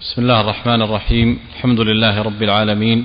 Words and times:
بسم 0.00 0.22
الله 0.22 0.40
الرحمن 0.40 0.82
الرحيم. 0.82 1.38
الحمد 1.56 1.80
لله 1.80 2.22
رب 2.22 2.42
العالمين. 2.42 3.04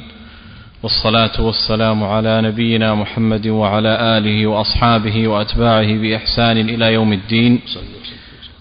والصلاة 0.83 1.41
والسلام 1.41 2.03
على 2.03 2.41
نبينا 2.41 2.95
محمد 2.95 3.47
وعلى 3.47 4.17
آله 4.17 4.47
وأصحابه 4.47 5.27
وأتباعه 5.27 5.97
بإحسان 5.97 6.57
إلى 6.57 6.93
يوم 6.93 7.13
الدين. 7.13 7.59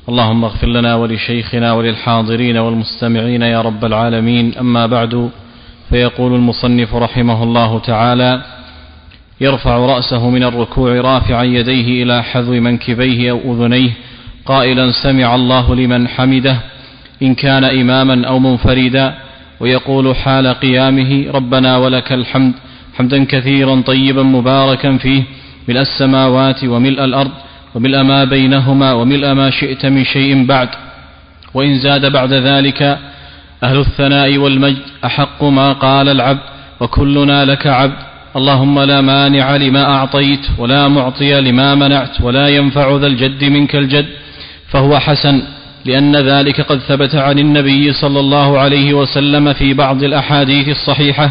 اللهم 0.09 0.45
اغفر 0.45 0.67
لنا 0.67 0.95
ولشيخنا 0.95 1.73
وللحاضرين 1.73 2.57
والمستمعين 2.57 3.43
يا 3.43 3.61
رب 3.61 3.85
العالمين. 3.85 4.55
أما 4.61 4.87
بعد 4.87 5.31
فيقول 5.91 6.35
المصنف 6.35 6.95
رحمه 6.95 7.43
الله 7.43 7.79
تعالى 7.79 8.43
يرفع 9.41 9.77
رأسه 9.77 10.31
من 10.31 10.43
الركوع 10.43 11.01
رافعا 11.01 11.45
يديه 11.45 12.03
إلى 12.03 12.23
حذو 12.23 12.53
منكبيه 12.53 13.31
أو 13.31 13.39
أذنيه. 13.53 13.93
قائلا 14.47 14.91
سمع 14.91 15.35
الله 15.35 15.75
لمن 15.75 16.09
حمده. 16.09 16.72
إن 17.23 17.35
كان 17.35 17.65
إماما 17.65 18.27
أو 18.27 18.39
منفردا 18.39 19.15
ويقول 19.61 20.17
حال 20.17 20.47
قيامه 20.47 21.25
ربنا 21.35 21.77
ولك 21.77 22.13
الحمد 22.13 22.53
حمدا 22.95 23.25
كثيرا 23.25 23.81
طيبا 23.87 24.23
مباركا 24.23 24.97
فيه 24.97 25.23
ملء 25.69 25.81
السماوات 25.81 26.65
وملء 26.65 27.05
الأرض 27.05 27.31
وملء 27.75 28.03
ما 28.03 28.25
بينهما 28.25 28.93
وملء 28.93 29.33
ما 29.33 29.51
شئت 29.51 29.87
من 29.87 30.05
شيء 30.05 30.47
بعد. 30.47 30.69
وإن 31.55 31.79
زاد 31.79 32.13
بعد 32.13 32.33
ذلك 32.33 32.99
أهل 33.63 33.79
الثناء 33.79 34.37
والمجد 34.37 34.83
أحق 35.05 35.45
ما 35.45 35.73
قال 35.73 36.09
العبد 36.09 36.41
وكلنا 36.81 37.45
لك 37.45 37.67
عبد. 37.67 37.97
اللهم 38.37 38.81
لا 38.81 39.01
مانع 39.01 39.57
لما 39.57 39.85
أعطيت 39.85 40.47
ولا 40.59 40.89
معطي 40.89 41.41
لما 41.41 41.75
منعت 41.75 42.21
ولا 42.21 42.49
ينفع 42.49 42.97
ذا 42.97 43.07
الجد 43.07 43.45
منك 43.45 43.77
الجد. 43.77 44.07
فهو 44.69 44.99
حسن 44.99 45.43
لأن 45.85 46.17
ذلك 46.17 46.61
قد 46.61 46.79
ثبت 46.79 47.15
عن 47.15 47.39
النبي 47.39 47.93
صلى 47.93 48.21
الله 48.21 48.59
عليه 48.59 48.95
وسلم 48.95 49.53
في 49.53 49.75
بعض 49.75 50.03
الأحاديث 50.03 50.69
الصحيحة. 50.69 51.31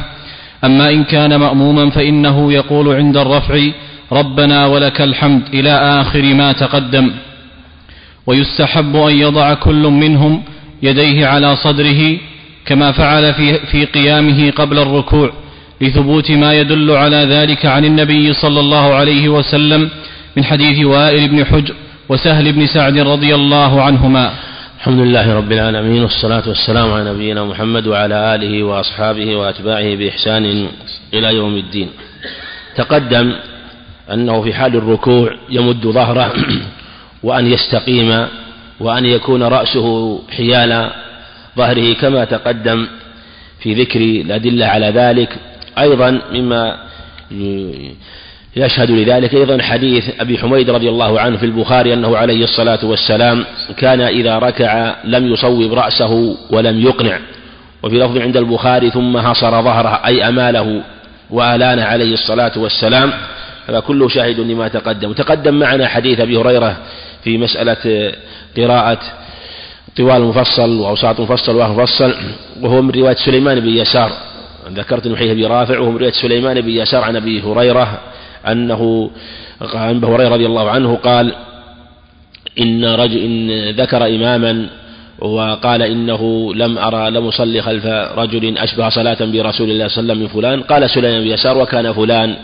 أما 0.64 0.90
إن 0.90 1.04
كان 1.04 1.36
مأموما 1.36 1.90
فإنه 1.90 2.54
يقول 2.54 2.96
عند 2.96 3.18
الرفع 3.18 3.60
ربنا 4.12 4.66
ولك 4.66 5.02
الحمد 5.02 5.42
إلى 5.54 5.72
آخر 6.02 6.22
ما 6.34 6.52
تقدم. 6.52 7.12
ويستحب 8.28 8.96
أن 8.96 9.18
يضع 9.18 9.54
كل 9.54 9.88
منهم 9.88 10.44
يديه 10.84 11.28
على 11.28 11.56
صدره 11.56 12.18
كما 12.66 12.92
فعل 12.92 13.34
في, 13.34 13.60
في 13.60 13.86
قيامه 13.86 14.52
قبل 14.52 14.80
الركوع 14.80 15.34
لثبوت 15.82 16.32
ما 16.32 16.54
يدل 16.54 16.92
على 16.92 17.18
ذلك 17.18 17.66
عن 17.66 17.86
النبي 17.86 18.34
صلى 18.34 18.60
الله 18.60 18.94
عليه 18.94 19.30
وسلم 19.30 19.90
من 20.38 20.44
حديث 20.44 20.86
وائل 20.86 21.28
بن 21.28 21.46
حجر 21.46 21.74
وسهل 22.10 22.52
بن 22.52 22.68
سعد 22.68 22.98
رضي 22.98 23.36
الله 23.36 23.82
عنهما. 23.82 24.34
الحمد 24.78 25.00
لله 25.00 25.34
رب 25.34 25.52
العالمين 25.52 26.04
والصلاة 26.04 26.44
والسلام 26.48 26.94
على 26.94 27.14
نبينا 27.14 27.44
محمد 27.44 27.88
وعلى 27.88 28.36
آله 28.36 28.64
وأصحابه 28.64 29.36
وأتباعه 29.36 29.96
بإحسان 29.96 30.68
إلى 31.14 31.36
يوم 31.36 31.58
الدين. 31.58 31.90
تقدم 32.76 33.34
أنه 34.14 34.42
في 34.42 34.54
حال 34.54 34.76
الركوع 34.76 35.36
يمد 35.50 35.88
ظهره 35.88 36.34
وأن 37.24 37.48
يستقيم 37.48 38.28
وأن 38.80 39.06
يكون 39.06 39.44
رأسه 39.44 40.20
حيال 40.38 40.90
ظهره 41.58 41.94
كما 41.94 42.26
تقدم 42.26 42.88
في 43.60 43.74
ذكر 43.74 44.00
الأدلة 44.00 44.66
على 44.66 44.86
ذلك. 44.86 45.38
أيضا 45.78 46.22
مما 46.32 46.78
يشهد 48.56 48.92
لذلك 48.92 49.34
أيضا 49.34 49.62
حديث 49.62 50.10
أبي 50.20 50.38
حميد 50.38 50.70
رضي 50.70 50.90
الله 50.90 51.20
عنه 51.20 51.38
في 51.38 51.46
البخاري 51.46 51.94
أنه 51.94 52.18
عليه 52.18 52.44
الصلاة 52.44 52.80
والسلام 52.84 53.46
كان 53.78 54.02
إذا 54.02 54.40
ركع 54.40 54.96
لم 55.04 55.34
يصوب 55.34 55.74
رأسه 55.74 56.38
ولم 56.50 56.82
يقنع. 56.82 57.20
وفي 57.84 57.96
لفظ 57.96 58.18
عند 58.18 58.38
البخاري 58.38 58.90
ثم 58.90 59.18
حصر 59.18 59.62
ظهره 59.62 60.02
أي 60.06 60.28
أماله 60.28 60.82
وآلان 61.30 61.80
عليه 61.80 62.14
الصلاة 62.14 62.52
والسلام. 62.58 63.12
هذا 63.70 63.80
كله 63.80 64.08
شاهد 64.08 64.40
لما 64.40 64.68
تقدم. 64.68 65.14
تقدم 65.14 65.54
معنا 65.54 65.88
حديث 65.88 66.20
أبي 66.20 66.38
هريرة 66.38 66.78
في 67.24 67.38
مسألة 67.38 68.12
قراءة 68.58 69.00
طوال 69.98 70.22
مفصل 70.22 70.80
وأوساط 70.80 71.20
مفصل 71.20 71.56
وأهل 71.56 71.72
مفصل 71.72 72.16
وهو 72.62 72.82
من 72.82 72.92
رواية 72.92 73.16
سليمان 73.16 73.60
بن 73.60 73.70
يسار. 73.70 74.12
ذكرت 74.74 75.08
من 75.08 75.18
حديث 75.18 75.32
أبي 75.32 75.46
رافع 75.46 75.80
وهو 75.80 75.92
من 75.92 75.98
رواية 75.98 76.12
سليمان 76.12 76.62
بن 76.62 76.70
يسار 76.70 77.04
عن 77.04 77.16
أبي 77.16 77.42
هريرة. 77.42 78.00
أنه 78.48 79.12
عن 79.62 79.96
أبي 79.96 80.08
هريرة 80.08 80.30
رضي 80.30 80.46
الله 80.46 80.70
عنه 80.70 80.96
قال 80.96 81.36
إن 82.60 82.86
رجل 82.86 83.18
إن 83.18 83.70
ذكر 83.70 84.06
إماما 84.06 84.70
وقال 85.20 85.82
إنه 85.82 86.54
لم 86.54 86.78
أرى 86.78 87.10
لم 87.10 87.28
أصلي 87.28 87.62
خلف 87.62 87.86
رجل 88.18 88.58
أشبه 88.58 88.90
صلاة 88.90 89.18
برسول 89.20 89.70
الله 89.72 89.88
صلى 89.88 90.02
الله 90.02 90.14
عليه 90.14 90.14
وسلم 90.14 90.20
من 90.20 90.28
فلان. 90.28 90.62
قال 90.62 90.90
سليمان 90.90 91.22
بن 91.22 91.28
يسار 91.28 91.58
وكان 91.58 91.94
فلان. 91.94 92.36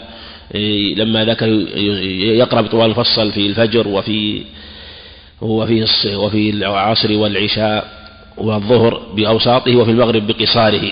إيه، 0.56 0.96
لما 0.96 1.26
ذكر 1.26 1.48
يقرأ 2.38 2.62
بطوال 2.62 2.90
الفصل 2.90 3.32
في 3.32 3.48
الفجر 3.48 3.88
وفي 3.88 4.42
وفي 5.42 5.86
وفي 6.16 6.50
العصر 6.50 7.18
والعشاء 7.18 7.86
والظهر 8.38 9.02
بأوساطه 9.16 9.76
وفي 9.76 9.92
المغرب 9.92 10.28
بقصاره. 10.28 10.92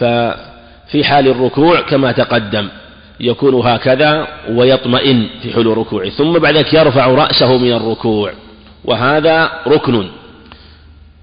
ففي 0.00 1.04
حال 1.04 1.28
الركوع 1.28 1.80
كما 1.80 2.12
تقدم. 2.12 2.68
يكون 3.20 3.66
هكذا 3.66 4.26
ويطمئن 4.50 5.28
في 5.42 5.52
حلو 5.52 5.72
ركوعه. 5.72 6.08
ثم 6.08 6.32
بعد 6.38 6.56
ذلك 6.56 6.74
يرفع 6.74 7.06
رأسه 7.06 7.58
من 7.58 7.72
الركوع. 7.72 8.32
وهذا 8.84 9.50
ركن. 9.66 10.08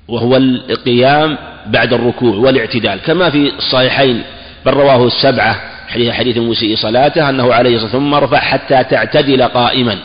وهو 0.08 0.36
القيام 0.70 1.38
بعد 1.66 1.94
الركوع 1.94 2.36
والاعتدال. 2.36 3.00
كما 3.02 3.30
في 3.30 3.52
الصحيحين 3.58 4.24
بل 4.66 4.74
رواه 4.74 5.08
السبعة 5.08 5.62
حديث 5.88 6.12
حديث 6.12 6.38
المسيء 6.38 6.76
صلاته 6.76 7.30
أنه 7.30 7.54
عليه 7.54 7.76
الصلاة 7.76 7.92
ثم 7.92 8.14
ارفع 8.14 8.40
حتى 8.40 8.84
تعتدل 8.84 9.44
قائما. 9.44 10.00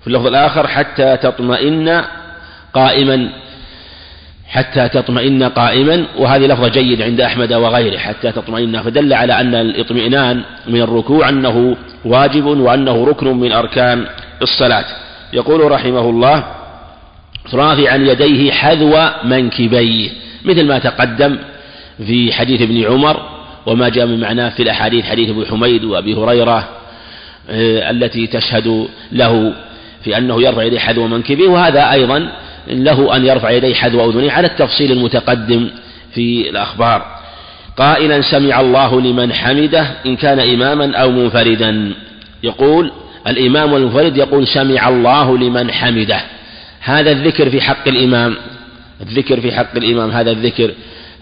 في 0.00 0.06
اللفظ 0.06 0.26
الآخر 0.26 0.66
حتى 0.66 1.16
تطمئن 1.16 2.02
قائما. 2.74 3.28
حتى 4.48 4.88
تطمئن 4.88 5.42
قائما 5.42 6.04
وهذه 6.18 6.46
لفظة 6.46 6.68
جيد 6.68 7.02
عند 7.02 7.20
أحمد 7.20 7.52
وغيره 7.52 7.98
حتى 7.98 8.32
تطمئن 8.32 8.82
فدل 8.82 9.12
على 9.12 9.40
أن 9.40 9.54
الاطمئنان 9.54 10.42
من 10.66 10.80
الركوع 10.80 11.28
أنه 11.28 11.76
واجب 12.04 12.44
وأنه 12.46 13.04
ركن 13.04 13.36
من 13.36 13.52
أركان 13.52 14.06
الصلاة. 14.42 14.84
يقول 15.32 15.70
رحمه 15.70 16.10
الله 16.10 16.44
رافعا 17.54 17.96
يديه 17.96 18.52
حذو 18.52 19.08
منكبيه 19.24 20.10
مثل 20.44 20.66
ما 20.66 20.78
تقدم 20.78 21.38
في 22.06 22.32
حديث 22.32 22.62
ابن 22.62 22.84
عمر 22.84 23.22
وما 23.66 23.88
جاء 23.88 24.06
من 24.06 24.20
معناه 24.20 24.48
في 24.48 24.62
الأحاديث 24.62 25.04
حديث 25.04 25.30
أبي 25.30 25.46
حميد 25.46 25.84
وأبي 25.84 26.14
هريرة 26.14 26.68
آه، 27.50 27.90
التي 27.90 28.26
تشهد 28.26 28.88
له 29.12 29.52
في 30.04 30.18
أنه 30.18 30.42
يرفع 30.42 30.62
يديه 30.62 30.78
حذو 30.78 31.06
منكبيه 31.06 31.48
وهذا 31.48 31.92
أيضا 31.92 32.32
له 32.68 33.16
أن 33.16 33.24
يرفع 33.24 33.50
يديه 33.50 33.74
حذو 33.74 34.10
أذنيه 34.10 34.32
على 34.32 34.46
التفصيل 34.46 34.92
المتقدم 34.92 35.70
في 36.14 36.50
الأخبار. 36.50 37.16
قائلا 37.76 38.20
سمع 38.20 38.60
الله 38.60 39.00
لمن 39.00 39.32
حمده 39.32 39.86
إن 40.06 40.16
كان 40.16 40.40
إماما 40.40 40.96
أو 40.96 41.10
منفردا. 41.10 41.92
يقول 42.42 42.92
الإمام 43.26 43.72
والمنفرد 43.72 44.16
يقول 44.16 44.46
سمع 44.48 44.88
الله 44.88 45.38
لمن 45.38 45.72
حمده. 45.72 46.20
هذا 46.80 47.10
الذكر 47.10 47.50
في 47.50 47.60
حق 47.60 47.88
الإمام. 47.88 48.36
الذكر 49.00 49.40
في 49.40 49.52
حق 49.52 49.76
الإمام 49.76 50.10
هذا 50.10 50.30
الذكر. 50.30 50.70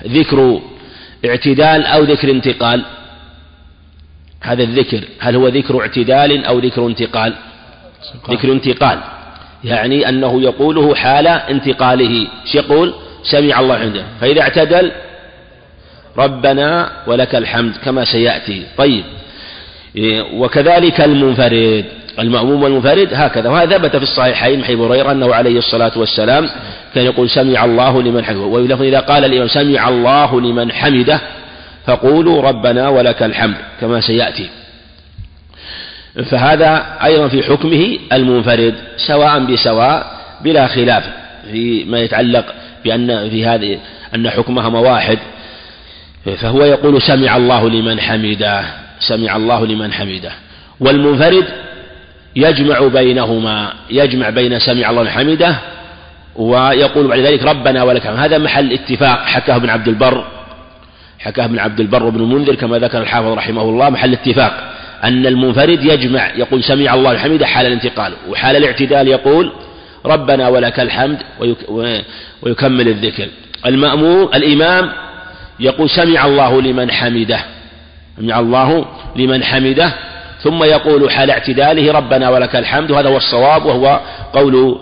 ذكر 0.06 0.60
اعتدال 1.24 1.86
أو 1.86 2.02
ذكر 2.02 2.30
انتقال. 2.30 2.84
هذا 4.40 4.62
الذكر. 4.62 5.00
هل 5.18 5.36
هو 5.36 5.48
ذكر 5.48 5.80
اعتدال 5.80 6.44
أو 6.44 6.58
ذكر 6.58 6.86
انتقال. 6.86 7.34
ذكر 8.30 8.52
انتقال. 8.52 8.98
يعني 9.64 10.08
أنه 10.08 10.42
يقوله 10.42 10.94
حال 10.94 11.26
انتقاله. 11.26 12.26
يقول؟ 12.54 12.94
سمع 13.22 13.60
الله 13.60 13.74
عنده. 13.74 14.04
فإذا 14.20 14.40
اعتدل 14.40 14.92
ربنا 16.18 16.90
ولك 17.06 17.34
الحمد 17.34 17.72
كما 17.84 18.04
سيأتي. 18.04 18.62
طيب. 18.76 19.04
وكذلك 20.34 21.00
المنفرد. 21.00 21.84
المأموم 22.18 22.62
والمنفرد 22.62 23.08
هكذا. 23.12 23.50
وهذا 23.50 23.78
ثبت 23.78 23.96
في 23.96 24.02
الصحيحين 24.02 24.58
من 24.58 24.80
هريرة 24.80 25.12
أنه 25.12 25.34
عليه 25.34 25.58
الصلاة 25.58 25.92
والسلام 25.96 26.50
كان 26.94 27.04
يقول 27.04 27.30
سمع 27.30 27.64
الله 27.64 28.02
لمن 28.02 28.24
حمده. 28.24 28.40
وفي 28.40 28.88
إذا 28.88 29.00
قال 29.00 29.24
الإمام 29.24 29.48
سمع 29.48 29.88
الله 29.88 30.40
لمن 30.40 30.72
حمده 30.72 31.20
فقولوا 31.86 32.42
ربنا 32.42 32.88
ولك 32.88 33.22
الحمد 33.22 33.56
كما 33.80 34.00
سيأتي. 34.00 34.48
فهذا 36.22 36.86
أيضا 37.04 37.28
في 37.28 37.42
حكمه 37.42 37.98
المنفرد 38.12 38.74
سواء 38.96 39.38
بسواء 39.38 40.20
بلا 40.40 40.66
خلاف 40.66 41.04
فيما 41.50 42.00
يتعلق 42.00 42.44
بأن 42.84 43.30
في 43.30 43.46
هذه 43.46 43.78
أن 44.14 44.30
حكمهما 44.30 44.78
واحد 44.78 45.18
فهو 46.36 46.64
يقول 46.64 47.02
سمع 47.02 47.36
الله 47.36 47.70
لمن 47.70 48.00
حمده 48.00 48.64
سمع 49.00 49.36
الله 49.36 49.66
لمن 49.66 49.92
حمده. 49.92 50.32
والمنفرد 50.80 51.44
يجمع 52.36 52.80
بينهما 52.80 53.72
يجمع 53.90 54.30
بين 54.30 54.58
سمع 54.58 54.90
الله 54.90 55.10
حمده 55.10 55.56
ويقول 56.36 57.06
بعد 57.06 57.18
ذلك 57.18 57.42
ربنا 57.42 57.82
ولك 57.82 58.06
هذا 58.06 58.38
محل 58.38 58.72
اتفاق. 58.72 59.24
حكاه 59.24 59.56
ابن 59.56 59.70
عبد 59.70 59.88
البر 59.88 60.24
حكاه 61.18 61.44
ابن 61.44 61.58
عبد 61.58 61.80
البر 61.80 62.02
وابن 62.02 62.20
المنذر 62.20 62.54
كما 62.54 62.78
ذكر 62.78 62.98
الحافظ 62.98 63.28
رحمه 63.28 63.62
الله 63.62 63.90
محل 63.90 64.12
اتفاق. 64.12 64.73
أن 65.04 65.26
المنفرد 65.26 65.84
يجمع 65.84 66.30
يقول 66.36 66.64
سمع 66.64 66.94
الله 66.94 67.12
الحميد 67.12 67.44
حال 67.44 67.66
الانتقال 67.66 68.12
وحال 68.28 68.56
الاعتدال 68.56 69.08
يقول 69.08 69.52
ربنا 70.06 70.48
ولك 70.48 70.80
الحمد 70.80 71.18
ويكمل 72.42 72.88
الذكر. 72.88 73.28
المأموم 73.66 74.28
الإمام 74.34 74.92
يقول 75.60 75.90
سمع 75.90 76.26
الله 76.26 76.62
لمن 76.62 76.90
حمده 76.90 77.40
سمع 78.20 78.40
الله 78.40 78.84
لمن 79.16 79.44
حمده 79.44 79.92
ثم 80.42 80.64
يقول 80.64 81.10
حال 81.10 81.30
اعتداله 81.30 81.92
ربنا 81.92 82.28
ولك 82.30 82.56
الحمد 82.56 82.90
وهذا 82.90 83.08
هو 83.08 83.16
الصواب 83.16 83.66
وهو 83.66 84.00
قول 84.32 84.78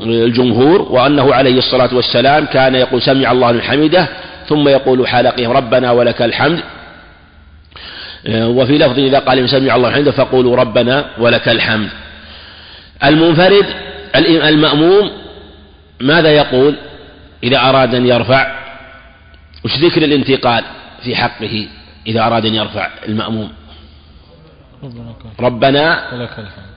الجمهور 0.00 0.82
وأنه 0.82 1.34
عليه 1.34 1.58
الصلاة 1.58 1.94
والسلام 1.94 2.46
كان 2.46 2.74
يقول 2.74 3.02
سمع 3.02 3.32
الله 3.32 3.52
لمن 3.52 3.62
حمده 3.62 4.08
ثم 4.48 4.68
يقول 4.68 5.08
حال 5.08 5.46
ربنا 5.56 5.90
ولك 5.92 6.22
الحمد 6.22 6.60
وفي 8.28 8.78
لفظ 8.78 8.98
إذا 8.98 9.18
قال 9.18 9.50
سمع 9.50 9.76
الله 9.76 9.90
حمده 9.90 10.10
فقولوا 10.10 10.56
ربنا 10.56 11.06
ولك 11.18 11.48
الحمد. 11.48 11.88
المنفرد 13.04 13.66
المأموم 14.16 15.10
ماذا 16.00 16.30
يقول؟ 16.30 16.74
إذا 17.42 17.58
أراد 17.58 17.94
أن 17.94 18.06
يرفع 18.06 18.62
وش 19.64 19.78
ذكر 19.78 20.04
الانتقال 20.04 20.64
في 21.04 21.16
حقه 21.16 21.68
إذا 22.06 22.20
أراد 22.20 22.46
أن 22.46 22.54
يرفع 22.54 22.90
المأموم؟ 23.08 23.52
ربنا 25.40 26.04
ولك 26.12 26.38
الحمد. 26.38 26.72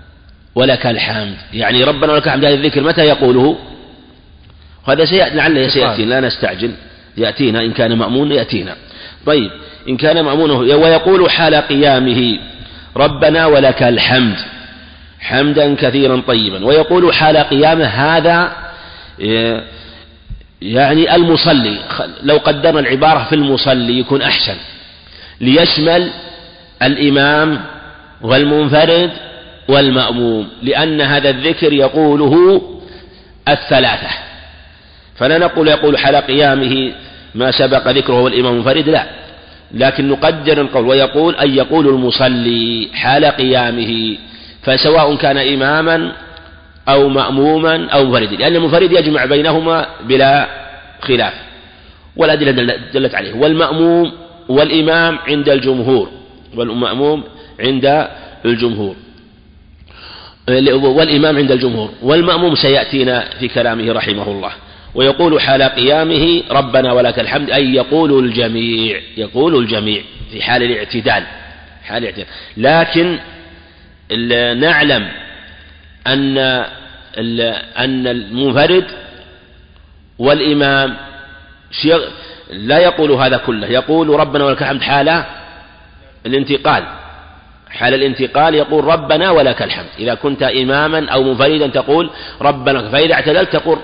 ولك 0.55 0.85
الحمد. 0.85 1.37
يعني 1.53 1.83
ربنا 1.83 2.13
ولك 2.13 2.27
الحمد 2.27 2.45
هذا 2.45 2.55
الذكر 2.55 2.81
متى 2.81 3.01
يقوله؟ 3.01 3.57
هذا 4.87 5.05
سيأتي 5.05 5.35
لعله 5.35 5.67
سيأتي 5.67 6.05
لا 6.05 6.19
نستعجل. 6.19 6.71
يأتينا 7.17 7.59
إن 7.59 7.71
كان 7.71 7.97
مأمون 7.97 8.31
يأتينا. 8.31 8.75
طيب 9.25 9.51
إن 9.89 9.97
كان 9.97 10.25
مأمونه 10.25 10.57
ويقول 10.57 11.31
حال 11.31 11.55
قيامه 11.55 12.39
ربنا 12.97 13.45
ولك 13.45 13.83
الحمد 13.83 14.35
حمدا 15.19 15.75
كثيرا 15.75 16.21
طيبا. 16.27 16.65
ويقول 16.65 17.13
حال 17.13 17.37
قيامه 17.37 17.85
هذا 17.85 18.51
يعني 20.61 21.15
المصلي 21.15 21.77
لو 22.23 22.37
قدرنا 22.37 22.79
العبارة 22.79 23.23
في 23.23 23.35
المصلي 23.35 23.99
يكون 23.99 24.21
أحسن. 24.21 24.55
ليشمل 25.41 26.11
الإمام 26.83 27.61
والمنفرد 28.21 29.11
والمأموم 29.67 30.47
لأن 30.63 31.01
هذا 31.01 31.29
الذكر 31.29 31.73
يقوله 31.73 32.61
الثلاثة. 33.47 34.09
فلا 35.15 35.37
نقول 35.37 35.67
يقول 35.67 35.97
حال 35.97 36.15
قيامه 36.15 36.93
ما 37.35 37.51
سبق 37.51 37.87
ذكره 37.87 38.21
والإمام 38.21 38.53
المنفرد 38.53 38.89
لا. 38.89 39.05
لكن 39.71 40.09
نقدر 40.09 40.61
القول 40.61 40.85
ويقول 40.85 41.35
أن 41.35 41.55
يقول 41.55 41.87
المصلي 41.87 42.89
حال 42.93 43.25
قيامه 43.25 44.17
فسواء 44.61 45.15
كان 45.15 45.37
إماما 45.37 46.11
أو 46.89 47.09
مأموما 47.09 47.89
أو 47.89 48.05
منفردا. 48.05 48.35
لأن 48.35 48.55
المنفرد 48.55 48.91
يجمع 48.91 49.25
بينهما 49.25 49.85
بلا 50.03 50.47
خلاف 51.01 51.33
والأدلة 52.15 52.75
دلت 52.93 53.15
عليه. 53.15 53.33
والمأموم 53.33 54.11
والإمام 54.49 55.19
عند 55.27 55.49
الجمهور 55.49 56.09
والمأموم 56.55 57.23
عند 57.59 58.07
الجمهور. 58.45 58.95
والإمام 60.47 61.37
عند 61.37 61.51
الجمهور 61.51 61.89
والمأموم 62.01 62.55
سيأتينا 62.55 63.23
في 63.39 63.47
كلامه 63.47 63.93
رحمه 63.93 64.27
الله. 64.31 64.51
ويقول 64.95 65.41
حال 65.41 65.63
قيامه 65.63 66.43
ربنا 66.51 66.93
ولك 66.93 67.19
الحمد 67.19 67.49
أي 67.49 67.73
يقول 67.73 68.25
الجميع 68.25 69.01
يقول 69.17 69.55
الجميع 69.55 70.01
في 70.31 70.41
حال 70.41 70.63
الاعتدال 70.63 71.23
حال 71.83 72.03
الاعتدال. 72.03 72.25
لكن 72.57 73.19
نعلم 74.59 75.07
أن 76.07 76.37
أن 77.77 78.07
المنفرد 78.07 78.85
والإمام 80.19 80.95
لا 82.51 82.79
يقول 82.79 83.11
هذا 83.11 83.37
كله 83.37 83.67
يقول 83.67 84.09
ربنا 84.09 84.45
ولك 84.45 84.61
الحمد 84.61 84.81
حال 84.81 85.23
الانتقال. 86.25 86.83
حال 87.69 87.93
الانتقال 87.93 88.55
يقول 88.55 88.83
ربنا 88.83 89.31
ولك 89.31 89.61
الحمد. 89.61 89.89
إذا 89.99 90.13
كنت 90.13 90.43
إماما 90.43 91.09
أو 91.09 91.23
منفردا 91.23 91.67
تقول 91.67 92.09
ربنا 92.41 92.89
فإذا 92.89 93.13
اعتدلت 93.13 93.53
تقول 93.53 93.79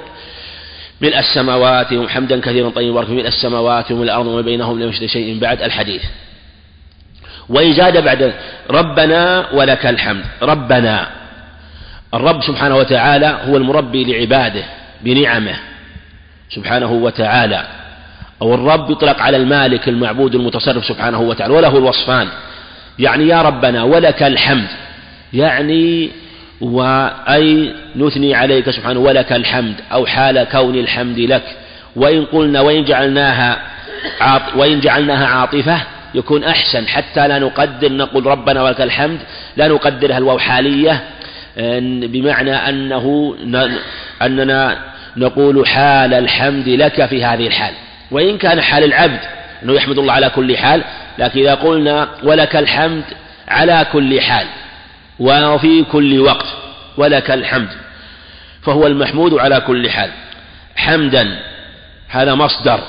ملء 1.01 1.19
السماوات 1.19 2.09
حمدا 2.09 2.41
كثيرا 2.41 2.69
طيبا 2.69 2.93
بارك 2.93 3.09
ملء 3.09 3.27
السماوات 3.27 3.91
وملء 3.91 4.03
الأرض 4.03 4.27
وما 4.27 4.41
بينهم 4.41 4.79
لم 4.79 4.89
يشد 4.89 5.05
شيء 5.05 5.39
بعد 5.39 5.61
الحديث. 5.61 6.03
وإن 7.49 7.73
زاد 7.73 8.03
بعد 8.03 8.33
ربنا 8.69 9.47
ولك 9.53 9.85
الحمد. 9.85 10.25
ربنا. 10.41 11.07
الرب 12.13 12.43
سبحانه 12.43 12.75
وتعالى 12.75 13.37
هو 13.47 13.57
المربي 13.57 14.03
لعباده 14.03 14.63
بنعمه. 15.01 15.55
سبحانه 16.49 16.91
وتعالى. 16.91 17.67
أو 18.41 18.53
الرب 18.53 18.91
يطلق 18.91 19.21
على 19.21 19.37
المالك 19.37 19.89
المعبود 19.89 20.35
المتصرف 20.35 20.85
سبحانه 20.85 21.21
وتعالى 21.21 21.53
وله 21.53 21.77
الوصفان. 21.77 22.27
يعني 22.99 23.27
يا 23.27 23.41
ربنا 23.41 23.83
ولك 23.83 24.23
الحمد. 24.23 24.67
يعني 25.33 26.09
وأي 26.61 27.73
نثني 27.95 28.35
عليك 28.35 28.69
سبحانه 28.69 28.99
ولك 28.99 29.33
الحمد 29.33 29.75
أو 29.91 30.05
حال 30.05 30.43
كون 30.43 30.75
الحمد 30.75 31.19
لك. 31.19 31.43
وإن 31.95 32.25
قلنا 32.25 32.61
وإن 32.61 32.83
جعلناها 32.83 33.61
وإن 34.55 34.79
جعلناها 34.79 35.27
عاطفة 35.27 35.81
يكون 36.15 36.43
أحسن. 36.43 36.87
حتى 36.87 37.27
لا 37.27 37.39
نقدر 37.39 37.91
نقول 37.91 38.25
ربنا 38.25 38.63
ولك 38.63 38.81
الحمد 38.81 39.19
لا 39.57 39.67
نقدرها 39.67 40.17
الواو 40.17 40.39
حالية 40.39 41.03
بمعنى 42.01 42.55
أنه 42.55 43.35
أننا 44.21 44.77
نقول 45.17 45.67
حال 45.67 46.13
الحمد 46.13 46.69
لك 46.69 47.05
في 47.05 47.25
هذه 47.25 47.47
الحال. 47.47 47.73
وإن 48.11 48.37
كان 48.37 48.61
حال 48.61 48.83
العبد 48.83 49.19
أنه 49.63 49.73
يحمد 49.73 49.97
الله 49.97 50.13
على 50.13 50.29
كل 50.29 50.57
حال 50.57 50.83
لكن 51.19 51.39
إذا 51.39 51.53
قلنا 51.53 52.09
ولك 52.23 52.55
الحمد 52.55 53.03
على 53.47 53.85
كل 53.93 54.21
حال. 54.21 54.45
وفي 55.19 55.83
كل 55.83 56.19
وقت 56.19 56.45
ولك 56.97 57.31
الحمد 57.31 57.69
فهو 58.61 58.87
المحمود 58.87 59.33
على 59.33 59.61
كل 59.61 59.89
حال. 59.89 60.11
حمدا 60.75 61.39
هذا 62.07 62.35
مصدر. 62.35 62.79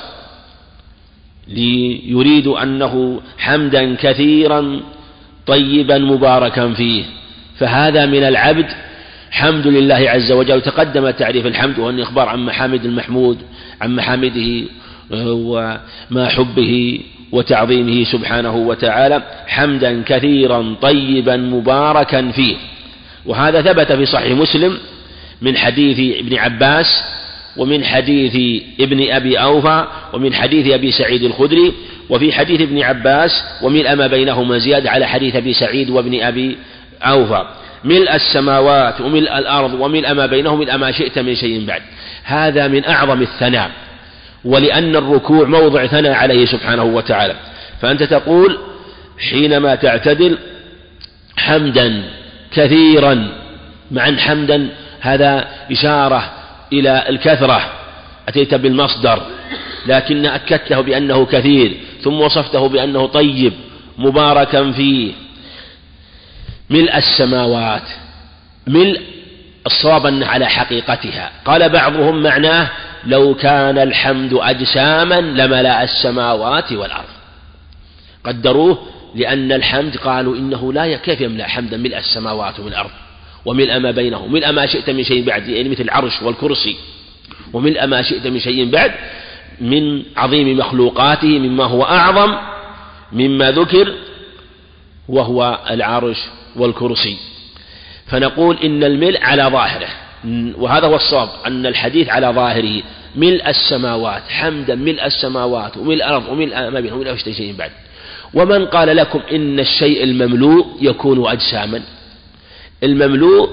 يريد 2.07 2.47
أنه 2.47 3.21
حمدا 3.39 3.95
كثيرا 3.95 4.81
طيبا 5.47 5.99
مباركا 5.99 6.73
فيه. 6.73 7.05
فهذا 7.59 8.07
من 8.07 8.23
العبد 8.23 8.67
حمد 9.31 9.67
لله 9.67 10.11
عز 10.11 10.33
وجل. 10.33 10.61
تقدم 10.61 11.11
تعريف 11.11 11.47
الحمد 11.47 11.79
وأن 11.79 12.01
إخبار 12.01 12.29
عن 12.29 12.47
محامد 12.47 12.85
المحمود 12.85 13.39
عن 13.81 13.97
محامده 13.97 14.65
وما 15.11 16.29
حبه. 16.29 17.01
وتعظيمه 17.33 18.05
سبحانه 18.05 18.57
وتعالى 18.57 19.23
حمدا 19.47 20.03
كثيرا 20.07 20.77
طيبا 20.83 21.37
مباركا 21.37 22.31
فيه. 22.31 22.57
وهذا 23.27 23.63
ثبت 23.63 23.93
في 23.93 24.07
صحيح 24.07 24.33
مسلم 24.33 24.79
من 25.43 25.57
حديث 25.57 26.19
ابن 26.19 26.39
عباس 26.39 27.05
ومن 27.57 27.85
حديث 27.85 28.63
ابن 28.81 29.11
أبي 29.11 29.37
أوفى 29.37 29.87
ومن 30.13 30.35
حديث 30.35 30.73
أبي 30.75 30.93
سعيد 30.93 31.23
الخدري 31.23 31.73
وفي 32.11 32.33
حديث 32.33 32.61
ابن 32.61 32.83
عباس 32.83 33.45
وملء 33.63 33.95
ما 33.95 34.07
بينهما 34.07 34.59
زيادة 34.59 34.91
على 34.91 35.07
حديث 35.07 35.37
أبي 35.37 35.53
سعيد 35.53 35.91
وابن 35.91 36.21
أبي 36.21 36.57
أوفى. 37.03 37.47
ملء 37.85 38.15
السماوات 38.15 39.01
وملء 39.01 39.39
الأرض 39.39 39.75
وملء 39.75 40.15
ما 40.15 40.27
بينهم 40.27 40.59
ملء 40.59 40.77
ما 40.77 40.93
شئت 40.93 41.19
من 41.19 41.35
شيء 41.35 41.67
بعد. 41.67 41.83
هذا 42.25 42.69
من 42.69 42.85
أعظم 42.85 43.23
الثناء. 43.23 43.71
ولأن 44.45 44.97
الركوع 44.97 45.47
موضع 45.47 45.87
ثناء 45.87 46.13
عليه 46.13 46.47
سبحانه 46.47 46.85
وتعالى. 46.85 47.35
فأنت 47.81 48.03
تقول 48.03 48.59
حينما 49.31 49.75
تعتدل 49.75 50.39
حمدا 51.37 52.03
كثيرا. 52.53 53.29
مع 53.91 54.17
حمدا 54.17 54.69
هذا 55.01 55.49
إشارة 55.73 56.33
إلى 56.73 57.05
الكثرة. 57.09 57.73
أتيت 58.29 58.55
بالمصدر 58.55 59.23
لكن 59.87 60.27
أكدته 60.27 60.81
بأنه 60.81 61.27
كثير 61.27 61.77
ثم 62.03 62.21
وصفته 62.21 62.69
بأنه 62.69 63.07
طيب 63.07 63.53
مباركا 63.99 64.73
فيه. 64.73 65.13
ملء 66.71 66.97
السماوات 66.97 67.83
ملء 68.67 69.01
الصواب 69.67 70.23
على 70.23 70.47
حقيقتها. 70.47 71.31
قال 71.45 71.69
بعضهم 71.69 72.23
معناه 72.23 72.69
لو 73.07 73.35
كان 73.35 73.79
الحمد 73.79 74.35
أجساما 74.35 75.21
لملأ 75.21 75.83
السماوات 75.83 76.73
والأرض. 76.73 77.09
قدروه 78.25 78.79
لأن 79.15 79.53
الحمد 79.53 79.97
قالوا 79.97 80.37
إنه 80.37 80.73
لا 80.73 80.97
كيف 80.97 81.21
يملأ 81.21 81.49
حمدا؟ 81.49 81.77
ملء 81.77 81.99
السماوات 81.99 82.61
والأرض 82.61 82.91
وملء 83.45 83.79
ما 83.79 83.91
بينه 83.91 84.27
ملء 84.27 84.53
ما 84.53 84.67
شئت 84.67 84.91
من 84.91 85.05
شيء 85.05 85.25
بعد 85.25 85.49
يعني 85.49 85.69
مثل 85.69 85.83
العرش 85.83 86.23
والكرسي 86.23 86.77
وملء 87.53 87.87
ما 87.87 88.03
شئت 88.03 88.27
من 88.27 88.41
شيء 88.41 88.71
بعد 88.71 88.93
من 89.61 90.03
عظيم 90.17 90.59
مخلوقاته 90.59 91.39
مما 91.39 91.65
هو 91.65 91.83
أعظم 91.83 92.37
مما 93.13 93.51
ذكر 93.51 93.95
وهو 95.09 95.59
العرش 95.71 96.19
والكرسي. 96.57 97.17
فنقول 98.07 98.57
إن 98.65 98.85
الملء 98.85 99.21
على 99.23 99.43
ظاهره. 99.43 99.89
وهذا 100.59 100.87
هو 100.87 100.97
الصواب 100.97 101.29
أن 101.47 101.67
الحديث 101.67 102.09
على 102.09 102.27
ظاهره 102.27 102.83
ملء 103.17 103.49
السماوات 103.49 104.23
حمدا 104.29 104.75
ملء 104.75 105.07
السماوات 105.07 105.77
وملء 105.77 105.95
الأرض 105.95 106.29
وملء 106.29 106.71
ما 106.71 106.81
بينهم 106.81 106.99
وملء 106.99 107.17
شيء 107.17 107.55
بعد. 107.59 107.71
ومن 108.35 108.67
قال 108.67 108.97
لكم 108.97 109.21
إن 109.33 109.61
الشيء 109.61 110.05
المملوء 110.05 110.67
يكون 110.81 111.31
أجساما؟ 111.31 111.83
المملوء 112.83 113.51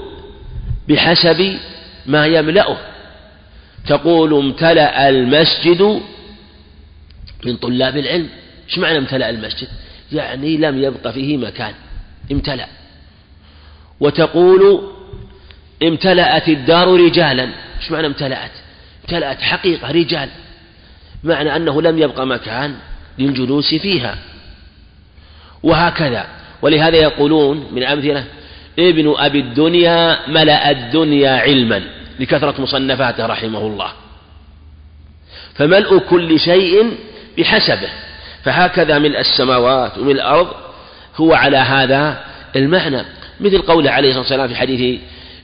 بحسب 0.89 1.57
ما 2.05 2.25
يملأه. 2.25 2.77
تقول 3.87 4.33
امتلأ 4.33 5.09
المسجد 5.09 6.01
من 7.45 7.57
طلاب 7.57 7.97
العلم. 7.97 8.29
إيش 8.69 8.77
معنى 8.77 8.97
امتلأ 8.97 9.29
المسجد؟ 9.29 9.67
يعني 10.11 10.57
لم 10.57 10.83
يبق 10.83 11.07
فيه 11.07 11.37
مكان 11.37 11.73
امتلأ. 12.31 12.67
وتقول 13.99 14.81
امتلأت 15.83 16.49
الدار 16.49 17.05
رجالا. 17.05 17.43
إيش 17.81 17.91
معنى 17.91 18.07
امتلأت؟ 18.07 18.51
امتلأت 19.03 19.41
حقيقة 19.41 19.91
رجال. 19.91 20.29
معنى 21.23 21.55
أنه 21.55 21.81
لم 21.81 21.97
يبق 21.97 22.21
مكان 22.21 22.75
للجلوس 23.19 23.75
فيها. 23.75 24.17
وهكذا. 25.63 26.25
ولهذا 26.61 26.97
يقولون 26.97 27.67
من 27.71 27.83
أمثلة 27.83 28.23
ابن 28.79 29.13
أبي 29.17 29.39
الدنيا 29.39 30.19
ملأ 30.27 30.71
الدنيا 30.71 31.31
علما 31.31 31.83
لكثرة 32.19 32.61
مصنفاته 32.61 33.25
رحمه 33.25 33.59
الله. 33.59 33.91
فملء 35.55 35.97
كل 35.97 36.39
شيء 36.39 36.97
بحسبه. 37.37 37.89
فهكذا 38.43 38.99
ملء 38.99 39.19
السماوات 39.19 39.97
وملء 39.97 40.11
الأرض 40.11 40.47
هو 41.15 41.33
على 41.33 41.57
هذا 41.57 42.23
المعنى. 42.55 43.01
مثل 43.39 43.61
قوله 43.61 43.91
عليه 43.91 44.09
الصلاة 44.09 44.21
والسلام 44.21 44.47
في 44.47 44.55
حديث 44.55 44.99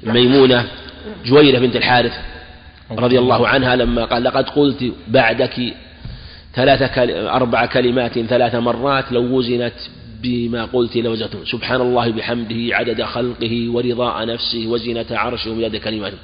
ميمونة 0.05 0.65
جويرة 1.25 1.59
بنت 1.59 1.75
الحارث 1.75 2.13
رضي 2.91 3.19
الله 3.19 3.47
عنها 3.47 3.75
لما 3.75 4.05
قال 4.05 4.23
لقد 4.23 4.49
قلت 4.49 4.91
بعدك 5.07 5.73
ثلاث 6.53 6.97
أربع 7.09 7.65
كلمات 7.65 8.19
ثلاث 8.19 8.55
مرات 8.55 9.11
لو 9.11 9.21
وزنت 9.21 9.73
بما 10.21 10.65
قلت 10.65 10.95
لوزنته 10.95 11.39
سبحان 11.45 11.81
الله 11.81 12.11
بحمده 12.11 12.75
عدد 12.75 13.03
خلقه 13.03 13.67
ورضاء 13.69 14.25
نفسه 14.25 14.67
وزنة 14.67 15.05
عرشه 15.11 15.51
ومداد 15.51 15.75
كلماته 15.75 16.17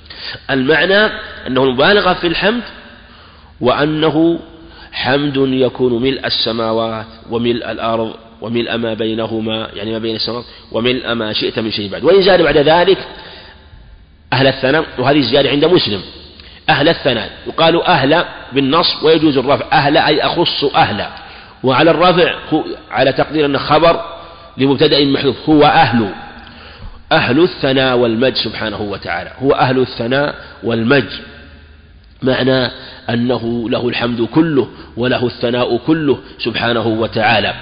المعنى 0.49 1.05
أنه 1.47 1.63
المبالغة 1.63 2.13
في 2.13 2.27
الحمد 2.27 2.63
وأنه 3.61 4.39
حمد 4.91 5.37
يكون 5.37 6.01
ملء 6.01 6.27
السماوات 6.27 7.05
وملء 7.29 7.71
الأرض 7.71 8.13
وملء 8.41 8.77
ما 8.77 8.93
بينهما 8.93 9.69
يعني 9.73 9.91
ما 9.91 9.97
بين 9.97 10.15
السماوات 10.15 10.45
وملء 10.71 11.13
ما 11.13 11.33
شئت 11.33 11.59
من 11.59 11.71
شيء 11.71 11.89
بعد. 11.91 12.03
وإن 12.03 12.21
زاد 12.21 12.41
بعد 12.41 12.57
ذلك 12.57 12.97
أهل 14.33 14.47
الثناء 14.47 14.85
وهذه 14.97 15.17
الزيادة 15.17 15.49
عند 15.49 15.65
مسلم. 15.65 16.01
أهل 16.69 16.89
الثناء 16.89 17.29
يقال 17.47 17.83
أهل 17.83 18.25
بالنصب 18.51 19.03
ويجوز 19.03 19.37
الرفع. 19.37 19.65
أهل 19.73 19.97
أي 19.97 20.21
أخص 20.21 20.63
أهل. 20.63 21.05
وعلى 21.63 21.91
الرفع 21.91 22.35
على 22.91 23.13
تقدير 23.13 23.45
أنه 23.45 23.59
خبر 23.59 24.01
لمبتدأ 24.57 25.05
محذوف 25.05 25.49
هو 25.49 25.63
أهل. 25.63 26.09
أهل 27.11 27.43
الثناء 27.43 27.97
والمجد 27.97 28.35
سبحانه 28.35 28.81
وتعالى. 28.81 29.31
هو 29.39 29.51
أهل 29.51 29.79
الثناء 29.79 30.35
والمجد. 30.63 31.11
معنى 32.21 32.71
أنه 33.09 33.69
له 33.69 33.89
الحمد 33.89 34.21
كله 34.21 34.67
وله 34.97 35.25
الثناء 35.25 35.77
كله 35.77 36.19
سبحانه 36.39 36.87
وتعالى. 36.87 37.53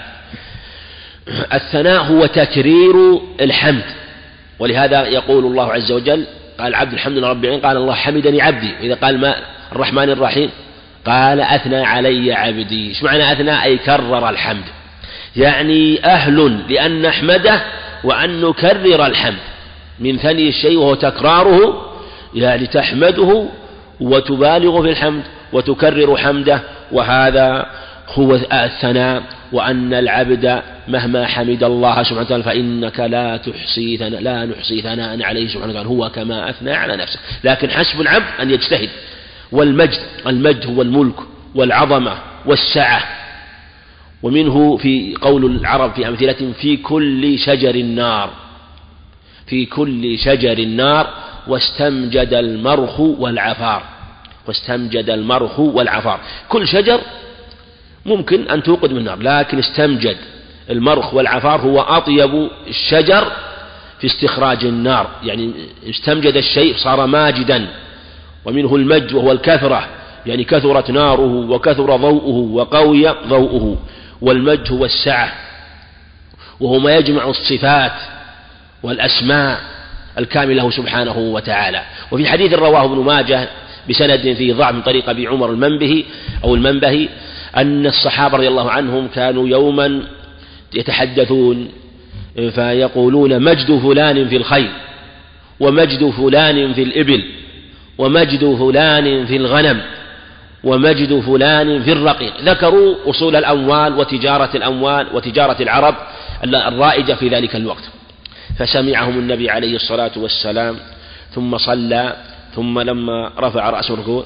الثناء 1.54 2.04
هو 2.04 2.26
تكرير 2.26 3.22
الحمد. 3.42 3.86
ولهذا 4.60 5.08
يقول 5.08 5.46
الله 5.46 5.74
عز 5.74 5.92
وجل 5.92 6.26
قال 6.60 6.76
عبد 6.76 6.94
الحمد 6.94 7.18
لله 7.18 7.30
رب 7.30 7.44
العالمين 7.44 7.66
قال 7.66 7.78
الله 7.78 7.94
حمدني 7.94 8.42
عبدي. 8.42 8.72
وإذا 8.82 8.96
قال 8.96 9.20
ما 9.20 9.36
الرحمن 9.72 10.10
الرحيم 10.10 10.50
قال 11.06 11.42
أثنى 11.42 11.86
علي 11.86 12.34
عبدي. 12.34 12.90
إيش 12.90 13.04
معنى 13.04 13.32
أثنى؟ 13.32 13.64
أي 13.64 13.78
كرر 13.78 14.30
الحمد. 14.30 14.64
يعني 15.36 16.06
أهل 16.06 16.60
لأن 16.70 17.02
نحمده 17.02 17.62
وأن 18.04 18.42
نكرر 18.42 19.06
الحمد. 19.06 19.40
من 20.00 20.18
ثني 20.18 20.50
الشيء 20.50 20.78
وهو 20.78 20.96
تكراره 20.96 21.92
يعني 22.36 22.68
تحمده 22.68 23.46
وتبالغ 24.00 24.82
في 24.82 24.90
الحمد 24.90 25.24
وتكرر 25.54 26.18
حمده. 26.18 26.62
وهذا 26.92 27.66
هو 28.14 28.36
الثناء 28.54 29.24
وأن 29.52 29.94
العبد 29.94 30.62
مهما 30.90 31.28
حمد 31.28 31.64
الله 31.64 32.04
سبحانه 32.04 32.22
وتعالى 32.22 32.44
فإنك 32.44 33.00
لا 33.00 33.38
تحصي 33.38 33.98
ثناء 33.98 34.22
لا 34.22 34.46
نحصي 34.46 34.82
ثناء 34.82 35.24
عليه 35.24 35.48
سبحانه 35.48 35.72
وتعالى. 35.72 35.90
هو 35.90 36.10
كما 36.10 36.50
أثنى 36.50 36.72
على 36.72 36.96
نفسه. 36.96 37.20
لكن 37.44 37.70
حسب 37.70 38.02
العبد 38.02 38.26
أن 38.42 38.52
يجتهد. 38.52 38.90
والمجد 39.52 40.00
المجد 40.28 40.66
هو 40.66 40.82
الملك 40.82 41.16
والعظمة 41.56 42.18
والسعة. 42.46 43.04
ومنه 44.24 44.78
في 44.78 45.16
قول 45.22 45.46
العرب 45.46 45.94
في 45.94 46.08
أمثلة 46.08 46.54
في 46.62 46.78
كل 46.78 47.40
شجر 47.40 47.76
النار. 47.76 48.30
في 49.48 49.66
كل 49.66 50.20
شجر 50.20 50.58
النار 50.58 51.14
واستمجد 51.48 52.34
المرخ 52.34 53.00
والعفار. 53.00 53.84
واستمجد 54.48 55.10
المرخ 55.10 55.60
والعفار. 55.60 56.20
كل 56.50 56.68
شجر 56.68 57.02
ممكن 58.06 58.50
أن 58.50 58.64
توقد 58.64 58.92
من 58.92 58.98
النار 58.98 59.22
لكن 59.22 59.60
استمجد. 59.60 60.18
المرخ 60.70 61.14
والعفار 61.14 61.62
هو 61.62 61.82
أطيب 61.82 62.50
الشجر 62.68 63.32
في 64.00 64.08
استخراج 64.08 64.66
النار. 64.66 65.08
يعني 65.24 65.52
استمجد 65.90 66.38
الشيء 66.38 66.78
صار 66.78 67.06
ماجدا 67.06 67.68
ومنه 68.46 68.76
المج 68.76 69.16
وهو 69.16 69.32
الكثرة. 69.32 69.88
يعني 70.26 70.44
كثرت 70.44 70.92
ناره 70.92 71.50
وكثر 71.50 71.96
ضوءه 71.96 72.52
وقوي 72.54 73.10
ضوءه 73.10 73.78
والمج 74.22 74.72
هو 74.72 74.86
السعة 74.86 75.32
وهو 76.60 76.80
ما 76.80 76.96
يجمع 76.96 77.30
الصفات 77.30 77.92
والأسماء 78.84 79.60
الكاملة 80.18 80.72
سبحانه 80.72 81.18
وتعالى. 81.18 81.82
وفي 82.12 82.28
حديث 82.28 82.54
رواه 82.54 82.86
ابن 82.86 82.98
ماجه 82.98 83.50
بسند 83.90 84.34
فيه 84.34 84.54
ضعف 84.54 84.74
من 84.74 84.82
طريق 84.82 85.10
أبي 85.10 85.28
عمر 85.28 85.50
المنبهي 85.52 86.04
أو 86.44 86.56
المنبهي 86.56 87.10
أن 87.58 87.88
الصحابة 87.88 88.38
رضي 88.38 88.48
الله 88.48 88.72
عنهم 88.72 89.08
كانوا 89.08 89.48
يوما 89.48 90.04
يتحدثون 90.74 91.70
فيقولون 92.36 93.44
مجد 93.44 93.80
فلان 93.80 94.28
في 94.28 94.38
الخيل 94.38 94.70
ومجد 95.60 96.10
فلان 96.10 96.74
في 96.74 96.84
الإبل 96.84 97.24
ومجد 97.98 98.56
فلان 98.56 99.26
في 99.26 99.36
الغنم 99.36 99.82
ومجد 100.64 101.20
فلان 101.20 101.84
في 101.84 101.92
الرقيق. 101.92 102.34
ذكروا 102.42 102.96
أصول 103.06 103.36
الأموال 103.36 104.00
وتجارة 104.00 104.50
الأموال 104.56 105.08
وتجارة 105.14 105.62
العرب 105.62 105.96
الرائجة 106.44 107.14
في 107.14 107.28
ذلك 107.30 107.56
الوقت. 107.56 107.90
فسمعهم 108.58 109.20
النبي 109.20 109.50
عليه 109.50 109.76
الصلاة 109.76 110.12
والسلام 110.18 110.76
ثم 111.36 111.58
صلى 111.58 112.16
ثم 112.56 112.80
لما 112.80 113.32
رفع 113.40 113.70
رأسه 113.70 113.94
الركوع 113.94 114.26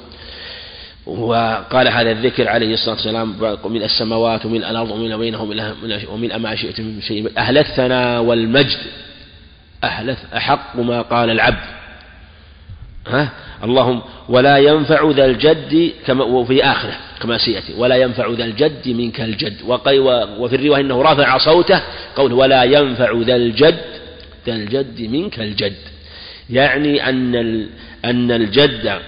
وقال 1.05 1.87
هذا 1.87 2.11
الذكر 2.11 2.49
عليه 2.49 2.73
الصلاة 2.73 2.95
والسلام 2.95 3.35
من 3.65 3.83
السماوات 3.83 4.45
ومن 4.45 4.63
الأرض 4.63 4.91
ومن 4.91 5.17
بينهم 5.17 5.49
ومن 6.09 6.35
ما 6.35 6.55
شئت 6.55 6.81
من 6.81 7.01
شيء. 7.01 7.31
أهل 7.37 7.57
الثناء 7.57 8.21
والمجد. 8.21 8.77
أهل 9.83 10.15
أحق 10.37 10.79
ما 10.79 11.01
قال 11.01 11.29
العبد. 11.29 11.63
ها؟ 13.07 13.29
اللهم 13.63 14.01
ولا 14.29 14.57
ينفع 14.57 15.11
ذا 15.11 15.25
الجد 15.25 15.91
كما 16.05 16.23
وفي 16.23 16.63
آخرة 16.63 16.95
كما 17.21 17.37
سيأتي. 17.37 17.73
ولا 17.77 17.95
ينفع 17.95 18.29
ذا 18.29 18.45
الجد 18.45 18.87
منك 18.87 19.21
الجد. 19.21 19.57
وفي 20.39 20.55
الرواية 20.55 20.81
أنه 20.81 21.01
رفع 21.01 21.37
صوته 21.37 21.81
قول 22.15 22.33
ولا 22.33 22.63
ينفع 22.63 23.11
ذا 23.21 23.35
الجد 23.35 23.81
ذا 24.47 24.55
الجد 24.55 25.01
منك 25.01 25.39
الجد. 25.39 25.75
يعني 26.49 27.09
أن 27.09 27.35
أن 28.05 28.31
الجد 28.31 28.99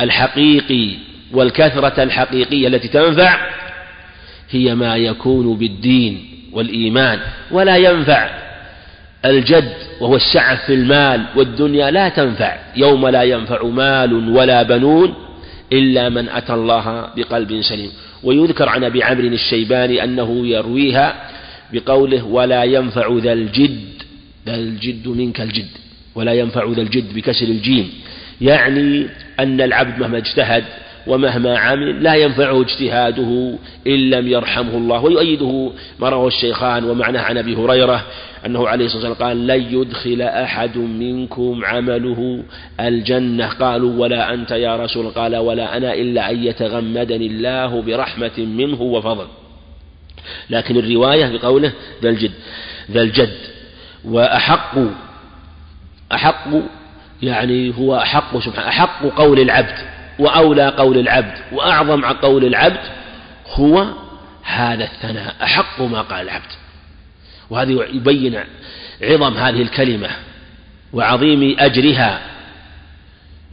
الحقيقي 0.00 0.90
والكثرة 1.32 2.02
الحقيقية 2.02 2.68
التي 2.68 2.88
تنفع 2.88 3.50
هي 4.50 4.74
ما 4.74 4.96
يكون 4.96 5.56
بالدين 5.56 6.24
والإيمان 6.52 7.18
ولا 7.50 7.76
ينفع 7.76 8.30
الجد 9.24 9.72
وهو 10.00 10.16
السعة 10.16 10.66
في 10.66 10.74
المال 10.74 11.24
والدنيا 11.36 11.90
لا 11.90 12.08
تنفع. 12.08 12.56
يوم 12.76 13.08
لا 13.08 13.22
ينفع 13.22 13.64
مال 13.64 14.28
ولا 14.28 14.62
بنون 14.62 15.14
إلا 15.72 16.08
من 16.08 16.28
أتى 16.28 16.54
الله 16.54 17.10
بقلب 17.16 17.60
سليم. 17.60 17.90
ويذكر 18.22 18.68
عن 18.68 18.84
أبي 18.84 19.02
عمرو 19.02 19.26
الشيباني 19.26 20.04
أنه 20.04 20.46
يرويها 20.46 21.30
بقوله 21.72 22.24
ولا 22.24 22.64
ينفع 22.64 23.18
ذا 23.18 23.32
الجد 23.32 24.02
ذا 24.46 24.54
الجد 24.54 25.08
منك 25.08 25.40
الجد 25.40 25.68
ولا 26.14 26.32
ينفع 26.32 26.68
ذا 26.70 26.82
الجد 26.82 27.14
بكسر 27.14 27.46
الجيم. 27.46 27.90
يعني 28.42 29.06
أن 29.40 29.60
العبد 29.60 29.98
مهما 29.98 30.18
اجتهد 30.18 30.64
ومهما 31.06 31.58
عمل 31.58 32.02
لا 32.02 32.14
ينفعه 32.14 32.60
اجتهاده 32.60 33.58
إن 33.86 34.10
لم 34.10 34.28
يرحمه 34.28 34.74
الله 34.74 35.00
ويؤيده 35.00 35.72
ما 36.00 36.08
رواه 36.08 36.26
الشيخان 36.26 36.84
ومعناه 36.84 37.20
عن 37.20 37.38
أبي 37.38 37.56
هريرة 37.56 38.04
أنه 38.46 38.68
عليه 38.68 38.84
الصلاة 38.84 39.08
والسلام 39.08 39.28
قال 39.28 39.46
لن 39.46 39.80
يدخل 39.80 40.22
أحد 40.22 40.78
منكم 40.78 41.64
عمله 41.64 42.42
الجنة. 42.80 43.46
قالوا 43.46 44.00
ولا 44.00 44.34
أنت 44.34 44.50
يا 44.50 44.76
رسول 44.76 45.10
قال 45.10 45.36
ولا 45.36 45.76
أنا 45.76 45.94
إلا 45.94 46.30
أن 46.30 46.44
يتغمدني 46.44 47.26
الله 47.26 47.82
برحمة 47.82 48.38
منه 48.38 48.82
وفضل. 48.82 49.26
لكن 50.50 50.76
الرواية 50.76 51.36
بقوله 51.36 51.72
ذا 52.02 52.08
الجد 52.08 52.32
ذا 52.90 53.02
الجد 53.02 53.36
وأحق 54.04 54.74
أحق 56.12 56.48
يعني 57.22 57.74
هو 57.78 57.96
أحق 57.96 58.38
سبحانه 58.38 58.68
أحق 58.68 59.04
قول 59.04 59.40
العبد 59.40 59.74
وأولى 60.18 60.68
قول 60.68 60.98
العبد 60.98 61.34
وأعظم 61.52 62.04
قول 62.04 62.44
العبد 62.44 62.80
هو 63.54 63.86
هذا 64.44 64.84
الثناء 64.84 65.34
أحق 65.42 65.80
ما 65.80 66.00
قال 66.00 66.20
العبد. 66.20 66.52
وهذا 67.50 67.70
يبين 67.70 68.40
عظم 69.02 69.36
هذه 69.36 69.62
الكلمة 69.62 70.08
وعظيم 70.92 71.56
أجرها 71.58 72.20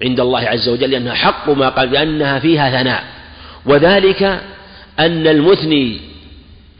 عند 0.03 0.19
الله 0.19 0.39
عز 0.39 0.69
وجل 0.69 0.91
لأنها 0.91 1.13
حق 1.13 1.49
ما 1.49 1.69
قال 1.69 1.91
لأنها 1.91 2.39
فيها 2.39 2.81
ثناء. 2.81 3.03
وذلك 3.65 4.23
أن 4.99 5.27
المثني 5.27 5.99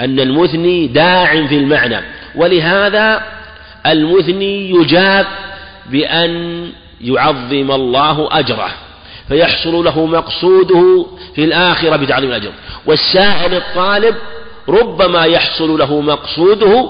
أن 0.02 0.20
المثني 0.20 0.88
داع 0.88 1.48
في 1.48 1.58
المعنى. 1.58 2.00
ولهذا 2.36 3.24
المثني 3.86 4.70
يجاب 4.70 5.26
بأن 5.92 6.72
يعظم 7.02 7.72
الله 7.72 8.30
أجره 8.32 8.72
فيحصل 9.28 9.84
له 9.84 10.06
مقصوده 10.06 11.06
في 11.36 11.44
الآخرة 11.44 11.96
بتعظيم 11.96 12.30
الأجر. 12.30 12.52
والسائل 12.86 13.54
الطالب 13.54 14.16
ربما 14.70 15.26
يحصل 15.26 15.80
له 15.80 16.02
مقصوده 16.02 16.90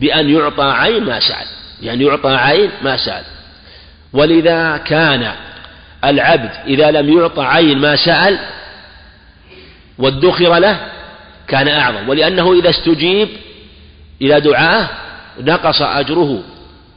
بأن 0.00 0.30
يعطى 0.30 0.64
عين 0.64 1.04
ما 1.04 1.20
سأل 1.20 1.46
يعني 1.82 2.04
يعطى 2.04 2.30
عين 2.30 2.70
ما 2.82 2.96
سأل. 2.96 3.24
ولذا 4.12 4.76
كان 4.76 5.32
العبد 6.04 6.50
إذا 6.66 6.90
لم 6.90 7.18
يعطى 7.18 7.42
عين 7.42 7.78
ما 7.78 7.96
سأل 7.96 8.38
وادخر 9.98 10.58
له 10.58 10.78
كان 11.48 11.68
أعظم. 11.68 12.08
ولأنه 12.08 12.52
إذا 12.52 12.70
استجيب 12.70 13.28
إلى 14.22 14.40
دعاه 14.40 14.88
نقص 15.40 15.82
أجره 15.82 16.42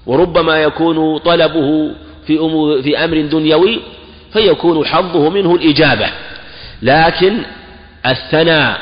وربما 0.05 0.63
يكون 0.63 1.17
طلبه 1.17 1.91
في, 2.27 2.37
في 2.83 3.03
أمر 3.03 3.21
دنيوي 3.21 3.79
فيكون 4.33 4.85
حظه 4.85 5.29
منه 5.29 5.55
الإجابة. 5.55 6.09
لكن 6.81 7.37
الثناء 8.05 8.81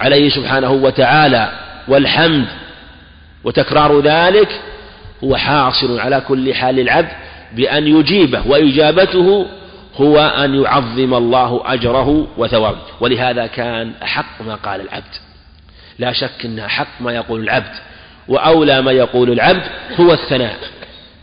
عليه 0.00 0.28
سبحانه 0.28 0.70
وتعالى 0.70 1.52
والحمد 1.88 2.46
وتكرار 3.44 4.00
ذلك 4.00 4.60
هو 5.24 5.36
حاصل 5.36 6.00
على 6.00 6.20
كل 6.20 6.54
حال 6.54 6.80
العبد 6.80 7.12
بأن 7.52 7.86
يجيبه 7.86 8.42
وإجابته 8.46 9.46
هو 9.96 10.18
أن 10.18 10.62
يعظم 10.62 11.14
الله 11.14 11.62
أجره 11.64 12.26
وثوابه. 12.36 12.78
ولهذا 13.00 13.46
كان 13.46 13.92
أحق 14.02 14.42
ما 14.46 14.54
قال 14.54 14.80
العبد. 14.80 15.14
لا 15.98 16.12
شك 16.12 16.44
أن 16.44 16.58
أحق 16.58 17.00
ما 17.00 17.12
يقول 17.12 17.40
العبد. 17.40 17.74
وأولى 18.28 18.82
ما 18.82 18.92
يقول 18.92 19.32
العبد 19.32 19.62
هو 20.00 20.12
الثناء 20.12 20.56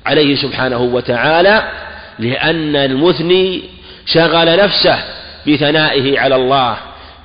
عليه 0.06 0.36
سبحانه 0.36 0.82
وتعالى 0.82 1.64
لأن 2.20 2.76
المثني 2.76 3.64
شغل 4.06 4.58
نفسه 4.64 5.00
بثنائه 5.48 6.20
على 6.20 6.36
الله 6.36 6.78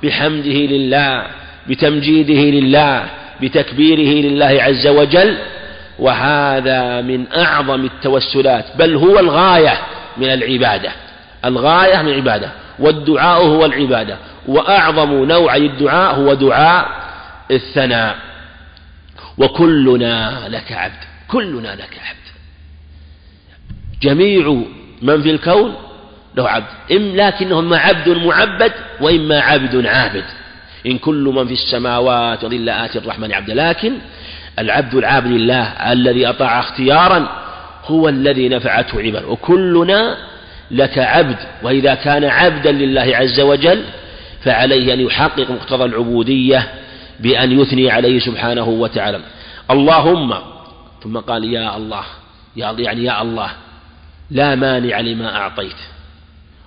بحمده 0.03 0.49
لله 0.49 1.23
بتمجيده 1.67 2.57
لله 2.59 3.03
بتكبيره 3.41 4.27
لله 4.27 4.63
عز 4.63 4.87
وجل 4.87 5.37
وهذا 5.99 7.01
من 7.01 7.25
أعظم 7.37 7.85
التوسلات 7.85 8.65
بل 8.77 8.95
هو 8.95 9.19
الغاية 9.19 9.73
من 10.17 10.27
العبادة 10.33 10.91
الغاية 11.45 12.01
من 12.01 12.07
العبادة 12.09 12.49
والدعاء 12.79 13.41
هو 13.43 13.65
العبادة 13.65 14.17
وأعظم 14.47 15.23
نوع 15.25 15.55
الدعاء 15.55 16.15
هو 16.15 16.33
دعاء 16.33 16.87
الثناء. 17.51 18.15
وكلنا 19.39 20.47
لك 20.49 20.71
عبد 20.71 21.03
كلنا 21.27 21.67
لك 21.75 21.99
عبد. 22.07 22.19
جميع 24.01 24.63
من 25.01 25.21
في 25.21 25.31
الكون 25.31 25.75
له 26.37 26.49
عبد 26.49 26.65
إم 26.91 27.15
لكنه 27.15 27.59
إما 27.59 27.77
عبد 27.77 28.09
معبد 28.09 28.71
وإما 29.01 29.39
عبد 29.39 29.85
عابد. 29.85 30.23
إن 30.85 30.97
كل 30.97 31.31
من 31.35 31.47
في 31.47 31.53
السماوات 31.53 32.43
وظل 32.43 32.69
آتي 32.69 32.99
الرحمن 32.99 33.33
عبدا 33.33 33.53
لكن 33.53 33.93
العبد 34.59 34.95
العابد 34.95 35.27
لله 35.27 35.63
الذي 35.91 36.29
أطاع 36.29 36.59
اختيارا 36.59 37.29
هو 37.85 38.09
الذي 38.09 38.49
نفعته 38.49 39.01
عباده 39.01 39.27
وكلنا 39.27 40.17
لك 40.71 40.97
عبد 40.97 41.37
وإذا 41.63 41.95
كان 41.95 42.23
عبدا 42.23 42.71
لله 42.71 43.15
عز 43.15 43.39
وجل 43.39 43.83
فعليه 44.43 44.93
أن 44.93 44.99
يحقق 44.99 45.51
مقتضى 45.51 45.85
العبودية 45.85 46.67
بأن 47.19 47.59
يثني 47.59 47.91
عليه 47.91 48.19
سبحانه 48.19 48.69
وتعالى. 48.69 49.19
اللهم 49.71 50.33
ثم 51.03 51.17
قال 51.17 51.53
يا 51.53 51.77
الله 51.77 52.03
يا 52.55 52.75
يعني 52.79 53.03
يا 53.03 53.21
الله 53.21 53.51
لا 54.31 54.55
مانع 54.55 54.99
لما 54.99 55.35
أعطيت 55.35 55.75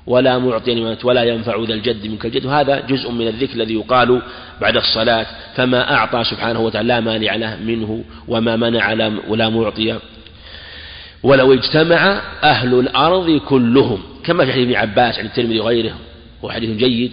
ولا 0.07 0.39
معطي 0.39 0.75
لما 0.75 0.97
ولا 1.05 1.25
ينفع 1.25 1.65
ذا 1.69 1.75
الجد 1.75 2.07
منك 2.07 2.27
الجد. 2.27 2.47
وهذا 2.47 2.81
جزء 2.81 3.11
من 3.11 3.29
الذكر 3.29 3.55
الذي 3.55 3.75
يقال 3.75 4.23
بعد 4.61 4.77
الصلاة 4.77 5.27
فما 5.55 5.95
أعطى 5.95 6.25
سبحانه 6.25 6.61
وتعالى 6.61 6.89
لا 6.89 7.01
مانع 7.01 7.37
له 7.37 7.57
منه 7.57 8.05
وما 8.29 8.57
منع 8.57 9.11
ولا 9.29 9.49
معطي. 9.49 9.99
ولو 11.23 11.53
اجتمع 11.53 12.21
أهل 12.43 12.75
الأرض 12.75 13.41
كلهم 13.49 14.03
كما 14.25 14.45
في 14.45 14.53
حديث 14.53 14.65
ابن 14.67 14.77
عباس 14.77 15.19
عن 15.19 15.27
الترمذي 15.27 15.61
وغيره 15.61 15.95
هو 16.45 16.51
حديث 16.51 16.71
جيد 16.71 17.13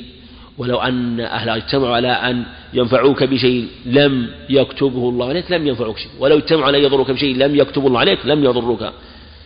ولو 0.59 0.77
أن 0.77 1.19
أهل 1.19 1.49
اجتمعوا 1.49 1.95
على 1.95 2.07
أن 2.07 2.43
ينفعوك 2.73 3.23
بشيء 3.23 3.67
لم 3.85 4.29
يكتبه 4.49 5.09
الله 5.09 5.29
عليك 5.29 5.51
لم 5.51 5.67
ينفعوك 5.67 5.97
شيء. 5.97 6.09
ولو 6.19 6.37
اجتمعوا 6.37 6.65
على 6.65 6.83
يضروك 6.83 7.11
بشيء 7.11 7.37
لم 7.37 7.55
يكتب 7.55 7.87
الله 7.87 7.99
عليك 7.99 8.19
لم 8.25 8.43
يضروك 8.43 8.91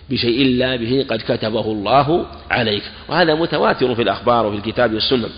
بشيء 0.10 0.41
إلا 0.41 0.76
به 0.76 1.06
قد 1.10 1.21
كتبه 1.28 1.65
الله 1.65 2.26
عليك. 2.52 2.84
وهذا 3.10 3.36
متواتر 3.36 3.95
في 3.95 4.02
الأخبار 4.02 4.45
وفي 4.45 4.58
الكتاب 4.58 4.93
والسنة. 4.93 5.30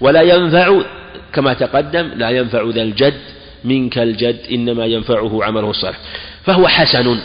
ولا 0.00 0.22
ينفع 0.22 0.80
كما 1.32 1.52
تقدم 1.54 2.10
لا 2.16 2.30
ينفع 2.30 2.70
ذا 2.74 2.82
الجد 2.82 3.20
منك 3.64 3.98
الجد 3.98 4.40
إنما 4.52 4.86
ينفعه 4.86 5.44
عمله 5.44 5.70
الصالح. 5.70 5.98
فهو 6.44 6.68
حسن 6.68 7.18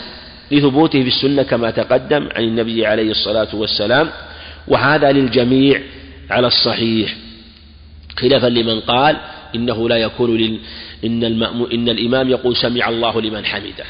لثبوته 0.52 1.02
في 1.02 1.08
السنة 1.08 1.42
كما 1.42 1.70
تقدم 1.70 2.28
عن 2.36 2.44
النبي 2.44 2.86
عليه 2.86 3.10
الصلاة 3.10 3.48
والسلام 3.54 4.08
وهذا 4.68 5.12
للجميع 5.12 5.80
على 6.30 6.46
الصحيح. 6.46 7.14
خلافا 8.16 8.46
لمن 8.46 8.80
قال 8.80 9.16
إنه 9.54 9.88
لا 9.88 9.96
يكون 9.96 10.36
لل 10.36 10.58
إن, 11.04 11.24
المأمو 11.24 11.66
إن 11.66 11.88
الإمام 11.88 12.30
يقول 12.30 12.56
سمع 12.56 12.88
الله 12.88 13.20
لمن 13.20 13.44
حمده 13.44 13.84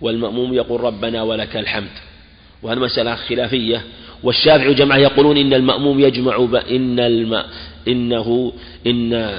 والمأموم 0.00 0.54
يقول 0.54 0.80
ربنا 0.80 1.22
ولك 1.22 1.56
الحمد. 1.56 1.90
وهذه 2.62 2.78
مسألة 2.78 3.14
خلافية. 3.14 3.82
والشافعي 4.22 4.68
وجماعة 4.68 4.98
يقولون 4.98 5.36
إن 5.36 5.54
المأموم 5.54 6.00
يجمع 6.00 6.36
ب... 6.36 6.54
إن 6.54 7.00
الم... 7.00 7.42
إنه 7.88 8.52
إن 8.86 9.30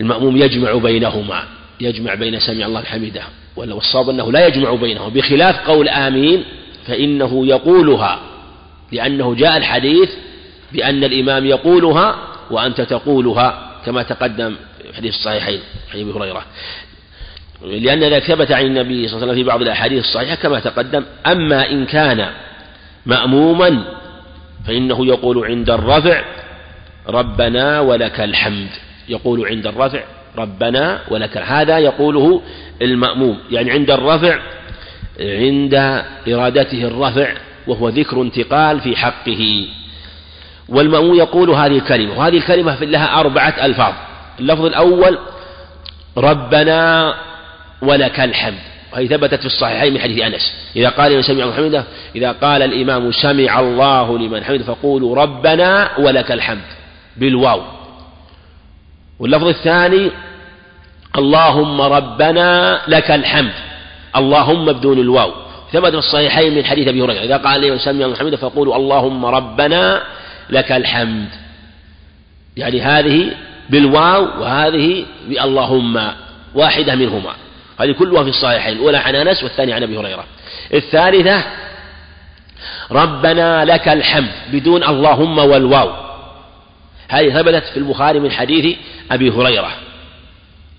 المأموم 0.00 0.36
يجمع 0.36 0.74
بينهما 0.74 1.44
يجمع 1.80 2.14
بين 2.14 2.40
سمع 2.40 2.66
الله 2.66 2.82
حمده 2.82 3.22
والصواب 3.56 4.10
أنه 4.10 4.32
لا 4.32 4.46
يجمع 4.46 4.74
بينهما. 4.74 5.08
بخلاف 5.08 5.68
قول 5.68 5.88
آمين 5.88 6.44
فإنه 6.86 7.46
يقولها 7.46 8.20
لأنه 8.92 9.34
جاء 9.34 9.56
الحديث 9.56 10.10
بأن 10.72 11.04
الإمام 11.04 11.46
يقولها 11.46 12.16
وأنت 12.50 12.80
تقولها 12.80 13.72
كما 13.86 14.02
تقدم 14.02 14.56
في 14.82 14.96
حديث 14.96 15.14
الصحيحين 15.14 15.60
حديث 15.92 16.06
أبي 16.06 16.18
هريرة. 16.18 16.44
لأن 17.62 18.00
ذلك 18.00 18.22
ثبت 18.22 18.52
عن 18.52 18.64
النبي 18.64 19.08
صلى 19.08 19.16
الله 19.16 19.22
عليه 19.22 19.32
وسلم 19.32 19.34
في 19.34 19.42
بعض 19.42 19.62
الأحاديث 19.62 20.04
الصحيحة 20.04 20.34
كما 20.34 20.60
تقدم 20.60 21.04
أما 21.26 21.70
إن 21.70 21.86
كان 21.86 22.30
مأموما 23.06 23.84
فإنه 24.66 25.06
يقول 25.06 25.44
عند 25.44 25.70
الرفع 25.70 26.24
ربنا 27.08 27.80
ولك 27.80 28.20
الحمد. 28.20 28.68
يقول 29.08 29.46
عند 29.46 29.66
الرفع 29.66 30.02
ربنا 30.38 31.00
ولك 31.10 31.36
هذا 31.36 31.78
يقوله 31.78 32.42
المأموم. 32.82 33.38
يعني 33.50 33.70
عند 33.70 33.90
الرفع 33.90 34.38
عند 35.20 35.74
إرادته 36.28 36.84
الرفع 36.84 37.32
وهو 37.66 37.88
ذكر 37.88 38.22
انتقال 38.22 38.80
في 38.80 38.96
حقه. 38.96 39.66
والمأموم 40.68 41.14
يقول 41.14 41.50
هذه 41.50 41.76
الكلمة 41.78 42.18
وهذه 42.18 42.36
الكلمة 42.36 42.84
لها 42.84 43.20
أربعة 43.20 43.54
ألفاظ. 43.62 43.92
اللفظ 44.40 44.64
الأول 44.64 45.18
ربنا 46.16 47.14
ولك 47.82 48.20
الحمد. 48.20 48.58
وهي 48.92 49.08
ثبتت 49.08 49.40
في 49.40 49.46
الصحيحين 49.46 49.94
من 49.94 50.00
حديث 50.00 50.22
أنس. 50.22 50.52
إذا 50.76 50.88
قال 50.88 51.16
من 51.16 51.22
سمع 51.22 51.46
محمد 51.46 51.84
إذا 52.16 52.32
قال 52.32 52.62
الإمام 52.62 53.12
سمع 53.12 53.60
الله 53.60 54.18
لمن 54.18 54.44
حمد 54.44 54.62
فقولوا 54.62 55.16
ربنا 55.16 55.90
ولك 55.98 56.32
الحمد 56.32 56.68
بالواو. 57.16 57.62
واللفظ 59.18 59.46
الثاني 59.46 60.10
اللهم 61.18 61.80
ربنا 61.80 62.80
لك 62.88 63.10
الحمد. 63.10 63.52
اللهم 64.16 64.72
بدون 64.72 64.98
الواو. 64.98 65.32
ثبت 65.72 65.90
في 65.90 65.98
الصحيحين 65.98 66.54
من 66.54 66.64
حديث 66.64 66.88
أبي 66.88 67.02
هريرة 67.02 67.24
إذا 67.24 67.36
قال 67.36 67.60
لمن 67.60 67.78
سمع 67.78 68.06
محمد 68.06 68.34
فقولوا 68.34 68.76
اللهم 68.76 69.26
ربنا 69.26 70.02
لك 70.50 70.72
الحمد. 70.72 71.28
يعني 72.56 72.80
هذه 72.80 73.30
بالواو 73.70 74.40
وهذه 74.40 75.06
باللهم 75.28 76.12
واحدة 76.54 76.94
منهما. 76.94 77.32
هذه 77.80 77.92
كلها 77.92 78.22
في 78.22 78.28
الصحيحين 78.28 78.76
الأولى 78.76 78.98
عن 78.98 79.14
أنس 79.14 79.42
والثانية 79.42 79.74
عن 79.74 79.82
أبي 79.82 79.98
هريرة. 79.98 80.24
الثالثة 80.74 81.44
ربنا 82.90 83.64
لك 83.64 83.88
الحمد 83.88 84.32
بدون 84.52 84.84
اللهم 84.84 85.38
والواو. 85.38 85.90
هذه 87.08 87.30
ثبتت 87.30 87.64
في 87.64 87.76
البخاري 87.76 88.20
من 88.20 88.30
حديث 88.30 88.76
أبي 89.10 89.30
هريرة. 89.30 89.70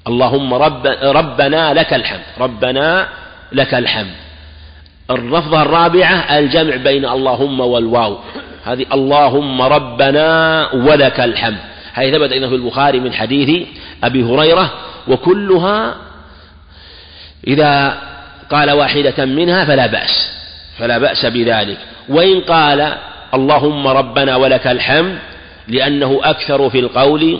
اللهم 0.08 0.53
رب 0.53 0.88
ربنا 1.03 1.73
لك 1.73 1.93
الحمد 1.93 2.23
ربنا 2.39 3.10
لك 3.51 3.73
الحمد. 3.73 4.15
الرفضة 5.12 5.62
الرابعة 5.62 6.38
الجمع 6.38 6.75
بين 6.75 7.05
اللهم 7.05 7.60
والواو. 7.60 8.19
هذه 8.63 8.85
اللهم 8.93 9.61
ربنا 9.61 10.69
ولك 10.73 11.19
الحمد. 11.19 11.57
هذه 11.93 12.11
ثبت 12.11 12.31
أيضا 12.31 12.47
في 12.49 12.55
البخاري 12.55 12.99
من 12.99 13.13
حديث 13.13 13.67
أبي 14.03 14.23
هريرة 14.23 14.73
وكلها 15.07 15.95
إذا 17.47 17.97
قال 18.51 18.71
واحدة 18.71 19.25
منها 19.25 19.65
فلا 19.65 19.87
بأس 19.87 20.29
فلا 20.77 20.97
بأس 20.97 21.25
بذلك. 21.25 21.77
وإن 22.09 22.41
قال 22.41 22.97
اللهم 23.33 23.87
ربنا 23.87 24.35
ولك 24.35 24.67
الحمد 24.67 25.17
لأنه 25.67 26.19
أكثر 26.23 26.69
في 26.69 26.79
القول 26.79 27.39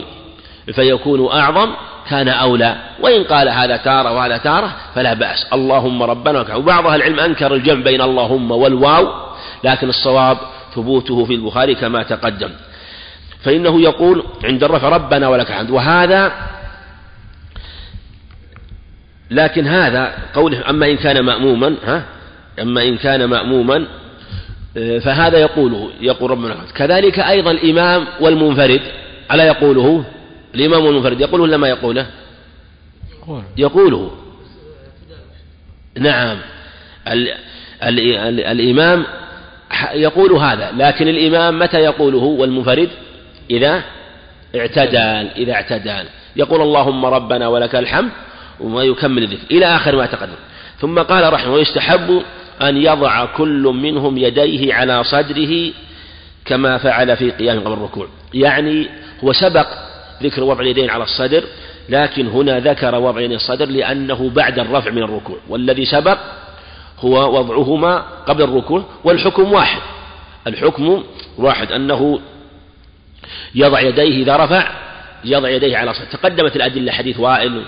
فيكون 0.74 1.32
أعظم 1.32 1.70
كان 2.10 2.28
أولى. 2.28 2.76
وإن 3.00 3.24
قال 3.24 3.48
هذا 3.48 3.76
تارة 3.76 4.12
وهذا 4.12 4.36
تارة 4.36 4.76
فلا 4.94 5.14
بأس. 5.14 5.46
اللهم 5.52 6.02
ربنا 6.02 6.40
وكذا 6.40 6.54
وبعض 6.54 6.86
أهل 6.86 6.96
العلم 6.96 7.20
أنكر 7.20 7.54
الجمع 7.54 7.82
بين 7.82 8.00
اللهم 8.00 8.50
والواو 8.50 9.30
لكن 9.64 9.88
الصواب 9.88 10.38
ثبوته 10.74 11.24
في 11.24 11.34
البخاري 11.34 11.74
كما 11.74 12.02
تقدم. 12.02 12.50
فإنه 13.42 13.80
يقول 13.80 14.24
عند 14.44 14.64
الرفع 14.64 14.88
ربنا 14.88 15.28
ولك 15.28 15.50
الحمد. 15.50 15.70
وهذا 15.70 16.32
لكن 19.30 19.66
هذا 19.66 20.14
قوله 20.34 20.70
أما 20.70 20.90
إن 20.90 20.96
كان 20.96 21.20
مأموما 21.20 21.76
ها؟ 21.84 22.04
أما 22.62 22.82
إن 22.82 22.96
كان 22.96 23.24
مأموما 23.24 23.86
فهذا 24.74 25.38
يقوله 25.38 25.90
يقول 26.00 26.30
ربنا 26.30 26.56
كذلك 26.74 27.18
أيضا 27.18 27.50
الإمام 27.50 28.06
والمنفرد 28.20 28.80
ألا 29.32 29.44
يقوله؟ 29.46 30.04
الإمام 30.54 30.86
المنفرد 30.86 31.20
يقوله 31.20 31.42
ولا 31.42 31.56
ما 31.56 31.68
يقوله؟ 31.68 32.06
يقوله. 33.56 34.10
نعم. 35.98 36.38
ال 37.08 37.34
ال 37.82 38.00
ال 38.00 38.40
الإمام 38.40 39.04
يقول 39.92 40.32
هذا 40.32 40.72
لكن 40.76 41.08
الإمام 41.08 41.58
متى 41.58 41.78
يقوله 41.78 42.24
والمنفرد؟ 42.24 42.88
إذا 43.50 43.82
اعتدل 44.56 45.28
إذا 45.36 45.52
اعتدل 45.52 46.04
يقول 46.36 46.62
اللهم 46.62 47.06
ربنا 47.06 47.48
ولك 47.48 47.74
الحمد 47.74 48.10
وما 48.60 48.82
يكمل 48.82 49.22
الذكر. 49.22 49.42
إلى 49.50 49.66
آخر 49.66 49.96
ما 49.96 50.06
تقدم. 50.06 50.32
ثم 50.80 50.98
قال 50.98 51.32
رحمه 51.32 51.52
ويستحب 51.52 52.22
أن 52.62 52.76
يضع 52.76 53.24
كل 53.24 53.62
منهم 53.62 54.18
يديه 54.18 54.74
على 54.74 55.04
صدره 55.04 55.72
كما 56.44 56.78
فعل 56.78 57.16
في 57.16 57.30
قيام 57.30 57.60
قبل 57.60 57.72
الركوع. 57.72 58.08
يعني 58.34 58.88
هو 59.24 59.32
سبق 59.32 59.66
ذكر 60.22 60.44
وضع 60.44 60.60
اليدين 60.60 60.90
على 60.90 61.04
الصدر 61.04 61.44
لكن 61.88 62.26
هنا 62.26 62.60
ذكر 62.60 62.94
وضع 62.94 63.20
الصدر 63.20 63.68
لأنه 63.68 64.30
بعد 64.30 64.58
الرفع 64.58 64.90
من 64.90 65.02
الركوع. 65.02 65.36
والذي 65.48 65.84
سبق 65.84 66.18
هو 67.00 67.38
وضعهما 67.38 67.98
قبل 68.26 68.42
الركوع 68.42 68.84
والحكم 69.04 69.52
واحد. 69.52 69.80
الحكم 70.46 71.04
واحد 71.38 71.72
أنه 71.72 72.20
يضع 73.54 73.80
يديه 73.80 74.22
إذا 74.22 74.36
رفع 74.36 74.70
يضع 75.24 75.48
يديه 75.48 75.76
على 75.76 75.94
صدر 75.94 76.04
تقدمت 76.04 76.56
الأدلة 76.56 76.92
حديث 76.92 77.20
وائل 77.20 77.62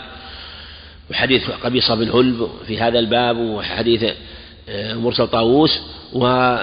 وحديث 1.11 1.51
قبيصة 1.51 1.95
بن 1.95 2.11
هلب 2.11 2.49
في 2.66 2.81
هذا 2.81 2.99
الباب 2.99 3.37
وحديث 3.38 4.05
آه، 4.68 4.95
مرسل 4.95 5.27
طاووس 5.27 5.81
و 6.12 6.57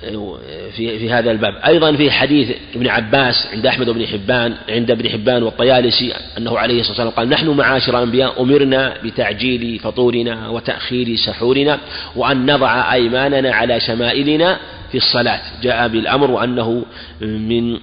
في 0.00 0.98
في 0.98 1.10
هذا 1.12 1.30
الباب. 1.30 1.54
أيضا 1.66 1.92
في 1.92 2.10
حديث 2.10 2.56
ابن 2.74 2.88
عباس 2.88 3.48
عند 3.52 3.66
أحمد 3.66 3.90
بن 3.90 4.06
حبان 4.06 4.54
عند 4.68 4.90
ابن 4.90 5.08
حبان 5.08 5.42
والطيالسي 5.42 6.12
أنه 6.38 6.58
عليه 6.58 6.80
الصلاة 6.80 6.90
والسلام 6.90 7.10
قال 7.10 7.28
نحن 7.28 7.50
معاشر 7.50 7.98
الأنبياء 7.98 8.42
أمرنا 8.42 8.94
بتعجيل 9.04 9.78
فطورنا 9.78 10.48
وتأخير 10.48 11.16
سحورنا 11.16 11.78
وأن 12.16 12.50
نضع 12.50 12.92
أيماننا 12.92 13.54
على 13.54 13.80
شمائلنا 13.80 14.58
في 14.90 14.96
الصلاة. 14.96 15.40
جاء 15.62 15.88
بالأمر 15.88 16.30
وأنه 16.30 16.84
من 17.20 17.78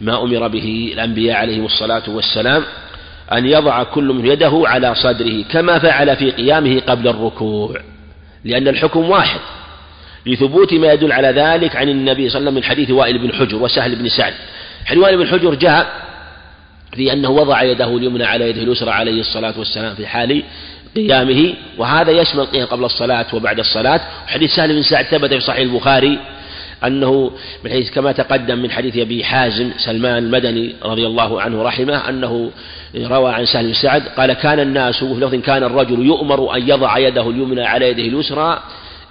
ما 0.00 0.22
أمر 0.22 0.48
به 0.48 0.90
الأنبياء 0.94 1.36
عليهم 1.36 1.64
الصلاة 1.64 2.02
والسلام 2.08 2.62
أن 3.32 3.46
يضع 3.46 3.82
كل 3.82 4.04
من 4.04 4.26
يده 4.26 4.62
على 4.64 4.94
صدره 4.94 5.42
كما 5.50 5.78
فعل 5.78 6.16
في 6.16 6.30
قيامه 6.30 6.80
قبل 6.80 7.08
الركوع 7.08 7.80
لأن 8.44 8.68
الحكم 8.68 9.10
واحد. 9.10 9.40
لثبوت 10.26 10.74
ما 10.74 10.92
يدل 10.92 11.12
على 11.12 11.28
ذلك 11.28 11.76
عن 11.76 11.88
النبي 11.88 12.28
صلى 12.28 12.38
الله 12.38 12.50
عليه 12.50 12.50
وسلم 12.50 12.54
من 12.54 12.64
حديث 12.64 12.90
وائل 12.90 13.18
بن 13.18 13.32
حجر 13.32 13.56
وسهل 13.56 13.96
بن 13.96 14.08
سعد. 14.08 14.34
حديث 14.84 15.02
وائل 15.02 15.16
بن 15.16 15.26
حجر 15.26 15.54
جاء 15.54 16.08
في 16.92 17.12
أنه 17.12 17.30
وضع 17.30 17.62
يده 17.62 17.96
اليمنى 17.96 18.24
على 18.24 18.50
يده 18.50 18.62
اليسرى 18.62 18.90
عليه 18.90 19.20
الصلاة 19.20 19.54
والسلام 19.58 19.94
في 19.94 20.06
حال 20.06 20.42
قيامه 20.96 21.54
وهذا 21.78 22.10
يشمل 22.10 22.44
قيام 22.44 22.66
قبل 22.66 22.84
الصلاة 22.84 23.26
وبعد 23.32 23.58
الصلاة. 23.58 24.00
وحديث 24.26 24.54
سهل 24.54 24.72
بن 24.72 24.82
سعد 24.82 25.04
ثبت 25.04 25.34
في 25.34 25.40
صحيح 25.40 25.60
البخاري 25.60 26.18
أنه 26.84 27.30
من 27.64 27.70
حديث 27.70 27.90
كما 27.90 28.12
تقدم 28.12 28.58
من 28.58 28.70
حديث 28.70 28.96
أبي 28.96 29.24
حازم 29.24 29.70
سلمان 29.78 30.24
المدني 30.24 30.74
رضي 30.82 31.06
الله 31.06 31.42
عنه 31.42 31.62
رحمه 31.62 32.08
أنه 32.08 32.50
روى 32.96 33.32
عن 33.32 33.46
سهل 33.46 33.66
بن 33.66 33.72
سعد 33.72 34.02
قال 34.16 34.32
كان 34.32 34.60
الناس 34.60 35.02
وفي 35.02 35.24
لفظ 35.24 35.34
كان 35.34 35.62
الرجل 35.62 36.06
يؤمر 36.06 36.56
أن 36.56 36.68
يضع 36.68 36.98
يده 36.98 37.30
اليمنى 37.30 37.64
على 37.66 37.88
يده 37.88 38.02
اليسرى 38.02 38.62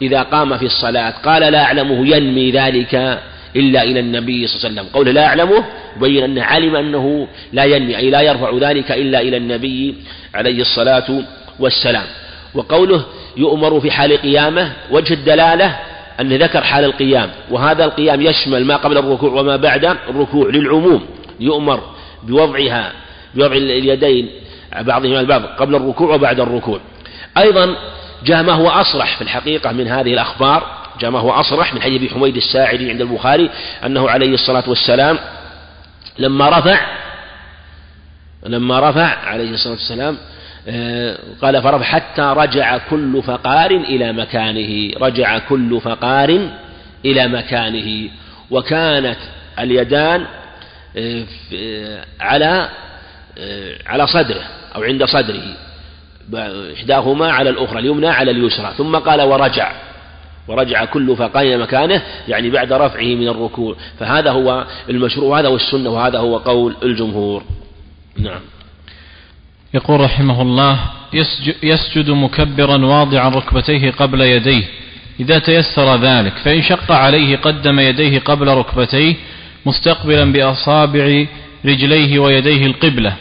إذا 0.02 0.22
قام 0.22 0.58
في 0.58 0.66
الصلاة 0.66 1.10
قال 1.10 1.42
لا 1.42 1.64
أعلمه 1.64 2.16
ينمي 2.16 2.52
ذلك 2.52 3.20
إلا 3.56 3.84
إلى 3.84 4.00
النبي 4.00 4.48
صلى 4.48 4.56
الله 4.58 4.70
عليه 4.70 4.82
وسلم. 4.82 4.94
قوله 4.94 5.12
لا 5.12 5.26
أعلمه 5.26 5.64
يبين 5.98 6.24
أنه 6.24 6.44
علم 6.44 6.76
أنه 6.76 7.28
لا 7.54 7.64
ينمي 7.64 7.98
أي 7.98 8.10
لا 8.10 8.22
يرفع 8.22 8.58
ذلك 8.58 8.92
إلا 8.92 9.22
إلى 9.22 9.38
النبي 9.38 9.96
عليه 10.36 10.62
الصلاة 10.62 11.24
والسلام. 11.60 12.06
وقوله 12.54 13.06
يؤمر 13.38 13.80
في 13.80 13.92
حال 13.92 14.18
قيامه 14.18 14.74
وجه 14.92 15.14
الدلالة 15.14 15.80
أن 16.22 16.34
ذكر 16.34 16.62
حال 16.62 16.86
القيام 16.86 17.30
وهذا 17.52 17.86
القيام 17.86 18.22
يشمل 18.22 18.66
ما 18.66 18.76
قبل 18.76 18.98
الركوع 18.98 19.32
وما 19.32 19.56
بعد 19.56 19.86
الركوع 19.86 20.50
للعموم. 20.50 21.06
يؤمر 21.40 21.82
بوضعها 22.24 22.92
بوضع 23.36 23.56
اليدين 23.56 24.30
بعضهما 24.82 25.20
البعض 25.20 25.42
قبل 25.46 25.76
الركوع 25.76 26.16
وبعد 26.16 26.40
الركوع. 26.40 26.80
أيضا 27.38 27.76
جاء 28.23 28.43
ما 28.43 28.53
هو 28.53 28.69
أصرح 28.69 29.15
في 29.15 29.21
الحقيقة 29.21 29.71
من 29.71 29.88
هذه 29.88 30.13
الأخبار 30.13 30.88
جاء 30.99 31.12
ما 31.12 31.19
هو 31.19 31.32
أصرح 31.32 31.73
من 31.73 31.82
حديث 31.82 32.01
أبي 32.01 32.10
حميد 32.10 32.36
الساعدي 32.36 32.89
عند 32.89 33.01
البخاري 33.01 33.49
أنه 33.86 34.10
عليه 34.10 34.34
الصلاة 34.34 34.63
والسلام 34.67 35.19
لما 36.19 36.49
رفع 36.49 36.80
لما 38.45 38.89
رفع 38.89 39.06
عليه 39.06 39.49
الصلاة 39.49 39.73
والسلام 39.73 40.17
آه، 40.69 41.17
قال 41.41 41.63
فرفع 41.63 41.84
حتى 41.84 42.21
رجع 42.21 42.77
كل 42.77 43.23
فقار 43.23 43.71
إلى 43.71 44.13
مكانه 44.13 44.91
رجع 45.01 45.39
كل 45.39 45.82
فقار 45.82 46.49
إلى 47.06 47.27
مكانه 47.27 48.10
وكانت 48.51 49.17
اليدان 49.60 50.25
آه، 50.97 51.23
آه، 51.56 52.06
على 52.19 52.69
على 53.86 54.08
صدره 54.08 54.43
أو 54.75 54.84
عند 54.84 55.06
صدره. 55.06 55.56
إحداهما 56.78 57.32
على 57.32 57.50
الأخرى 57.50 57.80
اليمنى 57.80 58.08
على 58.08 58.32
اليسرى. 58.32 58.74
ثم 58.78 58.96
قال 58.96 59.22
ورجع. 59.22 59.72
ورجع 60.48 60.86
كل 60.86 61.16
فقاين 61.16 61.60
مكانه 61.60 62.02
يعني 62.28 62.50
بعد 62.50 62.74
رفعه 62.74 63.06
من 63.06 63.28
الركوع. 63.28 63.76
فهذا 64.00 64.32
هو 64.32 64.66
المشروع 64.90 65.30
وهذا 65.30 65.48
هو 65.48 65.56
السنة 65.56 65.90
وهذا 65.90 66.20
هو 66.20 66.38
قول 66.38 66.76
الجمهور. 66.84 67.44
نعم. 68.18 68.40
يقول 69.74 70.00
رحمه 70.00 70.42
الله 70.42 70.80
يسجد 71.63 72.10
مكبرا 72.10 72.86
واضعا 72.86 73.30
ركبتيه 73.30 73.92
قبل 73.92 74.22
يديه. 74.22 74.63
إذا 75.20 75.40
تيسر 75.40 75.96
ذلك 75.96 76.34
فإن 76.34 76.62
شق 76.62 76.92
عليه 76.92 77.38
قدم 77.38 77.80
يديه 77.80 78.20
قبل 78.20 78.48
ركبتيه 78.48 79.16
مستقبلا 79.66 80.32
بأصابع 80.32 81.26
رجليه 81.66 82.20
ويديه 82.20 82.66
القبلة. 82.66 83.13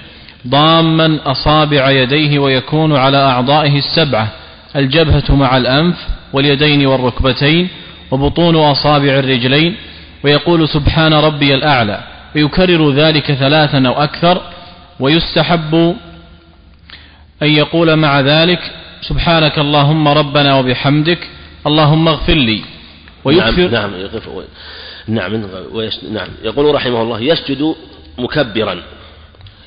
ضاما 0.47 1.19
أصابع 1.27 1.91
يديه 1.91 2.39
ويكون 2.39 2.97
على 2.97 3.17
أعضائه 3.17 3.79
السبعة 3.79 4.29
الجبهة 4.77 5.35
مع 5.35 5.57
الأنف 5.57 5.97
واليدين 6.33 6.87
والركبتين 6.87 7.69
وبطون 8.11 8.57
أصابع 8.57 9.19
الرجلين 9.19 9.77
ويقول 10.25 10.69
سبحان 10.69 11.15
ربي 11.15 11.55
الأعلى 11.55 12.01
ويكرر 12.37 12.91
ذلك 12.91 13.33
ثلاثا 13.33 13.87
أو 13.87 13.93
أكثر 13.93 14.43
ويستحب 15.01 15.97
أن 17.43 17.49
يقول 17.49 17.97
مع 17.97 18.21
ذلك 18.21 18.61
سبحانك 19.01 19.59
اللهم 19.59 20.09
ربنا 20.09 20.55
وبحمدك 20.55 21.29
اللهم 21.67 22.09
اغفر 22.09 22.35
لي 22.35 22.61
ويكثر 23.25 23.69
نعم 23.69 23.91
نعم 25.09 25.33
نعم, 25.37 25.37
نعم 26.13 26.29
يقول 26.45 26.75
رحمه 26.75 27.03
الله 27.03 27.21
يسجد 27.21 27.75
مكبرا 28.19 28.83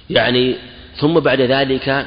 يعني 0.09 0.55
ثم 0.99 1.19
بعد 1.19 1.41
ذلك 1.41 2.05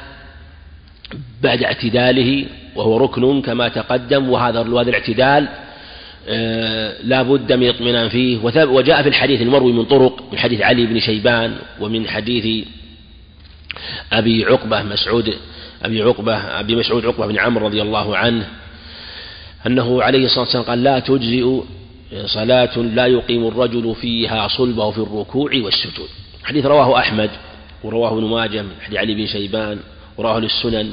بعد 1.42 1.62
اعتداله 1.62 2.46
وهو 2.76 2.96
ركن 2.96 3.42
كما 3.42 3.68
تقدم 3.68 4.30
وهذا 4.30 4.60
وهذا 4.60 4.90
الاعتدال 4.90 5.48
آه، 6.28 7.02
لا 7.02 7.22
بد 7.22 7.52
من 7.52 7.68
اطمئنان 7.68 8.08
فيه. 8.08 8.38
وجاء 8.64 9.02
في 9.02 9.08
الحديث 9.08 9.42
المروي 9.42 9.72
من 9.72 9.84
طرق 9.84 10.32
من 10.32 10.38
حديث 10.38 10.60
علي 10.60 10.86
بن 10.86 11.00
شيبان 11.00 11.56
ومن 11.80 12.08
حديث 12.08 12.66
أبي 14.12 14.44
عقبة 14.44 14.82
مسعود 14.82 15.34
أبي 15.82 16.02
عقبة 16.02 16.36
أبي 16.36 16.76
مسعود 16.76 17.06
عقبة 17.06 17.26
بن 17.26 17.38
عمرو 17.38 17.66
رضي 17.66 17.82
الله 17.82 18.16
عنه 18.16 18.48
أنه 19.66 20.02
عليه 20.02 20.24
الصلاة 20.24 20.40
والسلام 20.40 20.64
قال 20.64 20.82
لا 20.82 20.98
تجزئ 20.98 21.60
صلاة 22.26 22.78
لا 22.78 23.06
يقيم 23.06 23.46
الرجل 23.46 23.94
فيها 24.00 24.48
صلبه 24.48 24.90
في 24.90 24.98
الركوع 24.98 25.50
والسجود. 25.54 26.08
حديث 26.44 26.66
رواه 26.66 26.98
أحمد. 26.98 27.30
ورواه 27.84 28.12
ابن 28.12 28.24
ماجه 28.24 28.62
من 28.62 28.70
حديث 28.80 28.98
علي 28.98 29.14
بن 29.14 29.26
شيبان 29.26 29.78
ورواه 30.16 30.38
للسنن 30.38 30.92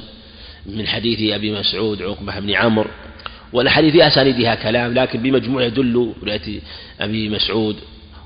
من 0.66 0.88
حديث 0.88 1.34
أبي 1.34 1.52
مسعود 1.52 2.02
عقبة 2.02 2.40
بن 2.40 2.52
عمرو 2.52 2.90
والأحاديث 3.54 3.92
في 3.92 4.08
أسانيدها 4.08 4.56
كلام 4.56 4.94
لكن 4.94 5.22
بمجموع 5.22 5.64
يدل 5.64 6.14
رواية 6.24 6.62
أبي 7.00 7.30
مسعود 7.30 7.76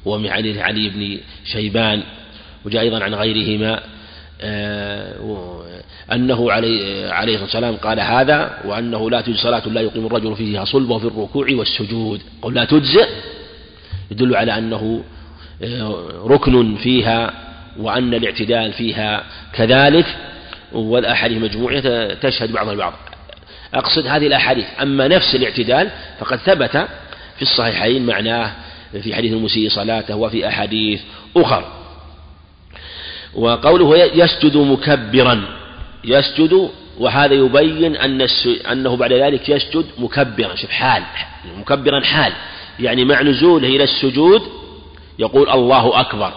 ومن 0.06 0.30
حديث 0.30 0.58
علي 0.58 0.90
بن 0.90 1.18
شيبان 1.46 2.04
وجاء 2.66 2.82
أيضا 2.82 3.04
عن 3.04 3.14
غيرهما 3.14 3.80
آه، 4.42 5.64
أنه 6.12 6.52
عليه 6.52 7.10
عليه 7.12 7.34
الصلاة 7.34 7.46
والسلام 7.46 7.76
قال 7.76 8.00
هذا 8.00 8.62
وأنه 8.66 9.10
لا 9.10 9.22
تجزي 9.22 9.38
صلاة 9.38 9.68
لا 9.68 9.82
يقيم 9.82 10.06
الرجل 10.06 10.36
فيها 10.36 10.66
صلبه 10.66 10.98
في 11.00 11.06
الركوع 11.06 11.48
والسجود. 11.52 12.22
قل 12.42 12.54
لا 12.54 12.66
تجزئ 12.66 13.08
يدل 14.12 14.36
على 14.36 14.58
أنه 14.58 15.04
آه، 15.64 16.24
ركن 16.26 16.76
فيها 16.76 17.34
وأن 17.78 18.14
الاعتدال 18.14 18.74
فيها 18.74 19.24
كذلك 19.54 20.06
والأحاديث 20.72 21.38
مجموعة 21.38 22.14
تشهد 22.14 22.52
بعضها 22.52 22.74
البعض. 22.74 22.94
أقصد 23.74 24.08
هذه 24.08 24.28
الأحاديث. 24.28 24.66
أما 24.82 25.08
نفس 25.08 25.36
الاعتدال 25.36 25.90
فقد 26.20 26.38
ثبت 26.38 26.88
في 27.36 27.42
الصحيحين 27.42 28.06
معناه 28.06 28.52
في 29.02 29.16
حديث 29.16 29.34
المسيء 29.34 29.70
صلاته 29.70 30.16
وفي 30.16 30.48
أحاديث 30.48 31.02
أخر 31.38 31.66
وقوله 33.34 33.98
يسجد 33.98 34.58
مكبرا 34.58 35.42
يسجد 36.04 36.70
وهذا 37.00 37.34
يبين 37.34 37.96
أن 37.96 38.28
أنه 38.72 38.98
بعد 38.98 39.14
ذلك 39.14 39.50
يسجد 39.50 39.86
مكبرا. 39.98 40.56
شوف 40.56 40.70
حال 40.70 41.04
مكبرا 41.58 42.02
حال. 42.02 42.34
يعني 42.80 43.06
مع 43.06 43.22
نزوله 43.22 43.68
إلى 43.68 43.84
السجود 43.84 44.42
يقول 45.20 45.50
الله 45.50 46.00
أكبر. 46.00 46.34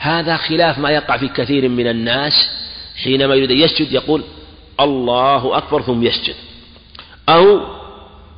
هذا 0.00 0.36
خلاف 0.36 0.78
ما 0.78 0.90
يقع 0.90 1.16
في 1.16 1.28
كثير 1.28 1.68
من 1.68 1.86
الناس 1.86 2.50
حينما 3.04 3.34
يريد 3.34 3.50
يسجد 3.50 3.92
يقول 3.92 4.22
الله 4.80 5.56
أكبر 5.56 5.82
ثم 5.82 6.02
يسجد. 6.02 6.34
أو 7.28 7.60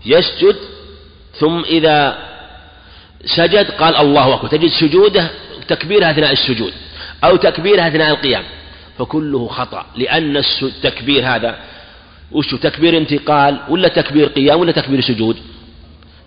يسجد 0.06 0.56
ثم 1.38 1.64
إذا 1.64 2.18
سجد 3.24 3.70
قال 3.70 3.96
الله 3.96 4.34
أكبر. 4.34 4.48
تجد 4.48 4.70
سجوده 4.70 5.30
تكبيره 5.68 6.10
أثناء 6.10 6.32
السجود 6.32 6.72
أو 7.24 7.36
تكبيره 7.36 7.88
أثناء 7.88 8.10
القيام. 8.10 8.44
فكله 8.98 9.48
خطأ. 9.48 9.86
لأن 9.96 10.36
التكبير 10.62 11.26
هذا 11.26 11.58
وش 12.32 12.54
تكبير 12.54 12.96
انتقال 12.96 13.60
ولا 13.68 13.88
تكبير 13.88 14.28
قيام 14.28 14.60
ولا 14.60 14.72
تكبير 14.72 15.00
سجود؟ 15.00 15.36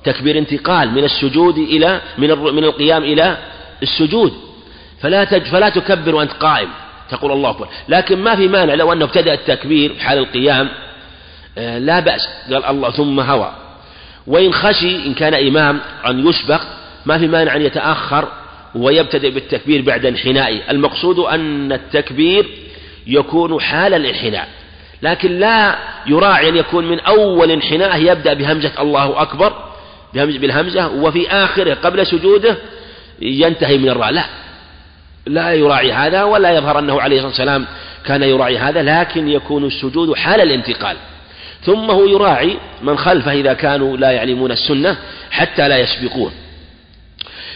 تكبير 0.03 0.37
انتقال 0.37 0.91
من 0.91 1.03
السجود 1.03 1.57
إلى 1.57 2.01
من 2.17 2.29
من 2.29 2.63
القيام 2.63 3.03
إلى 3.03 3.37
السجود. 3.83 4.44
فلا 5.05 5.23
تج 5.23 5.43
فلا 5.43 5.69
تكبر 5.69 6.15
وأنت 6.15 6.31
قائم 6.31 6.69
تقول 7.09 7.31
الله 7.31 7.49
أكبر. 7.49 7.67
لكن 7.89 8.19
ما 8.19 8.35
في 8.35 8.47
مانع 8.47 8.73
لو 8.73 8.93
أنه 8.93 9.05
ابتدأ 9.05 9.33
التكبير 9.33 9.95
حال 9.99 10.17
القيام 10.17 10.69
آه، 11.57 11.77
لا 11.77 11.99
بأس. 11.99 12.27
قال 12.51 12.65
الله 12.65 12.91
ثم 12.91 13.19
هوى. 13.19 13.51
وإن 14.27 14.53
خشي 14.53 14.95
إن 14.95 15.13
كان 15.13 15.33
إمام 15.33 15.79
أن 16.07 16.27
يسبق 16.27 16.61
ما 17.05 17.17
في 17.17 17.27
مانع 17.27 17.55
أن 17.55 17.61
يتأخر 17.61 18.27
ويبتدئ 18.75 19.31
بالتكبير 19.31 19.81
بعد 19.81 20.05
انحنائه 20.05 20.71
المقصود 20.71 21.19
أن 21.19 21.71
التكبير 21.71 22.45
يكون 23.07 23.61
حال 23.61 23.93
الانحناء. 23.93 24.47
لكن 25.01 25.39
لا 25.39 25.75
يراعي 26.07 26.49
أن 26.49 26.55
يكون 26.55 26.85
من 26.85 26.99
أول 26.99 27.51
انحناء 27.51 28.01
يبدأ 28.01 28.33
بهمزة 28.33 28.71
الله 28.79 29.21
أكبر 29.21 29.53
بالهمزة 30.13 30.87
وفي 30.87 31.29
آخره 31.29 31.73
قبل 31.73 32.07
سجوده 32.07 32.57
ينتهي 33.21 33.77
من 33.77 33.89
الراء 33.89 34.11
لا. 34.11 34.25
لا 35.25 35.53
يراعي 35.53 35.93
هذا 35.93 36.23
ولا 36.23 36.55
يظهر 36.55 36.79
أنه 36.79 37.01
عليه 37.01 37.15
الصلاة 37.15 37.29
والسلام 37.29 37.65
كان 38.05 38.23
يراعي 38.23 38.57
هذا 38.57 38.83
لكن 38.83 39.29
يكون 39.29 39.65
السجود 39.65 40.15
حال 40.15 40.41
الانتقال. 40.41 40.97
ثم 41.61 41.91
هو 41.91 42.05
يراعي 42.05 42.57
من 42.81 42.97
خلفه 42.97 43.31
إذا 43.31 43.53
كانوا 43.53 43.97
لا 43.97 44.11
يعلمون 44.11 44.51
السنة 44.51 44.97
حتى 45.31 45.67
لا 45.67 45.77
يسبقون. 45.77 46.31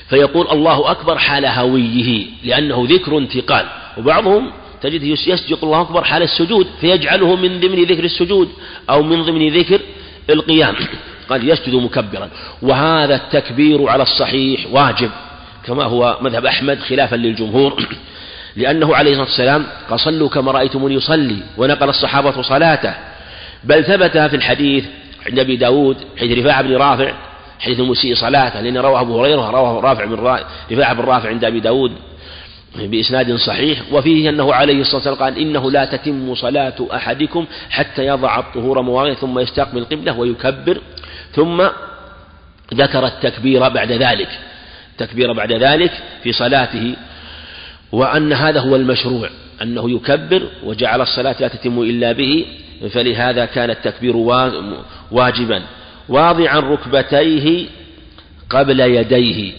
فيقول 0.10 0.48
الله 0.52 0.92
أكبر 0.92 1.18
حال 1.18 1.46
هويه 1.46 2.26
لأنه 2.44 2.88
ذكر 2.90 3.18
انتقال. 3.18 3.66
وبعضهم 3.98 4.52
تجد 4.82 5.04
يسجد 5.04 5.58
الله 5.64 5.82
أكبر 5.82 6.04
حال 6.04 6.24
السجود 6.24 6.68
فيجعله 6.82 7.36
من 7.36 7.60
ضمن 7.60 7.84
ذكر 7.84 8.04
السجود 8.04 8.50
أو 8.90 9.04
من 9.04 9.24
ضمن 9.24 9.50
ذكر 9.50 9.80
القيام. 10.30 10.76
قال 11.30 11.50
يسجد 11.50 11.76
مكبرا. 11.76 12.30
وهذا 12.62 13.16
التكبير 13.16 13.90
على 13.90 14.04
الصحيح 14.04 14.66
واجب. 14.72 15.10
كما 15.66 15.84
هو 15.84 16.18
مذهب 16.22 16.46
أحمد 16.46 16.80
خلافا 16.80 17.16
للجمهور. 17.16 17.84
لأنه 18.56 18.96
عليه 18.96 19.12
الصلاة 19.12 19.28
والسلام 19.28 19.66
قال 19.90 20.00
صلوا 20.00 20.30
كما 20.30 20.52
رأيتموني 20.52 20.96
يصلي 20.96 21.38
ونقل 21.58 21.90
الصحابة 21.90 22.42
صلاته. 22.42 22.94
بل 23.64 23.84
ثبت 23.84 24.18
في 24.18 24.36
الحديث 24.36 24.86
عند 25.28 25.40
أبي 25.40 25.56
داود 25.56 25.98
حيث 26.20 26.38
رفاعة 26.38 26.62
بن 26.62 26.76
رافع 26.76 27.14
حديث 27.60 27.80
المسيء 27.80 28.16
صلاته 28.16 28.62
لأن 28.62 28.78
رواه 28.78 29.02
أبو 29.02 29.20
هريرة 29.20 29.50
رواه 29.50 29.80
رافع 29.80 30.06
بن 30.06 30.14
رفاعة 30.72 30.94
بن 30.94 31.02
رافع 31.02 31.30
عند 31.30 31.44
أبي 31.44 31.60
داود 31.60 31.92
بإسناد 32.76 33.36
صحيح. 33.36 33.80
وفيه 33.92 34.30
أنه 34.30 34.54
عليه 34.54 34.82
الصلاة 34.82 34.96
والسلام 34.96 35.18
قال 35.18 35.38
إنه 35.38 35.72
لا 35.72 35.86
تتم 35.86 36.36
صلاة 36.36 36.76
أحدكم 36.94 37.46
حتى 37.70 38.06
يضع 38.06 38.40
الطهور 38.40 38.82
مواضعه 38.82 39.14
ثم 39.14 39.40
يستقبل 39.40 39.78
القبلة 39.78 40.20
ويكبر 40.20 40.82
ثم 41.32 41.68
ذكر 42.74 43.06
التكبير 43.06 43.70
بعد 43.70 43.92
ذلك. 43.92 44.30
التكبير 45.02 45.34
بعد 45.34 45.52
ذلك 45.52 45.92
في 46.24 46.32
صلاته 46.32 46.96
وأن 47.92 48.34
هذا 48.34 48.60
هو 48.60 48.76
المشروع 48.76 49.30
أنه 49.62 49.92
يكبر 49.92 50.44
وجعل 50.64 51.02
الصلاة 51.02 51.36
لا 51.40 51.48
تتم 51.48 51.82
إلا 51.82 52.12
به 52.12 52.46
فلهذا 52.92 53.46
كان 53.46 53.70
التكبير 53.70 54.16
واجبا. 55.12 55.62
واضعا 56.10 56.60
ركبتيه 56.60 57.66
قبل 58.50 58.80
يديه 58.80 59.54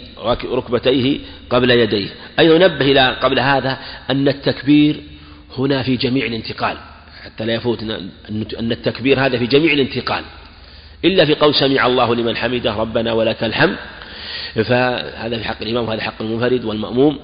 ركبتيه 0.44 1.18
قبل 1.50 1.70
يديه. 1.70 2.08
أيضا 2.38 2.58
نبه 2.66 2.84
إلى 2.92 3.16
قبل 3.22 3.38
هذا 3.38 3.78
أن 4.10 4.28
التكبير 4.28 4.96
هنا 5.58 5.82
في 5.82 5.96
جميع 5.96 6.26
الانتقال 6.26 6.76
حتى 7.24 7.44
لا 7.44 7.54
يفوتنا 7.54 8.00
أن 8.58 8.72
التكبير 8.72 9.26
هذا 9.26 9.38
في 9.38 9.46
جميع 9.46 9.72
الانتقال. 9.72 10.24
إلا 11.04 11.24
في 11.24 11.34
قول 11.34 11.54
سمع 11.54 11.86
الله 11.86 12.14
لمن 12.14 12.36
حمده 12.36 12.74
ربنا 12.74 13.12
ولك 13.12 13.44
الحمد 13.44 13.76
فهذا 14.54 15.38
في 15.38 15.44
حق 15.44 15.62
الإمام 15.62 15.88
وهذا 15.88 16.00
حق 16.00 16.14
المنفرد 16.20 16.64
والمأموم 16.64 17.18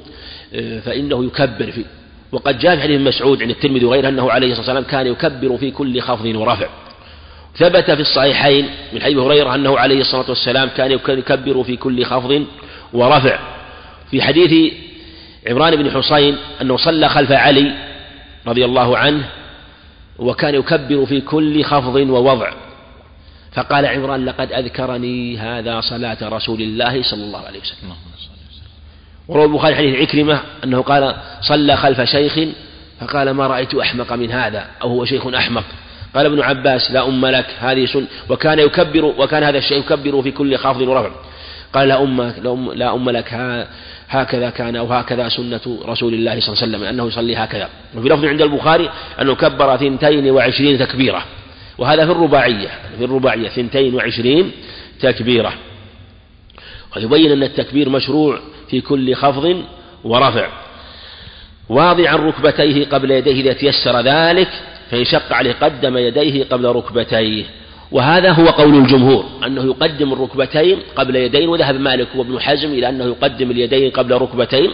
فإنه 0.85 1.25
يكبر 1.25 1.71
في 1.71 1.85
وقد 2.33 2.59
جاء 2.59 2.77
في 2.77 2.83
حديث 2.83 3.01
مسعود 3.01 3.43
عند 3.43 3.51
الترمذي 3.51 3.85
وغيره 3.85 4.09
أنه 4.09 4.31
عليه 4.31 4.47
الصلاة 4.53 4.61
والسلام 4.61 4.85
كان 4.85 5.07
يكبر 5.07 5.57
في 5.57 5.71
كل 5.71 6.01
خفض 6.01 6.25
ورفع. 6.27 6.67
ثبت 7.57 7.91
في 7.91 8.01
الصحيحين 8.01 8.69
من 8.93 9.03
حديث 9.03 9.19
هريرة 9.19 9.55
أنه 9.55 9.79
عليه 9.79 10.01
الصلاة 10.01 10.25
والسلام 10.29 10.69
كان 10.69 10.91
يكبر 10.93 11.63
في 11.65 11.77
كل 11.77 12.05
خفض 12.05 12.45
ورفع. 12.93 13.39
في 14.11 14.23
حديث 14.23 14.73
عمران 15.49 15.77
بن 15.77 15.91
حصين 15.91 16.37
أنه 16.63 16.77
صلى 16.77 17.09
خلف 17.09 17.33
علي 17.33 17.73
رضي 18.47 18.65
الله 18.65 18.99
عنه 18.99 19.29
وكان 20.19 20.55
يكبر 20.55 21.07
في 21.07 21.21
كل 21.21 21.65
خفض 21.65 21.97
ووضع. 21.97 22.53
فقال 23.57 23.87
عمران 23.87 24.25
لقد 24.25 24.53
أذكرني 24.53 25.39
هذا 25.39 25.81
صلاة 25.81 26.17
رسول 26.23 26.61
الله 26.61 27.03
صلى 27.03 27.25
الله 27.25 27.39
عليه 27.39 27.61
وسلم. 27.61 27.93
وروى 29.29 29.45
البخاري 29.45 29.75
حديث 29.75 29.97
عكرمة 29.97 30.41
أنه 30.65 30.83
قال 30.83 31.17
صلى 31.41 31.77
خلف 31.77 32.01
شيخ. 32.01 32.39
فقال 33.01 33.31
ما 33.31 33.47
رأيت 33.47 33.75
أحمق 33.75 34.13
من 34.13 34.33
هذا؟ 34.33 34.67
أو 34.83 34.89
هو 34.89 35.05
شيخ 35.05 35.27
أحمق. 35.27 35.65
قال 36.15 36.27
ابن 36.27 36.41
عباس 36.41 36.91
لا 36.91 37.09
أم 37.09 37.27
لك 37.27 37.47
هذه 37.59 37.87
سنة 37.87 38.07
وكان 38.29 38.59
يكبر 38.59 39.05
وكان 39.05 39.43
هذا 39.43 39.59
الشيء 39.59 39.79
يكبر 39.79 40.23
في 40.23 40.31
كل 40.31 40.57
خافض 40.57 40.81
ورفع. 40.81 41.11
قال 41.73 41.89
لا 41.89 42.03
أم, 42.03 42.33
لا 42.75 42.95
أم 42.95 43.11
لك 43.11 43.35
هكذا 44.09 44.51
كان 44.51 44.77
أو 44.77 44.87
هكذا 44.87 45.29
سنة 45.29 45.61
رسول 45.87 46.15
الله 46.15 46.41
صلى 46.41 46.49
الله 46.49 46.63
عليه 46.63 46.77
وسلم 46.77 46.83
أنه 46.83 47.07
يصلي 47.07 47.37
هكذا. 47.37 47.69
وفي 47.97 48.09
لفظ 48.09 48.25
عند 48.25 48.43
البخاري 48.43 48.91
أنه 49.21 49.35
كبر 49.35 49.77
ثنتين 49.77 50.31
وعشرين 50.31 50.79
تكبيرة. 50.79 51.25
وهذا 51.79 52.07
في 52.07 52.13
الرباعية 52.13 52.69
في 52.99 53.05
الرباعية 53.05 53.49
ثنتين 53.49 53.95
وعشرين 53.95 54.53
تكبيرة. 55.01 55.53
ويبين 56.97 57.33
أن 57.33 57.43
التكبير 57.43 57.89
مشروع 57.89 58.39
في 58.71 58.81
كل 58.81 59.15
خفض 59.15 59.63
ورفع. 60.05 60.49
واضعا 61.69 62.17
ركبتيه 62.17 62.87
قبل 62.87 63.11
يديه 63.11 63.41
إذا 63.41 63.53
تيسر 63.53 64.01
ذلك 64.01 64.49
فإن 64.91 65.05
شق 65.05 65.33
عليه 65.33 65.53
قدم 65.53 65.97
يديه 65.97 66.45
قبل 66.45 66.65
ركبتيه. 66.65 67.45
وهذا 67.93 68.31
هو 68.31 68.47
قول 68.47 68.75
الجمهور 68.75 69.25
أنه 69.47 69.65
يقدم 69.65 70.13
الركبتين 70.13 70.79
قبل 70.97 71.17
يدين 71.17 71.49
وذهب 71.49 71.81
مالك 71.81 72.09
وابن 72.17 72.41
حزم 72.41 72.73
إلى 72.73 72.89
أنه 72.89 73.05
يقدم 73.05 73.51
اليدين 73.51 73.91
قبل 73.91 74.15
ركبتين. 74.15 74.71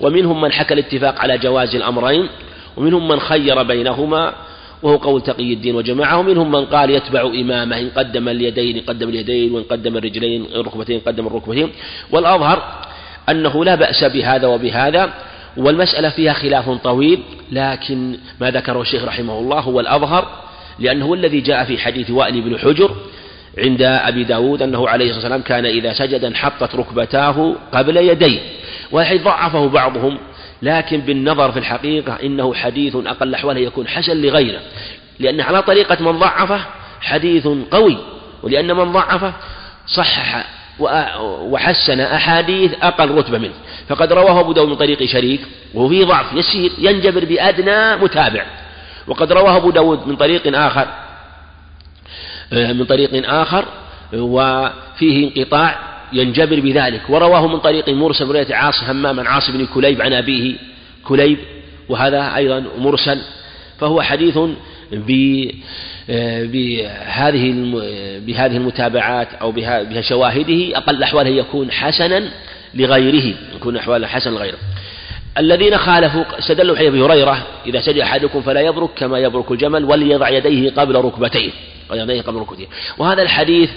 ومنهم 0.00 0.40
من 0.40 0.52
حكى 0.52 0.74
الاتفاق 0.74 1.20
على 1.20 1.38
جواز 1.38 1.74
الأمرين 1.74 2.28
ومنهم 2.76 3.08
من 3.08 3.20
خير 3.20 3.62
بينهما 3.62 4.34
وهو 4.82 4.96
قول 4.96 5.20
تقي 5.20 5.52
الدين 5.52 5.74
وجماعة 5.74 6.18
ومنهم 6.18 6.50
من 6.50 6.64
قال 6.64 6.90
يتبع 6.90 7.20
إمامه 7.20 7.80
إن 7.80 7.90
قدم 7.96 8.28
اليدين 8.28 8.80
قدم 8.80 9.08
اليدين 9.08 9.52
وإن 9.52 9.62
قدم 9.62 9.96
الرجلين 9.96 10.46
الركبتين 10.54 11.00
قدم 11.00 11.26
الركبتين. 11.26 11.72
والأظهر 12.10 12.62
أنه 13.28 13.64
لا 13.64 13.74
بأس 13.74 14.04
بهذا 14.04 14.46
وبهذا 14.46 15.12
والمسألة 15.56 16.08
فيها 16.08 16.32
خلاف 16.32 16.70
طويل 16.70 17.20
لكن 17.52 18.18
ما 18.40 18.50
ذكره 18.50 18.80
الشيخ 18.80 19.04
رحمه 19.04 19.38
الله 19.38 19.60
هو 19.60 19.80
الأظهر 19.80 20.28
لأنه 20.78 21.14
الذي 21.14 21.40
جاء 21.40 21.64
في 21.64 21.78
حديث 21.78 22.10
وائل 22.10 22.40
بن 22.40 22.58
حجر 22.58 22.90
عند 23.58 23.82
أبي 23.82 24.24
داود 24.24 24.62
أنه 24.62 24.88
عليه 24.88 25.04
الصلاة 25.04 25.22
والسلام 25.22 25.42
كان 25.42 25.66
إذا 25.66 25.92
سجد 25.92 26.24
انحطت 26.24 26.74
ركبتاه 26.74 27.54
قبل 27.72 27.96
يديه 27.96 28.40
والحديث 28.92 29.22
ضعفه 29.22 29.68
بعضهم. 29.68 30.18
لكن 30.62 31.00
بالنظر 31.00 31.52
في 31.52 31.58
الحقيقة 31.58 32.18
إنه 32.22 32.54
حديث 32.54 32.96
أقل 32.96 33.34
أحواله 33.34 33.60
يكون 33.60 33.88
حسن 33.88 34.22
لغيره. 34.22 34.60
لأن 35.18 35.40
على 35.40 35.62
طريقة 35.62 36.12
من 36.12 36.18
ضعفه 36.18 36.60
حديث 37.00 37.48
قوي 37.70 37.98
ولأن 38.42 38.76
من 38.76 38.92
ضعفه 38.92 39.32
صحح 39.86 40.44
وحسن 41.40 42.00
أحاديث 42.00 42.72
أقل 42.82 43.10
رتبة 43.10 43.38
منه. 43.38 43.54
فقد 43.88 44.12
رواه 44.12 44.40
أبو 44.40 44.52
داود 44.52 44.68
من 44.68 44.76
طريق 44.76 45.04
شريك 45.04 45.40
وهو 45.74 45.88
فيه 45.88 46.04
ضعف 46.04 46.32
يسير 46.32 46.72
ينجبر 46.78 47.24
بأدنى 47.24 47.96
متابع. 47.96 48.44
وقد 49.06 49.32
رواه 49.32 49.56
أبو 49.56 49.70
داود 49.70 50.08
من 50.08 50.16
طريق 50.16 50.56
آخر 50.58 50.88
من 52.52 52.84
طريق 52.84 53.30
آخر 53.30 53.64
وفيه 54.12 55.28
انقطاع 55.28 55.95
ينجبر 56.12 56.60
بذلك. 56.60 57.00
ورواه 57.08 57.46
من 57.46 57.58
طريق 57.58 57.88
مرسل 57.88 58.26
رواية 58.26 58.54
عاص 58.54 58.82
همام 58.82 59.20
عن 59.20 59.26
عاص 59.26 59.50
بن 59.50 59.66
كليب 59.66 60.02
عن 60.02 60.12
أبيه 60.12 60.54
كليب 61.04 61.38
وهذا 61.88 62.36
أيضا 62.36 62.64
مرسل. 62.78 63.18
فهو 63.78 64.02
حديث 64.02 64.38
بهذه 66.08 67.54
بهذه 68.26 68.56
المتابعات 68.56 69.28
أو 69.40 69.52
بها 69.52 70.00
شواهده 70.00 70.78
أقل 70.78 71.02
أحواله 71.02 71.30
يكون 71.30 71.70
حسنا 71.70 72.28
لغيره 72.74 73.34
يكون 73.56 73.76
أحواله 73.76 74.06
حسنا 74.06 74.34
لغيره. 74.34 74.58
الذين 75.38 75.78
خالفوا 75.78 76.38
استدلوا 76.38 76.76
حديث 76.76 76.88
أبي 76.88 77.02
هريرة 77.02 77.46
إذا 77.66 77.80
سجد 77.80 77.98
أحدكم 77.98 78.42
فلا 78.42 78.60
يبرك 78.60 78.90
كما 78.96 79.18
يبرك 79.18 79.50
الجمل 79.50 79.84
وليضع 79.84 80.28
يديه 80.28 80.70
قبل 80.70 80.94
ركبتيه. 80.94 81.50
يديه 81.92 82.22
قبل 82.22 82.38
ركبتيه. 82.38 82.66
وهذا 82.98 83.22
الحديث 83.22 83.70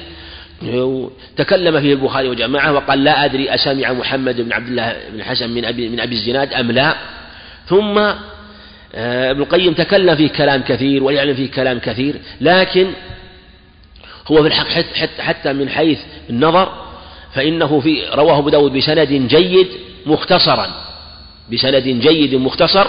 تكلم 1.38 1.82
فيه 1.82 1.94
البخاري 1.94 2.28
وجماعة 2.28 2.74
وقال 2.74 3.04
لا 3.04 3.26
أدري 3.26 3.56
اسمع 3.56 3.94
محمد 3.94 4.42
بن 4.42 4.54
عبد 4.54 4.68
الله 4.68 4.96
بن 5.14 5.24
حسن 5.24 5.50
من 5.50 5.66
ابي 5.66 5.90
من 5.90 6.00
أبي 6.00 6.16
الزناد 6.16 6.54
أم 6.54 6.72
لا. 6.72 6.96
ثم 7.68 7.98
آه، 8.96 9.32
ابن 9.32 9.42
القيم 9.42 9.74
تكلم 9.74 10.16
فيه 10.16 10.28
كلام 10.28 10.62
كثير 10.62 11.04
ويعلم 11.04 11.36
فيه 11.36 11.52
كلام 11.52 11.80
كثير 11.80 12.16
لكن 12.42 12.88
هو 14.28 14.42
في 14.42 14.48
الحق 14.48 14.66
حتى 15.20 15.54
من 15.54 15.70
حيث 15.70 16.00
النظر 16.30 16.72
فإنه 17.34 17.80
في 17.80 18.04
رواه 18.14 18.38
أبو 18.40 18.50
داود 18.50 18.74
بسند 18.74 19.08
جيد 19.08 19.68
مختصرا. 20.06 20.68
بسند 21.54 21.84
جيد 21.84 22.36
مختصر 22.36 22.88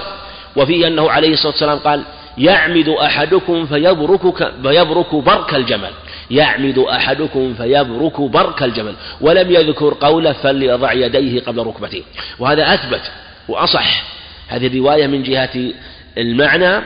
وفيه 0.56 0.86
أنه 0.86 1.10
عليه 1.10 1.32
الصلاة 1.32 1.52
والسلام 1.52 1.78
قال 1.78 2.02
يعمد 2.38 2.88
أحدكم 2.88 3.66
فيبرك 3.66 4.52
فيبرك 4.62 5.14
برك 5.14 5.54
الجمل. 5.54 5.90
يعمد 6.30 6.78
أحدكم 6.78 7.54
فيبرك 7.54 8.20
برك 8.20 8.62
الجمل 8.62 8.94
ولم 9.20 9.50
يذكر 9.50 9.96
قوله 10.00 10.32
فليضع 10.32 10.92
يديه 10.92 11.40
قبل 11.40 11.66
ركبته. 11.66 12.02
وهذا 12.38 12.74
أثبت 12.74 13.10
وأصح. 13.48 14.04
هذه 14.48 14.66
الرواية 14.66 15.06
من 15.06 15.22
جهة 15.22 15.72
المعنى 16.18 16.82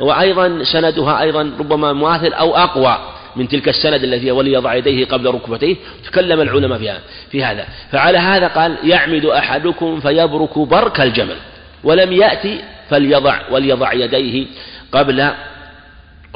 وأيضا 0.00 0.64
سندها 0.64 1.22
أيضا 1.22 1.52
ربما 1.58 1.92
مماثل 1.92 2.32
أو 2.32 2.56
أقوى 2.56 2.98
من 3.36 3.48
تلك 3.48 3.68
السند 3.68 4.04
الذي 4.04 4.30
وليضع 4.30 4.74
يديه 4.74 5.04
قبل 5.04 5.26
ركبتيه 5.26 5.76
تكلم 6.04 6.40
العلماء 6.40 6.78
فيها 6.78 7.00
في 7.30 7.44
هذا. 7.44 7.66
فعلى 7.92 8.18
هذا 8.18 8.46
قال 8.46 8.76
يعمد 8.84 9.24
أحدكم 9.24 10.00
فيبرك 10.00 10.58
برك 10.58 11.00
الجمل 11.00 11.36
ولم 11.84 12.12
يأتي 12.12 12.60
فليضع 12.90 13.38
وليضع 13.50 13.92
يديه 13.92 14.46
قبل 14.92 15.30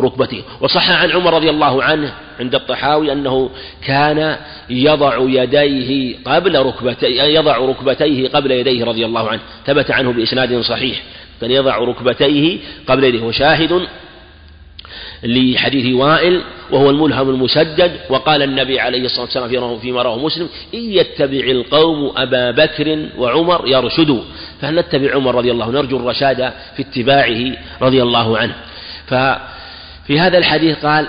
ركبته 0.00 0.42
وصح 0.60 0.90
عن 0.90 1.10
عمر 1.10 1.34
رضي 1.34 1.50
الله 1.50 1.82
عنه 1.82 2.14
عند 2.40 2.54
الطحاوي 2.54 3.12
أنه 3.12 3.50
كان 3.86 4.36
يضع 4.70 5.18
يديه 5.20 6.16
قبل 6.24 6.58
ركبتيه 6.58 7.22
يضع 7.22 7.56
ركبتيه 7.56 8.28
قبل 8.28 8.50
يديه 8.50 8.84
رضي 8.84 9.04
الله 9.04 9.28
عنه. 9.28 9.40
ثبت 9.66 9.90
عنه 9.90 10.12
بإسناد 10.12 10.60
صحيح. 10.60 11.02
كان 11.40 11.50
يضع 11.50 11.78
ركبتيه 11.78 12.58
قبل 12.86 13.04
يديه. 13.04 13.22
وشاهد 13.22 13.86
لحديث 15.22 15.94
وائل 15.94 16.42
وهو 16.70 16.90
الملهم 16.90 17.30
المسدد 17.30 17.92
وقال 18.08 18.42
النبي 18.42 18.80
عليه 18.80 19.04
الصلاة 19.04 19.24
والسلام 19.24 19.78
فيما 19.78 20.02
رواه 20.02 20.18
مسلم 20.18 20.48
إن 20.74 20.80
يتبع 20.80 21.50
القوم 21.50 22.12
أبا 22.16 22.50
بكر 22.50 23.06
وعمر 23.18 23.62
يرشدوا 23.66 24.20
فهل 24.60 24.74
نتبع 24.74 25.14
عمر 25.14 25.34
رضي 25.34 25.50
الله 25.50 25.64
عنه؟ 25.64 25.74
نرجو 25.74 25.96
الرشاد 25.96 26.52
في 26.76 26.82
اتباعه 26.82 27.56
رضي 27.82 28.02
الله 28.02 28.38
عنه. 28.38 28.54
ففي 30.10 30.20
هذا 30.20 30.38
الحديث 30.38 30.78
قال 30.86 31.06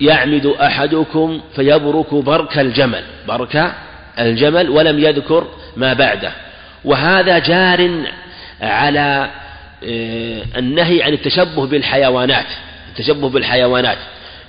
يعمد 0.00 0.46
أحدكم 0.46 1.40
فيبرك 1.56 2.14
برك 2.14 2.58
الجمل 2.58 3.02
برك 3.28 3.72
الجمل 4.18 4.70
ولم 4.70 4.98
يذكر 4.98 5.46
ما 5.76 5.92
بعده. 5.92 6.32
وهذا 6.84 7.38
جار 7.38 7.90
على 8.60 9.30
آه، 9.84 10.42
النهي 10.56 11.02
عن 11.02 11.12
التشبه 11.12 11.66
بالحيوانات 11.66 12.46
التشبه 12.88 13.28
بالحيوانات. 13.28 13.98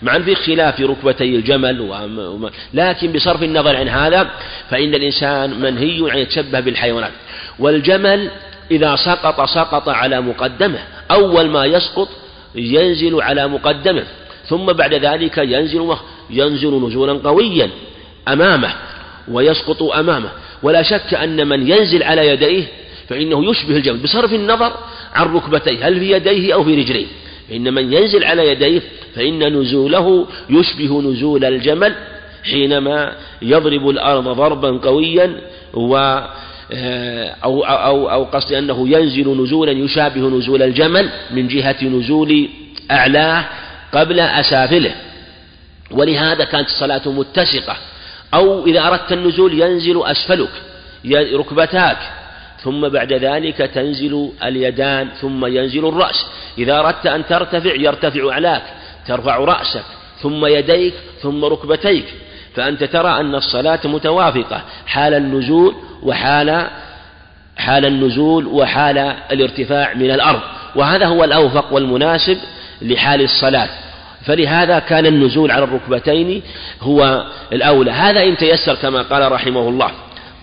مع 0.01 0.19
في 0.19 0.36
خلاف 0.36 0.75
في 0.75 0.83
ركبتي 0.83 1.36
الجمل 1.36 1.81
وما 1.81 2.49
لكن 2.73 3.12
بصرف 3.12 3.43
النظر 3.43 3.75
عن 3.75 3.89
هذا 3.89 4.29
فإن 4.69 4.95
الإنسان 4.95 5.60
منهي 5.60 6.12
أن 6.13 6.17
يتشبه 6.17 6.60
بالحيوانات. 6.60 7.12
والجمل 7.60 8.29
إذا 8.71 8.95
سقط 8.95 9.49
سقط 9.49 9.89
على 9.89 10.21
مقدمة. 10.21 10.79
أول 11.12 11.49
ما 11.49 11.65
يسقط 11.65 12.10
ينزل 12.57 13.21
على 13.21 13.47
مقدمه 13.47 14.03
ثم 14.45 14.65
بعد 14.65 14.93
ذلك 14.93 15.37
ينزل 15.37 15.95
ينزل 16.29 16.87
نزولا 16.87 17.13
قويا 17.13 17.69
أمامه 18.27 18.73
ويسقط 19.27 19.83
أمامه. 19.83 20.29
ولا 20.63 20.83
شك 20.83 21.13
أن 21.13 21.47
من 21.47 21.69
ينزل 21.69 22.03
على 22.03 22.27
يديه 22.27 22.63
فإنه 23.09 23.49
يشبه 23.49 23.75
الجمل 23.75 23.97
بصرف 23.97 24.33
النظر 24.33 24.73
عن 25.13 25.33
ركبتيه 25.35 25.87
هل 25.87 25.99
في 25.99 26.11
يديه 26.11 26.53
أو 26.53 26.63
في 26.63 26.75
رجليه. 26.75 27.05
فإن 27.49 27.73
من 27.73 27.93
ينزل 27.93 28.23
على 28.23 28.47
يديه 28.47 28.81
فإن 29.15 29.59
نزوله 29.59 30.27
يشبه 30.49 31.01
نزول 31.01 31.45
الجمل 31.45 31.95
حينما 32.43 33.15
يضرب 33.41 33.89
الأرض 33.89 34.23
ضربا 34.23 34.69
قويا 34.69 35.41
و 35.73 36.19
أو 37.43 37.63
أو 37.63 38.11
أو 38.11 38.23
قصد 38.23 38.53
أنه 38.53 38.89
ينزل 38.89 39.43
نزولا 39.43 39.71
يشابه 39.71 40.21
نزول 40.21 40.63
الجمل 40.63 41.09
من 41.31 41.47
جهة 41.47 41.83
نزول 41.83 42.49
أعلاه 42.91 43.45
قبل 43.93 44.19
أسافله. 44.19 44.95
ولهذا 45.91 46.43
كانت 46.43 46.67
الصلاة 46.67 47.01
متسقة. 47.05 47.77
أو 48.33 48.65
إذا 48.65 48.87
أردت 48.87 49.11
النزول 49.11 49.61
ينزل 49.61 50.05
أسفلك 50.05 50.49
ركبتاك. 51.33 51.97
ثم 52.63 52.89
بعد 52.89 53.13
ذلك 53.13 53.57
تنزل 53.57 54.31
اليدان 54.43 55.09
ثم 55.21 55.45
ينزل 55.45 55.87
الرأس. 55.87 56.25
إذا 56.57 56.79
أردت 56.79 57.05
أن 57.05 57.25
ترتفع 57.25 57.75
يرتفع 57.75 58.31
أعلاك 58.31 58.63
ترفع 59.07 59.37
رأسك. 59.37 59.85
ثم 60.21 60.45
يديك 60.45 60.93
ثم 61.21 61.45
ركبتيك. 61.45 62.05
فأنت 62.58 62.83
ترى 62.83 63.19
أن 63.19 63.35
الصلاة 63.35 63.79
متوافقة 63.85 64.62
حال 64.87 65.13
النزول 65.13 65.75
وحال 66.03 66.67
حال 67.58 67.85
النزول 67.85 68.47
وحال 68.47 68.97
الارتفاع 69.31 69.93
من 69.93 70.12
الأرض. 70.12 70.39
وهذا 70.75 71.05
هو 71.05 71.23
الأوفق 71.23 71.73
والمناسب 71.73 72.37
لحال 72.81 73.21
الصلاة. 73.21 73.69
فلهذا 74.25 74.79
كان 74.79 75.05
النزول 75.05 75.51
على 75.51 75.63
الركبتين 75.63 76.41
هو 76.81 77.25
الأولى. 77.53 77.91
هذا 77.91 78.23
إن 78.23 78.37
تيسر 78.37 78.75
كما 78.75 79.01
قال 79.01 79.31
رحمه 79.31 79.69
الله. 79.69 79.91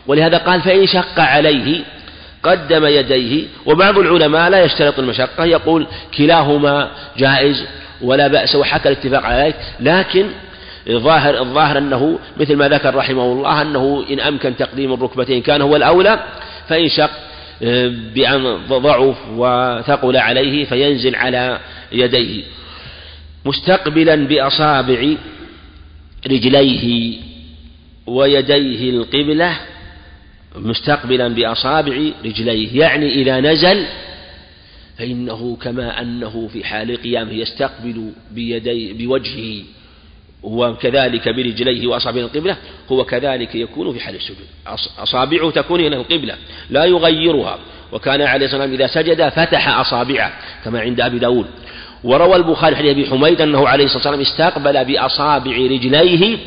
ولهذا 0.06 0.38
قال 0.38 0.60
فإن 0.60 0.86
شق 0.86 1.20
عليه 1.20 1.80
قدم 2.42 2.86
يديه. 2.86 3.44
وبعض 3.66 3.98
العلماء 3.98 4.50
لا 4.50 4.64
يشترط 4.64 4.98
المشقة 4.98 5.44
يقول 5.44 5.86
كلاهما 6.18 6.88
جائز 7.18 7.64
ولا 8.02 8.28
بأس 8.28 8.54
وحكى 8.54 8.88
الاتفاق 8.88 9.32
ذلك 9.32 9.56
لكن 9.80 10.26
الظاهر 10.89 11.41
الظاهر 11.41 11.78
أنه 11.78 12.18
مثل 12.41 12.57
ما 12.57 12.68
ذكر 12.68 12.95
رحمه 12.95 13.32
الله 13.32 13.62
أنه 13.62 14.05
إن 14.11 14.20
أمكن 14.20 14.57
تقديم 14.57 14.93
الركبتين 14.93 15.43
كان 15.43 15.62
هو 15.62 15.76
الأولى 15.76 16.24
فإن 16.68 16.89
شق 16.89 17.11
بأن 18.14 18.66
ضعف 18.68 19.16
وثقل 19.37 20.16
عليه 20.16 20.64
فينزل 20.64 21.14
على 21.14 21.61
يديه. 21.93 22.43
مستقبلا 23.45 24.16
بأصابع 24.16 25.14
رجليه 26.26 27.16
ويديه 28.07 28.91
القبلة 28.91 29.57
مستقبلا 30.57 31.28
بأصابع 31.28 31.97
رجليه. 32.24 32.80
يعني 32.80 33.14
إذا 33.14 33.41
نزل 33.41 33.87
فإنه 34.99 35.57
كما 35.62 36.03
أنه 36.03 36.49
في 36.53 36.64
حال 36.64 37.03
قيامه 37.03 37.32
يستقبل 37.32 38.12
بيدي 38.30 38.93
بوجهه. 38.93 39.64
وكذلك 40.45 41.28
برجليه 41.28 41.86
وأصابع 41.86 42.20
القبلة 42.20 42.57
هو 42.92 43.05
كذلك 43.05 43.55
يكون 43.55 43.92
في 43.92 44.01
حال 44.01 44.14
السجود. 44.14 44.47
أصابعه 44.99 45.51
تكون 45.51 45.80
إلى 45.80 45.97
القبلة 45.97 46.36
لا 46.70 46.84
يغيرها. 46.84 47.59
وكان 47.92 48.22
عليه 48.22 48.47
الصلاة 48.47 48.61
والسلام 48.61 48.72
إذا 48.72 48.86
سجد 48.86 49.28
فتح 49.28 49.78
أصابعه 49.78 50.32
كما 50.64 50.80
عند 50.80 51.01
أبي 51.01 51.18
داود. 51.18 51.47
وروى 52.05 52.36
البخاري 52.36 52.76
حديث 52.76 52.90
أبي 52.90 53.07
حميد 53.07 53.40
أنه 53.40 53.68
عليه 53.68 53.84
الصلاة 53.84 53.97
والسلام 53.97 54.20
استقبل 54.20 54.84
بأصابع 54.84 55.57
رجليه 55.57 56.38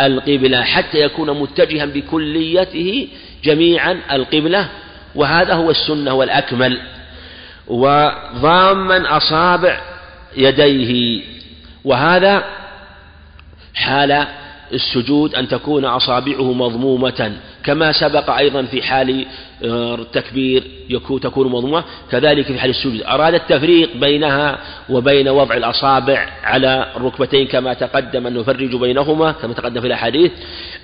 القبلة 0.00 0.62
حتى 0.62 0.98
يكون 0.98 1.40
متجها 1.40 1.86
بكليته 1.86 3.08
جميعا 3.44 4.00
القبلة 4.12 4.68
وهذا 5.14 5.54
هو 5.54 5.70
السنة 5.70 6.14
والأكمل. 6.14 6.80
وضاما 7.66 9.16
أصابع 9.16 9.80
يديه 10.36 11.22
وهذا 11.84 12.44
حال 13.74 14.26
السجود 14.72 15.34
أن 15.34 15.48
تكون 15.48 15.84
أصابعه 15.84 16.52
مضمومة 16.52 17.32
كما 17.64 17.92
سبق 17.92 18.30
أيضا 18.30 18.62
في 18.62 18.82
حال 18.82 19.26
آه، 19.64 19.94
التكبير 19.94 20.62
تكون 21.22 21.48
مضمومة. 21.48 21.84
كذلك 22.10 22.46
في 22.46 22.58
حال 22.58 22.70
السجود. 22.70 23.02
أراد 23.02 23.34
التفريق 23.34 23.96
بينها 23.96 24.58
وبين 24.90 25.28
وضع 25.28 25.56
الأصابع 25.56 26.28
على 26.44 26.86
الركبتين 26.96 27.46
كما 27.46 27.74
تقدم 27.74 28.26
أن 28.26 28.34
نفرج 28.34 28.76
بينهما 28.76 29.32
كما 29.32 29.54
تقدم 29.54 29.80
في 29.80 29.86
الأحاديث. 29.86 30.32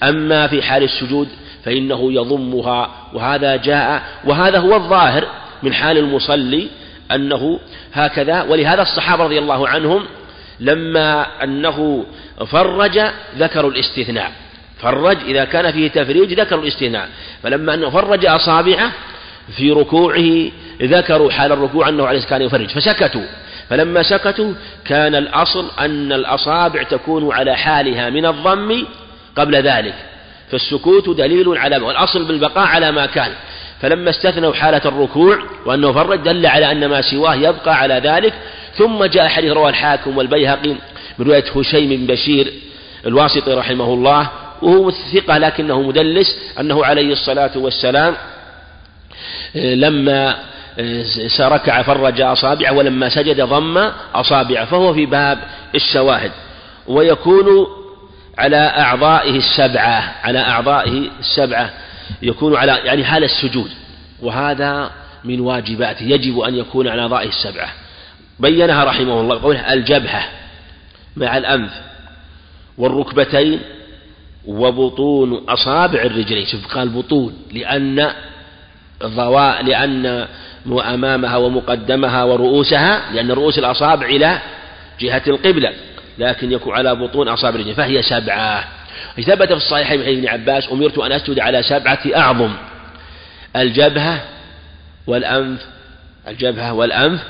أما 0.03 0.47
في 0.47 0.63
حال 0.63 0.83
السجود 0.83 1.29
فإنه 1.65 2.13
يضمها 2.13 2.91
وهذا 3.13 3.57
جاء 3.57 4.03
وهذا 4.25 4.59
هو 4.59 4.77
الظاهر 4.77 5.27
من 5.63 5.75
حال 5.75 5.99
المصلي 5.99 6.69
أنه 7.13 7.61
هكذا. 7.93 8.43
ولهذا 8.43 8.83
الصحابة 8.83 9.25
رضي 9.25 9.39
الله 9.39 9.69
عنهم 9.69 10.03
لما 10.61 11.27
أنه 11.45 12.07
فرج 12.47 13.01
ذكروا 13.39 13.71
الاستثناء. 13.71 14.33
فرج 14.83 15.17
إذا 15.27 15.45
كان 15.45 15.73
فيه 15.73 15.89
تفريج 15.89 16.41
ذكروا 16.41 16.63
الاستثناء. 16.63 17.09
فلما 17.43 17.75
أنه 17.75 17.91
فرج 17.91 18.27
أصابعه 18.27 18.93
في 19.57 19.71
ركوعه 19.71 20.51
ذكروا 20.83 21.31
حال 21.31 21.53
الركوع 21.53 21.89
أنه 21.89 22.07
عليه 22.07 22.21
كان 22.21 22.43
يفرج 22.43 22.67
فسكتوا. 22.67 23.27
فلما 23.71 24.03
سكتوا 24.03 24.55
كان 24.85 25.15
الأصل 25.15 25.71
أن 25.79 26.13
الأصابع 26.13 26.83
تكون 26.83 27.33
على 27.33 27.57
حالها 27.57 28.11
من 28.11 28.27
الضم 28.27 28.87
قبل 29.37 29.55
ذلك. 29.55 29.95
فالسكوت 30.51 31.11
دليل 31.11 31.59
على 31.59 31.77
والأصل 31.77 32.25
بالبقاء 32.25 32.67
على 32.67 32.93
ما 32.93 33.07
كان. 33.07 33.33
فلما 33.83 34.11
استثنوا 34.11 34.55
حالة 34.55 34.83
الركوع 34.85 35.39
وأنه 35.67 35.93
فرج 35.93 36.21
دل 36.21 36.47
على 36.47 36.73
أن 36.73 36.87
ما 36.87 37.01
سواه 37.01 37.35
يبقى 37.35 37.77
على 37.77 37.95
ذلك. 37.95 38.35
ثم 38.79 39.05
جاء 39.05 39.29
حديث 39.29 39.53
رواه 39.53 39.69
الحاكم 39.69 40.17
والبيهقي 40.19 40.77
من 41.19 41.27
رواية 41.27 41.45
هشيم 41.57 41.89
بن 41.89 42.07
بشير 42.07 42.53
الواسطي 43.07 43.53
رحمه 43.53 43.95
الله 43.95 44.31
وهو 44.63 44.91
ثقة 44.91 45.39
لكنه 45.39 45.83
مدلس 45.83 46.39
أنه 46.61 46.85
عليه 46.85 47.13
الصلاة 47.13 47.51
والسلام 47.57 48.15
لما 49.55 50.37
ركع 51.41 51.83
فرج 51.83 52.21
أصابعه 52.21 52.73
ولما 52.73 53.09
سجد 53.09 53.41
ضم 53.41 53.91
أصابعه 54.15 54.65
فهو 54.65 54.95
في 54.95 55.07
باب 55.07 55.39
الشواهد 55.75 56.31
ويكون 56.87 57.67
على 58.39 58.57
أعضائه 58.57 59.37
السبعة 59.37 60.15
على 60.23 60.39
أعضائه 60.39 61.11
السبعة 61.21 61.71
يكون 62.23 62.57
على 62.57 62.81
يعني 62.85 63.05
حال 63.05 63.25
السجود 63.25 63.71
وهذا 64.23 64.91
من 65.25 65.41
واجباته 65.41 66.03
يجب 66.05 66.39
أن 66.41 66.55
يكون 66.55 66.89
على 66.89 67.03
أعضائه 67.03 67.29
السبعة. 67.29 67.69
بينها 68.41 68.85
رحمه 68.85 69.21
الله 69.21 69.43
قوله 69.43 69.73
الجبهة 69.73 70.25
مع 71.17 71.37
الأنف 71.37 71.71
والركبتين 72.79 73.61
وبطون 74.47 75.45
أصابع 75.49 76.03
الرجلين. 76.03 76.47
شوف 76.47 76.75
قال 76.75 76.89
بطون 76.89 77.37
لأن 77.53 78.11
ضواء 79.05 79.65
لأن 79.65 80.27
أمامها 80.95 81.37
ومقدمها 81.37 82.25
ورؤوسها 82.25 83.13
لأن 83.13 83.31
رؤوس 83.31 83.59
الأصابع 83.59 84.07
إلى 84.07 84.39
جهة 85.01 85.23
القبلة 85.27 85.73
لكن 86.19 86.53
يكون 86.53 86.75
على 86.75 86.95
بطون 86.95 87.29
أصابع 87.29 87.55
الرجلين. 87.55 87.75
فهي 87.75 88.03
سبعة. 88.03 88.65
ثبت 89.27 89.49
في 89.49 89.55
الصحيحين 89.55 90.01
من 90.01 90.07
ابن 90.07 90.29
عباس 90.29 90.73
أمرت 90.73 90.99
أن 90.99 91.13
أسجد 91.13 91.41
على 91.41 91.63
سبعة 91.63 92.01
أعظم 92.17 92.53
الجبهة 93.57 94.21
والأنف 95.07 95.61
الجبهة 96.29 96.73
والأنف 96.73 97.21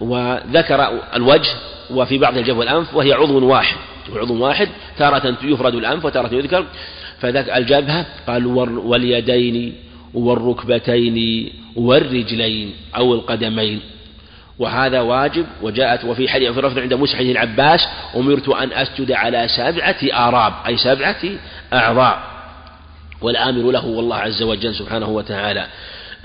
وذكر 0.00 1.00
الوجه 1.16 1.50
وفي 1.90 2.18
بعض 2.18 2.36
الجبهة 2.36 2.58
والأنف 2.58 2.94
وهي 2.94 3.12
عضو 3.12 3.46
واحد. 3.48 3.76
عضو 4.16 4.44
واحد 4.44 4.68
تارة 4.98 5.36
يفرد 5.42 5.74
الأنف 5.74 6.04
وتارة 6.04 6.34
يذكر. 6.34 6.64
فذكر 7.20 7.56
الجبهة 7.56 8.06
قال 8.26 8.46
واليدين 8.46 9.74
والركبتين 10.14 11.50
والرجلين 11.76 12.74
أو 12.96 13.14
القدمين. 13.14 13.80
وهذا 14.58 15.00
واجب 15.00 15.46
وجاءت 15.62 16.04
وفي 16.04 16.28
حديث 16.28 16.52
في 16.52 16.60
رفض 16.60 16.78
عند 16.78 16.94
مسحن 16.94 17.30
العباس 17.30 17.88
أمرت 18.16 18.48
أن 18.48 18.72
أسجد 18.72 19.12
على 19.12 19.48
سبعة 19.48 20.28
آراب 20.28 20.52
أي 20.66 20.76
سبعة 20.76 21.22
أعضاء. 21.72 22.22
والآمر 23.20 23.70
له 23.70 23.86
والله 23.86 24.16
عز 24.16 24.42
وجل 24.42 24.74
سبحانه 24.74 25.08
وتعالى. 25.08 25.66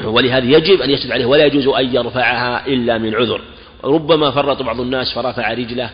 ولهذا 0.04 0.46
يجب 0.46 0.82
أن 0.82 0.90
يسجد 0.90 1.12
عليه 1.12 1.26
ولا 1.26 1.46
يجوز 1.46 1.68
أن 1.68 1.96
يرفعها 1.96 2.68
إلا 2.68 2.98
من 2.98 3.16
عذر. 3.16 3.42
ربما 3.84 4.32
فرط 4.32 4.62
بعض 4.62 4.82
الناس 4.82 5.14
فرفع 5.14 5.54
رجله 5.54 5.90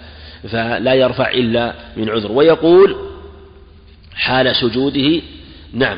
فلا 0.52 0.94
يرفع 0.94 1.32
إلا 1.32 1.74
من 1.98 2.10
عذر. 2.10 2.32
ويقول 2.32 2.96
حال 4.16 4.56
سجوده 4.56 5.22
نعم. 5.74 5.98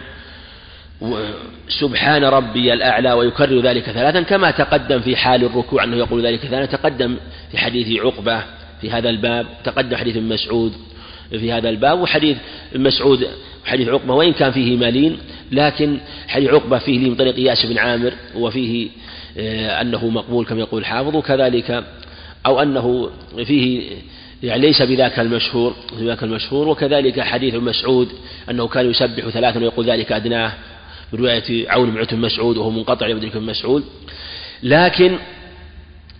سبحان 1.80 2.24
ربي 2.24 2.74
الأعلى 2.74 3.14
ويكرر 3.14 3.62
ذلك 3.62 3.84
ثلاثا 3.84 4.22
كما 4.22 4.52
تقدم 4.52 5.00
في 5.00 5.16
حال 5.16 5.44
الركوع 5.44 5.84
أنه 5.84 5.98
يقول 5.98 6.26
ذلك 6.26 6.40
ثلاثا. 6.40 6.78
تقدم 6.78 7.18
في 7.52 7.58
حديث 7.58 8.02
عقبة 8.02 8.44
في 8.82 8.92
هذا 8.92 9.10
الباب 9.10 9.46
تقدم 9.64 9.98
حديث 9.98 10.18
مسعود 10.18 10.74
في 11.30 11.52
هذا 11.52 11.70
الباب 11.70 12.00
وحديث 12.00 12.38
مسعود 12.76 13.28
حديث 13.66 13.90
عقبة 13.90 14.14
وإن 14.14 14.34
كان 14.34 14.52
فيه 14.52 14.78
مالين 14.78 15.18
لكن 15.52 15.98
حديث 16.28 16.50
عقبة 16.50 16.78
فيه 16.78 17.10
من 17.10 17.16
طريق 17.16 17.36
إياس 17.36 17.66
بن 17.66 17.78
عامر 17.78 18.14
وفيه 18.36 18.90
أنه 19.38 20.08
مقبول 20.10 20.46
كما 20.46 20.60
يقول 20.60 20.82
الحافظ 20.82 21.16
وكذلك 21.16 21.84
أو 22.46 22.62
أنه 22.62 23.10
فيه 23.46 23.90
يعني 24.44 24.62
ليس 24.62 24.82
بذاك 24.82 25.20
المشهور 25.20 25.74
بذاك 26.00 26.24
المشهور 26.24 26.68
وكذلك 26.68 27.22
حديث 27.22 27.56
مسعود 27.56 28.10
أنه 28.50 28.68
كان 28.68 28.90
يسبح 28.90 29.30
ثلاثا 29.30 29.60
ويقول 29.60 29.86
ذلك 29.86 30.12
أدناه 30.12 30.54
برواية 31.14 31.70
عون 31.70 31.92
بن 31.92 32.18
مسعود 32.18 32.58
وهو 32.58 32.70
منقطع 32.70 33.08
لابن 33.08 33.30
بن 33.30 33.42
مسعود. 33.42 33.84
لكن 34.64 35.18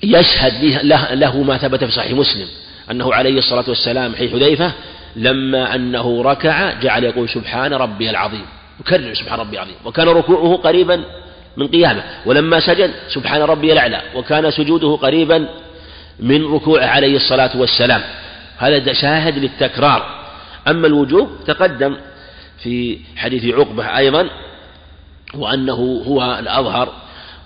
يشهد 0.04 0.64
له, 0.84 1.14
له 1.14 1.44
ما 1.44 1.58
ثبت 1.58 1.84
في 1.84 1.92
صحيح 1.92 2.12
مسلم 2.12 2.48
أنه 2.92 3.14
عليه 3.14 3.38
الصلاة 3.38 3.66
والسلام 3.68 4.16
حين 4.16 4.30
حذيفة 4.30 4.74
لما 5.16 5.76
أنه 5.76 6.22
ركع 6.22 6.80
جعل 6.80 7.04
يقول 7.04 7.30
سبحان 7.30 7.74
ربي 7.74 8.10
العظيم 8.10 8.46
يكرر 8.80 9.14
سبحان 9.14 9.40
ربي 9.40 9.56
العظيم 9.56 9.76
وكان 9.86 10.08
ركوعه 10.08 10.56
قريبا 10.56 11.04
من 11.58 11.68
قيامه. 11.68 12.04
ولما 12.26 12.60
سجد 12.60 12.92
سبحان 13.10 13.42
ربي 13.42 13.74
الأعلى 13.74 14.02
وكان 14.16 14.52
سجوده 14.52 14.96
قريبا 14.96 15.48
من 16.20 16.54
ركوعه 16.54 16.86
عليه 16.86 17.16
الصلاة 17.16 17.58
والسلام. 17.58 18.02
هذا 18.58 18.94
شاهد 18.94 19.38
للتكرار. 19.38 20.22
أما 20.68 20.88
الوجوب 20.88 21.30
تقدم 21.48 21.96
في 22.64 22.98
حديث 23.16 23.56
عقبة 23.56 23.98
أيضا 23.98 24.30
وأنه 25.34 26.04
هو 26.08 26.38
الأظهر. 26.40 26.94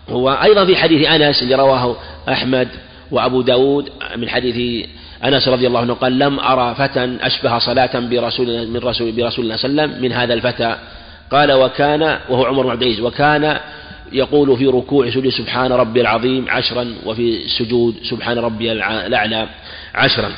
هو 0.09 0.29
أيضا 0.29 0.65
في 0.65 0.75
حديث 0.75 1.07
أنس 1.07 1.43
اللي 1.43 1.55
رواه 1.55 1.95
أحمد 2.29 2.67
وأبو 3.11 3.41
داود 3.41 3.89
من 4.15 4.29
حديث 4.29 4.87
أنس 5.23 5.47
رضي 5.47 5.67
الله 5.67 5.79
عنه 5.79 5.93
قال 5.93 6.19
لم 6.19 6.39
أرى 6.39 6.75
فتى 6.75 7.17
أشبه 7.21 7.59
صلاة 7.59 7.99
برسول 7.99 8.67
من 8.67 8.77
رسول 8.77 9.11
برسول 9.11 9.45
الله 9.45 9.57
صلى 9.57 9.69
الله 9.69 9.83
عليه 9.83 9.93
وسلم 9.93 10.01
من 10.01 10.11
هذا 10.11 10.33
الفتى. 10.33 10.75
قال 11.31 11.51
وكان 11.51 12.01
وهو 12.29 12.45
عمر 12.45 12.63
بن 12.63 12.69
عبد 12.69 12.81
العزيز 12.81 13.01
وكان 13.01 13.59
يقول 14.11 14.57
في 14.57 14.67
ركوع 14.67 15.09
سجود 15.09 15.29
سبحان 15.29 15.71
ربي 15.71 16.01
العظيم 16.01 16.45
عشرا 16.49 16.95
وفي 17.05 17.45
السجود 17.45 17.95
سبحان 18.03 18.37
ربي 18.37 18.71
الأعلى 18.71 19.49
عشرا. 19.95 20.31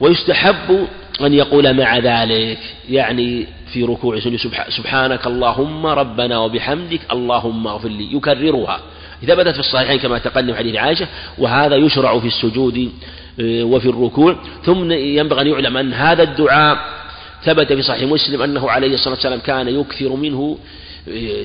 ويستحب 0.00 0.86
أن 1.20 1.34
يقول 1.34 1.74
مع 1.74 1.98
ذلك 1.98 2.58
يعني 2.90 3.46
في 3.72 3.84
ركوع 3.84 4.20
سجود 4.20 4.38
سبحانك 4.68 5.26
اللهم 5.26 5.86
ربنا 5.86 6.38
وبحمدك 6.38 7.00
اللهم 7.12 7.66
اغفر 7.66 7.88
لي. 7.88 8.16
يكررها. 8.16 8.80
ثبتت 9.26 9.48
في 9.54 9.60
الصحيحين 9.60 9.98
كما 9.98 10.18
تقدم 10.18 10.54
حديث 10.54 10.76
عائشة 10.76 11.06
وهذا 11.38 11.76
يشرع 11.76 12.18
في 12.18 12.26
السجود 12.26 12.92
آه، 13.40 13.62
وفي 13.64 13.88
الركوع. 13.88 14.36
ثم 14.64 14.92
ينبغي 14.92 15.42
أن 15.42 15.46
يعلم 15.46 15.76
أن 15.76 15.92
هذا 15.92 16.22
الدعاء 16.22 16.78
ثبت 17.44 17.72
في 17.72 17.82
صحيح 17.82 18.02
مسلم 18.10 18.42
أنه 18.42 18.70
عليه 18.70 18.94
الصلاة 18.94 19.14
والسلام 19.14 19.38
كان 19.38 19.68
يكثر 19.68 20.16
منه 20.16 20.58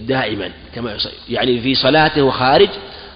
دائما 0.07 0.49
كما 0.75 0.97
يعني 1.29 1.61
في 1.61 1.75
صلاته 1.75 2.21
وخارج 2.21 2.69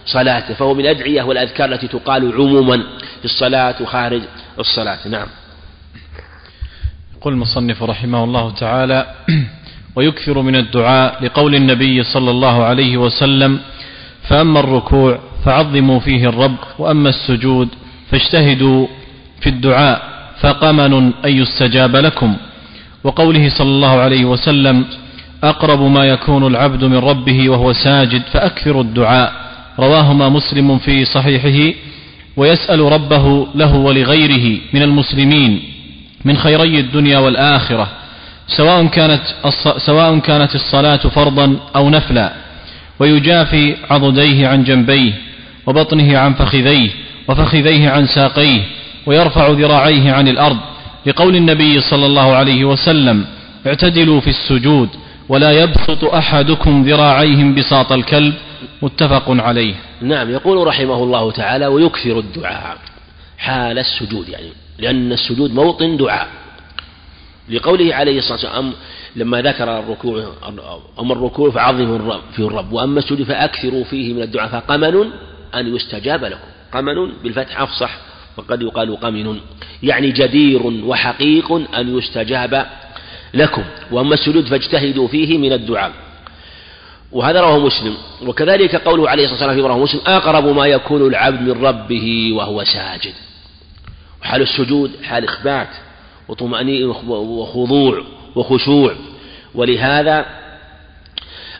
صلاته 0.05 0.53
فهو 0.53 0.73
من 0.73 0.79
الأدعية 0.79 1.23
والأذكار 1.23 1.73
التي 1.73 1.87
تقال 1.87 2.33
عموما 2.33 2.77
في 3.19 3.25
الصلاة 3.25 3.75
وخارج 3.81 4.21
الصلاة. 4.59 5.07
نعم. 5.07 5.27
يقول 7.17 7.33
المصنف 7.33 7.83
رحمه 7.83 8.23
الله 8.23 8.51
تعالى 8.51 9.15
ويكثر 9.95 10.41
من 10.41 10.55
الدعاء 10.55 11.23
لقول 11.25 11.55
النبي 11.55 12.03
صلى 12.03 12.31
الله 12.31 12.63
عليه 12.63 12.97
وسلم 12.97 13.59
فأما 14.23 14.59
الركوع 14.59 15.19
فعظموا 15.45 15.99
فيه 15.99 16.29
الرب 16.29 16.55
وأما 16.79 17.09
السجود 17.09 17.69
فاجتهدوا 18.11 18.87
في 19.41 19.49
الدعاء 19.49 20.17
فقمن 20.41 20.93
أن 21.25 21.37
يستجاب 21.37 21.95
لكم. 21.95 22.37
وقوله 23.03 23.49
صلى 23.49 23.67
الله 23.67 23.99
عليه 23.99 24.25
وسلم 24.25 24.85
أقرب 25.43 25.81
ما 25.81 26.05
يكون 26.05 26.47
العبد 26.47 26.83
من 26.83 26.97
ربه 26.97 27.49
وهو 27.49 27.73
ساجد 27.73 28.21
فأكثر 28.33 28.81
الدعاء. 28.81 29.33
رواهما 29.79 30.29
مسلم 30.29 30.77
في 30.77 31.05
صحيحه 31.05 31.73
ويسأل 32.37 32.79
ربه 32.79 33.47
له 33.55 33.75
ولغيره 33.75 34.59
من 34.73 34.81
المسلمين 34.81 35.61
من 36.25 36.37
خيري 36.37 36.79
الدنيا 36.79 37.17
والآخرة 37.17 37.87
سواء 38.47 38.85
كانت 38.85 39.21
سواء 39.77 40.19
كانت 40.19 40.55
الصلاة 40.55 40.97
فرضا 40.97 41.57
أو 41.75 41.89
نفلا 41.89 42.33
ويجافي 42.99 43.75
عضديه 43.89 44.47
عن 44.47 44.63
جنبيه 44.63 45.11
وبطنه 45.65 46.17
عن 46.17 46.33
فخذيه 46.33 46.89
وفخذيه 47.27 47.89
عن 47.89 48.07
ساقيه 48.07 48.61
ويرفع 49.05 49.47
ذراعيه 49.47 50.11
عن 50.11 50.27
الأرض. 50.27 50.57
لقول 51.05 51.35
النبي 51.35 51.81
صلى 51.81 52.05
الله 52.05 52.35
عليه 52.35 52.65
وسلم 52.65 53.25
اعتدلوا 53.67 54.21
في 54.21 54.29
السجود 54.29 54.89
ولا 55.29 55.51
يبسط 55.51 56.03
أحدكم 56.03 56.83
ذراعيه 56.83 57.43
بساط 57.43 57.91
الكلب 57.91 58.33
متفق 58.81 59.23
عليه. 59.29 59.75
نعم 60.01 60.29
يقول 60.29 60.67
رحمه 60.67 61.03
الله 61.03 61.31
تعالى 61.31 61.67
ويكثر 61.67 62.19
الدعاء 62.19 62.77
حال 63.37 63.79
السجود 63.79 64.29
يعني 64.29 64.49
لأن 64.79 65.11
السجود 65.11 65.53
موطن 65.53 65.97
دعاء. 65.97 66.27
لقوله 67.49 67.95
عليه 67.95 68.17
الصلاة 68.17 68.33
والسلام 68.33 68.73
لما 69.15 69.41
ذكر 69.41 69.79
الركوع 69.79 70.23
أما 70.99 71.13
الركوع 71.13 71.51
فعظموا 71.51 72.17
في 72.35 72.39
الرب 72.39 72.73
وأما 72.73 72.99
السجود 72.99 73.23
فأكثروا 73.23 73.83
فيه 73.83 74.13
من 74.13 74.21
الدعاء 74.21 74.49
فقمن 74.49 74.95
أن 75.55 75.75
يستجاب 75.75 76.25
لكم. 76.25 76.47
قمن 76.73 77.11
بالفتح 77.23 77.61
أفصح 77.61 77.97
وقد 78.37 78.61
يقال 78.61 78.99
قمن 78.99 79.39
يعني 79.83 80.11
جدير 80.11 80.61
وحقيق 80.85 81.51
أن 81.77 81.97
يستجاب 81.97 82.65
لكم 83.33 83.63
وأما 83.91 84.13
السجود 84.13 84.45
فاجتهدوا 84.45 85.07
فيه 85.07 85.37
من 85.37 85.53
الدعاء. 85.53 85.91
وهذا 87.11 87.41
رواه 87.41 87.59
مسلم. 87.59 87.97
وكذلك 88.25 88.75
قوله 88.75 89.09
عليه 89.09 89.23
الصلاة 89.23 89.39
والسلام 89.39 89.55
في 89.55 89.61
رواه 89.61 89.83
مسلم 89.83 90.01
أقرب 90.07 90.45
ما 90.45 90.65
يكون 90.65 91.07
العبد 91.07 91.41
من 91.41 91.65
ربه 91.65 92.31
وهو 92.33 92.63
ساجد. 92.63 93.13
وحال 94.21 94.41
السجود 94.41 94.91
حال 95.03 95.23
إخبات 95.23 95.69
وطمأنينة 96.27 96.95
وخضوع 97.09 98.03
وخشوع. 98.35 98.95
ولهذا 99.55 100.25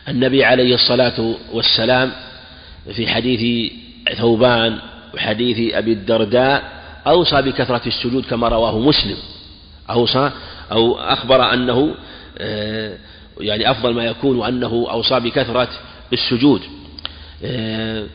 النبي 0.08 0.44
عليه 0.44 0.74
الصلاة 0.74 1.34
والسلام 1.52 2.12
في 2.92 3.06
حديث 3.06 3.72
ثوبان 4.18 4.78
وحديث 5.14 5.74
أبي 5.74 5.92
الدرداء 5.92 6.62
أوصى 7.06 7.42
بكثرة 7.42 7.82
السجود 7.86 8.24
كما 8.24 8.48
رواه 8.48 8.78
مسلم. 8.78 9.16
أوصى 9.90 10.30
أو 10.72 10.98
أخبر 10.98 11.52
أنه 11.52 11.94
آه، 12.38 12.96
يعني 13.40 13.70
أفضل 13.70 13.94
ما 13.94 14.04
يكون 14.04 14.46
أنه 14.46 14.86
أوصى 14.90 15.20
بكثرة 15.20 15.68
السجود. 16.12 16.62
آه، 17.44 18.06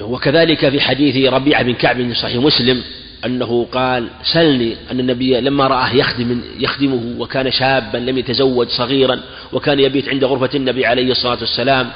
وكذلك 0.00 0.68
في 0.68 0.80
حديث 0.80 1.32
ربيعة 1.32 1.62
بن 1.62 1.74
كعب 1.74 1.96
في 1.96 2.14
صحيح 2.14 2.36
مسلم 2.36 2.82
أنه 3.26 3.66
قال 3.72 4.08
سلني 4.32 4.76
أن 4.90 5.00
النبي 5.00 5.40
لما 5.40 5.66
رآه 5.66 5.94
يخدم 5.94 6.40
يخدمه 6.58 7.14
وكان 7.18 7.50
شابا 7.50 7.98
لم 7.98 8.18
يتزوج 8.18 8.68
صغيرا 8.68 9.20
وكان 9.52 9.80
يبيت 9.80 10.08
عند 10.08 10.24
غرفة 10.24 10.50
النبي 10.54 10.86
عليه 10.86 11.10
الصلاة 11.10 11.38
والسلام 11.40 11.90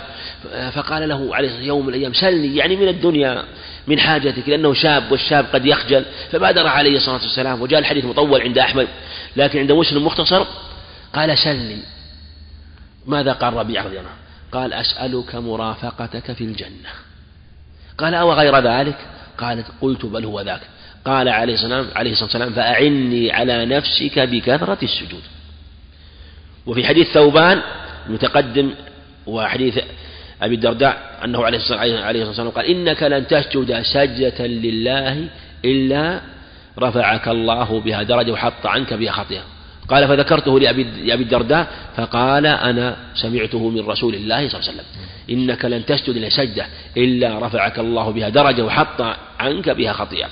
فقال 0.73 1.09
له 1.09 1.37
عليه 1.37 1.61
يوم 1.61 1.87
من 1.87 1.95
الأيام 1.95 2.13
سلني 2.13 2.57
يعني 2.57 2.77
من 2.77 2.89
الدنيا 2.89 3.45
من 3.87 3.99
حاجتك 3.99 4.49
لأنه 4.49 4.75
شاب 4.75 5.13
والشاب 5.13 5.47
قد 5.53 5.67
يخجل. 5.67 6.05
فبادر 6.33 6.67
عليه 6.67 6.97
الصلاة 6.97 7.23
والسلام 7.23 7.63
وجاء 7.63 7.81
الحديث 7.81 8.05
مطول 8.05 8.41
عند 8.41 8.59
أحمد. 8.59 8.89
لكن 9.37 9.59
عند 9.59 9.73
مسلم 9.73 10.07
مختصر 10.07 10.47
قال 11.13 11.39
سلني 11.39 11.83
ماذا 13.07 13.33
قال 13.33 13.55
ربيعة 13.55 13.85
رضي 13.85 13.99
الله 13.99 14.11
قال 14.53 14.73
أسألك 14.73 15.35
مرافقتك 15.35 16.33
في 16.33 16.45
الجنة. 16.45 16.91
قال 17.99 18.15
أو 18.15 18.33
غير 18.33 18.59
ذلك؟ 18.59 18.97
قالت 19.39 19.67
قلت 19.81 20.07
بل 20.07 20.25
هو 20.25 20.41
ذاك. 20.41 20.61
قال 21.05 21.29
عليه 21.29 21.55
الصلاة 21.55 21.87
عليه 21.95 22.13
الصلاة 22.13 22.25
والسلام 22.25 22.53
فأعني 22.53 23.33
على 23.33 23.67
نفسك 23.67 24.19
بكثرة 24.19 24.79
السجود. 24.83 25.23
وفي 26.67 26.87
حديث 26.87 27.09
ثوبان 27.09 27.63
المتقدم 28.07 28.75
وحديث 29.27 29.79
أبي 30.43 30.55
الدرداء 30.55 31.19
أنه 31.25 31.45
عليه 31.45 31.59
الصلاة 31.59 32.27
والسلام 32.27 32.49
قال 32.49 32.67
إنك 32.67 33.03
لن 33.03 33.27
تسجد 33.27 33.83
سجدة 33.83 34.47
لله 34.47 35.29
إلا 35.65 36.21
رفعك 36.79 37.29
الله 37.29 37.81
بها 37.81 38.03
درجة 38.03 38.33
وحط 38.33 38.67
عنك 38.67 38.95
بها 38.95 39.13
خطيئة. 39.13 39.43
قال 39.89 40.09
فذكرته 40.09 40.61
لأبي 40.61 41.23
الدرداء 41.23 41.67
فقال 41.97 42.47
أنا 42.47 42.97
سمعته 43.15 43.69
من 43.69 43.87
رسول 43.87 44.15
الله 44.15 44.49
صلى 44.49 44.61
الله 44.61 44.69
عليه 44.69 44.81
وسلم. 44.81 44.85
إنك 45.31 45.65
لن 45.65 45.87
تسجد 45.87 46.17
لسجدة 46.17 46.67
إلا 46.97 47.47
رفعك 47.47 47.79
الله 47.79 48.11
بها 48.11 48.29
درجة 48.29 48.65
وحط 48.65 49.17
عنك 49.41 49.71
بها 49.71 49.93
خطيئة. 49.93 50.29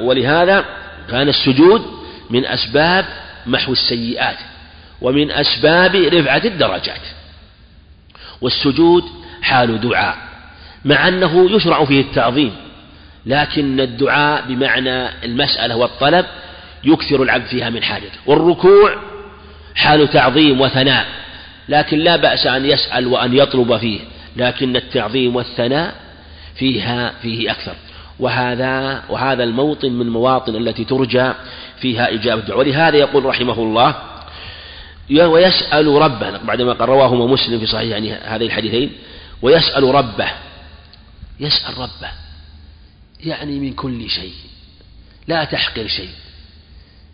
ولهذا 0.00 0.64
كان 1.10 1.28
السجود 1.28 1.82
من 2.30 2.46
أسباب 2.46 3.04
محو 3.46 3.72
السيئات 3.72 4.36
ومن 5.00 5.30
أسباب 5.30 5.94
رفعة 5.94 6.42
الدرجات. 6.44 7.00
والسجود 8.40 9.04
حال 9.42 9.80
دعاء 9.80 10.16
مع 10.84 11.08
أنه 11.08 11.56
يشرع 11.56 11.84
فيه 11.84 12.00
التعظيم. 12.00 12.52
لكن 13.26 13.80
الدعاء 13.80 14.44
بمعنى 14.48 15.24
المسألة 15.24 15.76
والطلب 15.76 16.26
يكثر 16.84 17.22
العبد 17.22 17.46
فيها 17.46 17.70
من 17.70 17.82
حاجته. 17.82 18.18
والركوع 18.26 18.96
حال 19.74 20.10
تعظيم 20.10 20.60
وثناء 20.60 21.06
لكن 21.68 21.98
لا 21.98 22.16
بأس 22.16 22.46
أن 22.46 22.66
يسأل 22.66 23.06
وأن 23.06 23.36
يطلب 23.36 23.76
فيه 23.76 24.00
لكن 24.36 24.76
التعظيم 24.76 25.36
والثناء 25.36 25.94
فيها 26.54 27.12
فيه 27.22 27.50
أكثر. 27.50 27.74
وهذا 28.18 29.02
وهذا 29.08 29.44
الموطن 29.44 29.92
من 29.92 30.06
المواطن 30.06 30.56
التي 30.56 30.84
ترجى 30.84 31.32
فيها 31.80 32.14
إجابة 32.14 32.40
الدعاء. 32.40 32.58
ولهذا 32.58 32.96
يقول 32.96 33.24
رحمه 33.24 33.58
الله 33.58 33.94
ويسأل 35.10 35.86
ربه 35.86 36.38
بعدما 36.38 36.72
رواهما 36.80 37.26
مسلم 37.26 37.58
في 37.58 37.66
صحيح 37.66 37.90
يعني 37.90 38.12
هذين 38.12 38.46
الحديثين 38.46 38.92
ويسأل 39.42 39.94
ربه 39.94 40.28
يسأل 41.40 41.78
ربه. 41.78 42.25
يعني 43.24 43.60
من 43.60 43.72
كل 43.72 44.10
شيء. 44.10 44.32
لا 45.28 45.44
تحقر 45.44 45.86
شيء. 45.86 46.08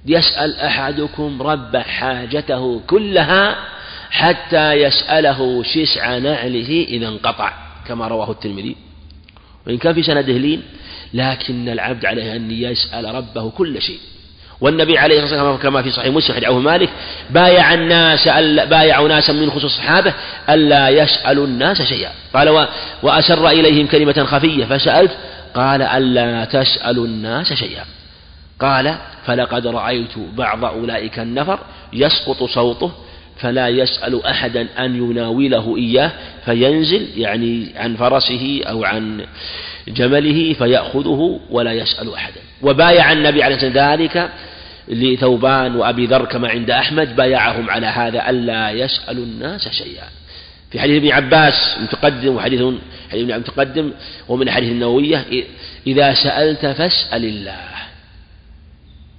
يسأل 0.07 0.57
أحدكم 0.61 1.43
رب 1.43 1.77
حاجته 1.77 2.81
كلها 2.87 3.57
حتى 4.11 4.73
يسأله 4.73 5.63
شسع 5.63 6.19
نعله 6.19 6.85
إذا 6.89 7.09
انقطع 7.09 7.53
كما 7.89 8.09
رواه 8.09 8.31
الترمذي. 8.31 8.77
وإن 9.67 9.79
كان 9.79 9.95
في 9.95 10.03
سنده 10.03 10.33
لين 10.33 10.63
لكن 11.15 11.69
العبد 11.69 12.07
عليه 12.07 12.37
أن 12.37 12.51
يسأل 12.51 13.15
ربه 13.15 13.51
كل 13.51 13.83
شيء. 13.83 13.99
والنبي 14.61 14.99
عليه 14.99 15.23
الصلاة 15.23 15.43
والسلام 15.43 15.57
كما 15.57 15.83
في 15.83 15.91
صحيح 15.91 16.15
مسلم 16.15 16.37
حديث 16.37 16.49
مالك 16.49 16.89
بايع 17.31 17.75
الناس 17.75 18.29
بايعوا 18.69 19.09
ناسا 19.09 19.33
من 19.33 19.51
خصوص 19.51 19.65
الصحابة 19.65 20.15
ألا 20.49 20.89
يسألوا 20.89 21.47
الناس 21.47 21.83
شيئا. 21.83 22.11
قال 22.35 22.69
وأسر 23.03 23.49
إليهم 23.49 23.87
كلمة 23.87 24.25
خفية 24.25 24.65
فسألت 24.65 25.11
قال 25.55 25.83
ألا 25.83 26.45
تسألوا 26.45 27.07
الناس 27.07 27.53
شيئا. 27.53 27.85
قال 28.61 28.95
فلقد 29.27 29.67
رأيت 29.67 30.19
بعض 30.37 30.65
أولئك 30.65 31.19
النفر 31.19 31.59
يسقط 31.93 32.43
صوته 32.43 32.93
فلا 33.41 33.69
يسأل 33.69 34.27
أحدا 34.27 34.67
أن 34.79 34.97
يناوله 34.97 35.77
إياه 35.77 36.11
فينزل 36.45 37.07
يعني 37.17 37.67
عن 37.77 37.97
فرسه 37.97 38.61
أو 38.65 38.85
عن 38.85 39.27
جمله 39.89 40.53
فيأخذه 40.53 41.41
ولا 41.51 41.73
يسأل 41.73 42.15
أحدا. 42.15 42.41
وبايع 42.63 43.13
النبي 43.13 43.43
عليه 43.43 43.55
الصلاة 43.55 43.95
ذلك 43.95 44.31
لثوبان 44.89 45.77
وأبي 45.77 46.07
ذر 46.07 46.25
كما 46.25 46.49
عند 46.49 46.71
أحمد 46.71 47.17
بايعهم 47.17 47.71
على 47.71 47.87
هذا 47.87 48.31
ألا 48.31 48.71
يسألوا 48.71 49.25
الناس 49.25 49.69
شيئا. 49.69 50.05
في 50.73 50.81
حديث 50.81 50.97
ابن 50.97 51.13
عباس 51.13 51.77
متقدم 51.83 52.37
وحديث 52.37 52.61
حديث 53.11 53.25
ابن 53.25 53.39
متقدم 53.39 53.93
ومن 54.29 54.49
الحديث 54.49 54.73
النووية 54.73 55.27
إذا 55.87 56.15
سألت 56.15 56.67
فاسأل 56.67 57.25
الله 57.25 57.73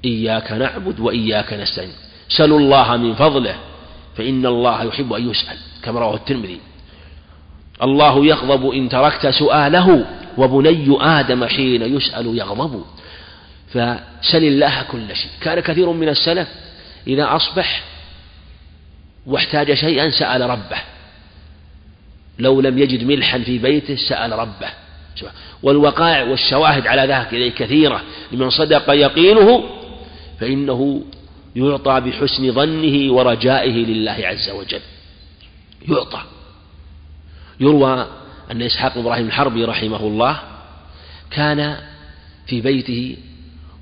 إياك 0.06 0.52
نعبد 0.52 1.00
وإياك 1.00 1.54
نستعين 1.54 1.92
سلوا 2.30 2.60
الله 2.60 2.98
من 2.98 3.16
فضله 3.16 3.56
فإن 4.18 4.46
الله 4.46 4.84
يحب 4.84 5.14
أن 5.14 5.30
يسأل 5.30 5.58
كما 5.84 6.00
رواه 6.00 6.16
الترمذي. 6.16 6.60
الله 7.84 8.26
يغضب 8.26 8.70
إن 8.70 8.90
تركت 8.90 9.28
سؤاله 9.28 10.06
وبني 10.38 10.98
آدم 11.02 11.46
حين 11.46 11.82
يسأل 11.82 12.38
يغضب. 12.38 12.84
فسل 13.70 14.44
الله 14.44 14.84
كل 14.84 15.16
شيء. 15.16 15.32
كان 15.42 15.60
كثير 15.60 15.90
من 15.90 16.10
السلف 16.10 16.48
إذا 17.08 17.36
أصبح 17.36 17.84
واحتاج 19.26 19.74
شيئا 19.74 20.10
سأل 20.10 20.42
ربه. 20.42 20.93
لو 22.40 22.62
لم 22.62 22.78
يجد 22.78 23.04
ملحا 23.04 23.40
في 23.40 23.58
بيته 23.58 23.96
سأل 23.96 24.32
ربه. 24.32 24.70
والوقائع 25.64 26.24
والشواهد 26.24 26.88
على 26.88 27.02
ذلك 27.02 27.54
كثيرة. 27.54 28.02
لمن 28.32 28.50
صدق 28.50 28.94
يقينه 28.94 29.64
فإنه 30.40 31.04
يعطى 31.56 32.02
بحسن 32.02 32.52
ظنه 32.52 33.14
ورجائه 33.14 33.86
لله 33.86 34.18
عز 34.20 34.50
وجل. 34.50 34.82
يعطى. 35.90 36.22
يروى 37.60 38.08
أن 38.52 38.62
إسحاق 38.62 38.98
إبراهيم 38.98 39.28
الحربي 39.28 39.66
رحمه 39.66 40.08
الله 40.08 40.40
كان 41.32 41.78
في 42.48 42.62
بيته 42.62 43.18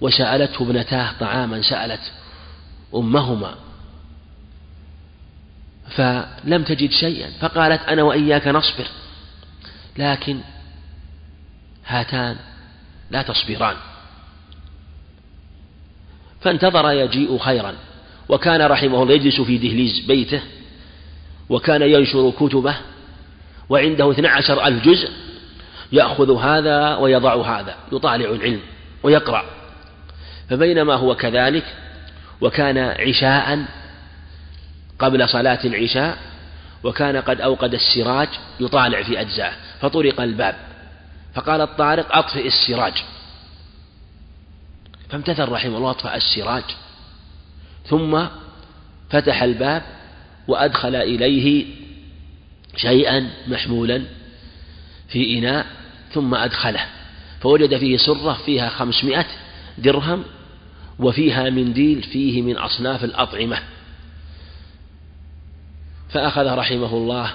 وسألته 0.02 0.64
ابنتاه 0.64 1.12
طعاما 1.20 1.62
سألت 1.62 2.12
أمهما 2.96 3.56
فلم 5.96 6.64
تجد 6.64 6.92
شيئا. 6.92 7.30
فقالت 7.40 7.82
أنا 7.82 8.04
وإياك 8.04 8.48
نصبر. 8.48 8.88
لكن 9.98 10.40
هاتان 11.88 12.36
لا 13.12 13.22
تصبران. 13.22 13.76
فانتظر 16.42 16.92
يجيء 16.92 17.38
خيرا. 17.38 17.74
وكان 18.30 18.62
رحمه 18.62 19.04
الله 19.04 19.14
يجلس 19.14 19.42
في 19.42 19.58
دهليز 19.58 20.00
بيته. 20.00 20.42
وكان 21.50 21.82
ينشر 21.82 22.32
كتبه. 22.32 22.76
وعنده 23.70 24.12
اثنى 24.12 24.28
عشر 24.28 24.68
ألف 24.68 24.84
جزء. 24.84 25.10
يأخذ 25.92 26.38
هذا 26.38 26.96
ويضع 26.96 27.60
هذا. 27.60 27.76
يطالع 27.92 28.30
العلم 28.30 28.60
ويقرأ. 29.04 29.46
فبينما 30.50 30.94
هو 30.94 31.16
كذلك 31.16 31.66
وكان 32.42 32.78
عشاء 32.78 33.66
قبل 35.02 35.30
صلاة 35.30 35.60
العشاء 35.66 36.18
وكان 36.84 37.18
قد 37.18 37.42
أوقد 37.42 37.74
السراج 37.74 38.28
يطالع 38.60 39.04
في 39.04 39.22
أجزاءه 39.22 39.54
فطرق 39.82 40.22
الباب 40.22 40.56
فقال 41.34 41.62
الطارق 41.62 42.18
أطفئ 42.18 42.48
السراج. 42.48 42.94
فامتثل 45.10 45.50
رحمه 45.50 45.78
الله 45.78 45.92
أطفأ 45.92 46.16
السراج 46.16 46.64
ثم 47.86 48.26
فتح 49.10 49.44
الباب 49.44 49.84
وأدخل 50.48 50.96
إليه 50.96 51.66
شيئا 52.76 53.30
محمولا 53.48 54.04
في 55.10 55.38
إناء 55.38 55.66
ثم 56.14 56.36
أدخله 56.36 56.86
فوجد 57.42 57.78
فيه 57.78 57.98
سرة 57.98 58.34
فيها 58.46 58.70
خمسمائة 58.70 59.26
درهم 59.78 60.24
وفيها 61.00 61.50
منديل 61.50 62.04
فيه 62.04 62.42
من 62.42 62.58
أصناف 62.58 63.04
الأطعمة. 63.04 63.58
فأخذ 66.14 66.46
رحمه 66.46 66.94
الله 66.94 67.32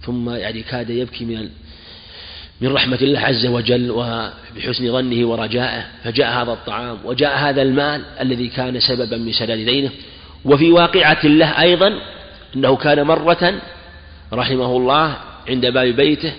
ثم 0.00 0.30
يعني 0.30 0.62
كاد 0.62 0.90
يبكي 0.90 1.24
من 1.24 1.48
من 2.60 2.72
رحمة 2.72 2.98
الله 3.02 3.20
عز 3.20 3.46
وجل 3.46 3.90
وبحسن 3.90 4.92
ظنه 4.92 5.26
ورجائه 5.26 5.86
فجاء 6.04 6.42
هذا 6.42 6.52
الطعام 6.52 6.98
وجاء 7.04 7.38
هذا 7.38 7.62
المال 7.62 8.04
الذي 8.20 8.48
كان 8.48 8.80
سببا 8.80 9.16
من 9.16 9.32
سداد 9.32 9.58
دينه. 9.58 9.90
وفي 10.44 10.70
واقعة 10.70 11.18
الله 11.24 11.60
أيضا 11.60 12.00
أنه 12.56 12.76
كان 12.76 13.02
مرة 13.02 13.60
رحمه 14.32 14.76
الله 14.76 15.16
عند 15.48 15.66
باب 15.66 15.86
بيته 15.86 16.32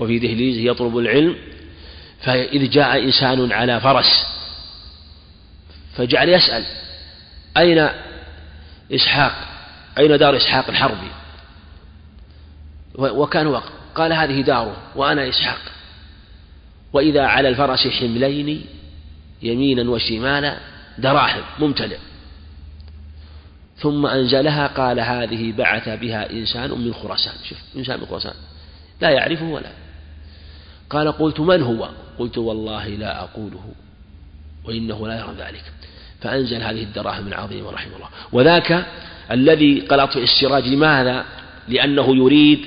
وفي 0.00 0.18
دهليزه 0.18 0.60
يطلب 0.60 0.98
العلم 0.98 1.36
فإذ 2.20 2.70
جاء 2.70 3.04
إنسان 3.04 3.52
على 3.52 3.80
فرس 3.80 4.26
فجعل 5.96 6.28
يسأل 6.28 6.64
أين 7.56 7.88
إسحاق؟ 8.94 9.32
أين 10.00 10.18
دار 10.18 10.36
إسحاق 10.36 10.68
الحربي؟ 10.68 11.10
وكان 12.94 13.46
وقت 13.46 13.72
قال 13.94 14.12
هذه 14.12 14.40
داره 14.40 14.76
وأنا 14.96 15.28
إسحاق. 15.28 15.60
وإذا 16.92 17.22
على 17.26 17.48
الفرس 17.48 17.88
حملين 17.88 18.66
يمينا 19.42 19.90
وشمالا 19.90 20.56
دراهم 20.98 21.42
ممتلئ. 21.58 21.98
ثم 23.76 24.06
أنزلها 24.06 24.66
قال 24.66 25.00
هذه 25.00 25.52
بعث 25.52 25.88
بها 25.88 26.30
إنسان 26.30 26.70
من 26.70 26.94
خراسان. 26.94 27.34
شوف 27.48 27.58
إنسان 27.76 28.00
من 28.00 28.06
خراسان. 28.06 28.34
لا 29.00 29.10
يعرفه 29.10 29.44
ولا. 29.44 29.70
قال 30.90 31.12
قلت 31.12 31.40
من 31.40 31.62
هو؟ 31.62 31.88
قلت 32.18 32.38
والله 32.38 32.88
لا 32.88 33.20
أقوله 33.22 33.72
وإنه 34.64 35.08
لا 35.08 35.18
يرى 35.18 35.34
ذلك. 35.38 35.64
فأنزل 36.20 36.62
هذه 36.62 36.82
الدراهم 36.82 37.28
العظيمة 37.28 37.70
رحمه 37.70 37.96
الله. 37.96 38.08
وذاك 38.32 38.86
الذي 39.32 39.80
قلط 39.80 40.16
السراج 40.16 40.68
لماذا؟ 40.68 41.24
لأنه 41.68 42.16
يريد 42.16 42.66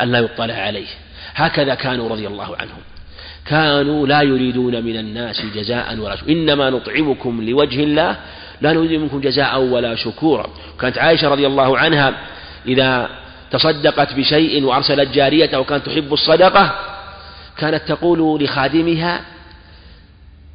أن 0.00 0.12
لا 0.12 0.18
يطلع 0.18 0.54
عليه. 0.54 0.86
هكذا 1.34 1.74
كانوا 1.74 2.08
رضي 2.08 2.26
الله 2.26 2.56
عنهم. 2.56 2.80
كانوا 3.46 4.06
لا 4.06 4.22
يريدون 4.22 4.84
من 4.84 4.96
الناس 4.96 5.42
جزاء 5.54 5.98
ولا 5.98 6.16
شكورا. 6.16 6.32
إنما 6.32 6.70
نطعمكم 6.70 7.48
لوجه 7.48 7.84
الله 7.84 8.16
لا 8.60 8.72
نريد 8.72 9.00
منكم 9.00 9.20
جزاء 9.20 9.60
ولا 9.60 9.94
شكورا. 9.94 10.46
كانت 10.80 10.98
عائشة 10.98 11.28
رضي 11.28 11.46
الله 11.46 11.78
عنها 11.78 12.14
إذا 12.66 13.10
تصدقت 13.50 14.14
بشيء 14.14 14.64
وأرسلت 14.64 15.10
جارية 15.14 15.56
وكانت 15.56 15.86
تحب 15.86 16.12
الصدقة 16.12 16.74
كانت 17.58 17.82
تقول 17.88 18.44
لخادمها 18.44 19.20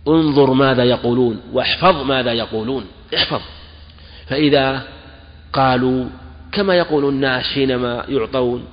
انظر 0.07 0.53
ماذا 0.53 0.83
يقولون 0.83 1.41
واحفظ 1.53 2.03
ماذا 2.03 2.33
يقولون. 2.33 2.85
احفظ. 3.15 3.41
فإذا 4.29 4.81
قالوا 5.53 6.05
كما 6.51 6.75
يقول 6.75 7.09
الناس 7.09 7.43
حينما 7.43 8.05
يعطون 8.09 8.65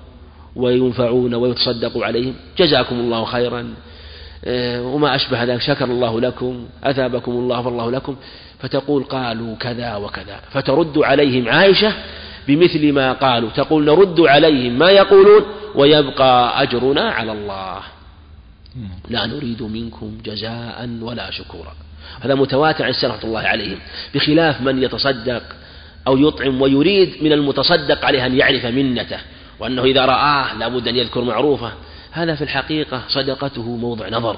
وينفعون 0.56 1.34
ويتصدق 1.34 1.98
عليهم 2.04 2.34
جزاكم 2.58 3.00
الله 3.00 3.24
خيرا 3.24 3.74
آه، 4.44 4.82
وما 4.82 5.14
أشبه 5.14 5.44
ذلك 5.44 5.60
شكر 5.60 5.84
الله 5.84 6.20
لكم 6.20 6.66
أثابكم 6.84 7.32
الله 7.32 7.62
فالله 7.62 7.90
لكم. 7.90 8.16
فتقول 8.58 9.04
قالوا 9.04 9.56
كذا 9.56 9.96
وكذا. 9.96 10.40
فترد 10.50 10.98
عليهم 10.98 11.48
عائشة 11.48 11.92
بمثل 12.48 12.92
ما 12.92 13.12
قالوا. 13.12 13.50
تقول 13.50 13.84
نرد 13.84 14.20
عليهم 14.20 14.78
ما 14.78 14.90
يقولون 14.90 15.42
ويبقى 15.74 16.62
أجرنا 16.62 17.10
على 17.10 17.32
الله. 17.32 17.80
لا 19.08 19.26
نريد 19.26 19.62
منكم 19.62 20.18
جزاء 20.24 20.88
ولا 21.00 21.30
شكورا. 21.30 21.74
هذا 22.20 22.34
متواتر 22.34 22.84
عن 22.84 22.94
الله 23.24 23.40
عليهم. 23.40 23.78
بخلاف 24.14 24.60
من 24.60 24.82
يتصدق 24.82 25.42
أو 26.08 26.16
يطعم 26.16 26.62
ويريد 26.62 27.14
من 27.22 27.32
المتصدق 27.32 28.04
عليه 28.04 28.26
أن 28.26 28.38
يعرف 28.38 28.66
منته 28.66 29.18
وأنه 29.60 29.84
إذا 29.84 30.04
رآه 30.04 30.54
لابد 30.58 30.88
أن 30.88 30.96
يذكر 30.96 31.20
معروفه. 31.20 31.72
هذا 32.12 32.34
في 32.34 32.44
الحقيقة 32.44 33.02
صدقته 33.08 33.62
موضع 33.62 34.08
نظر 34.08 34.36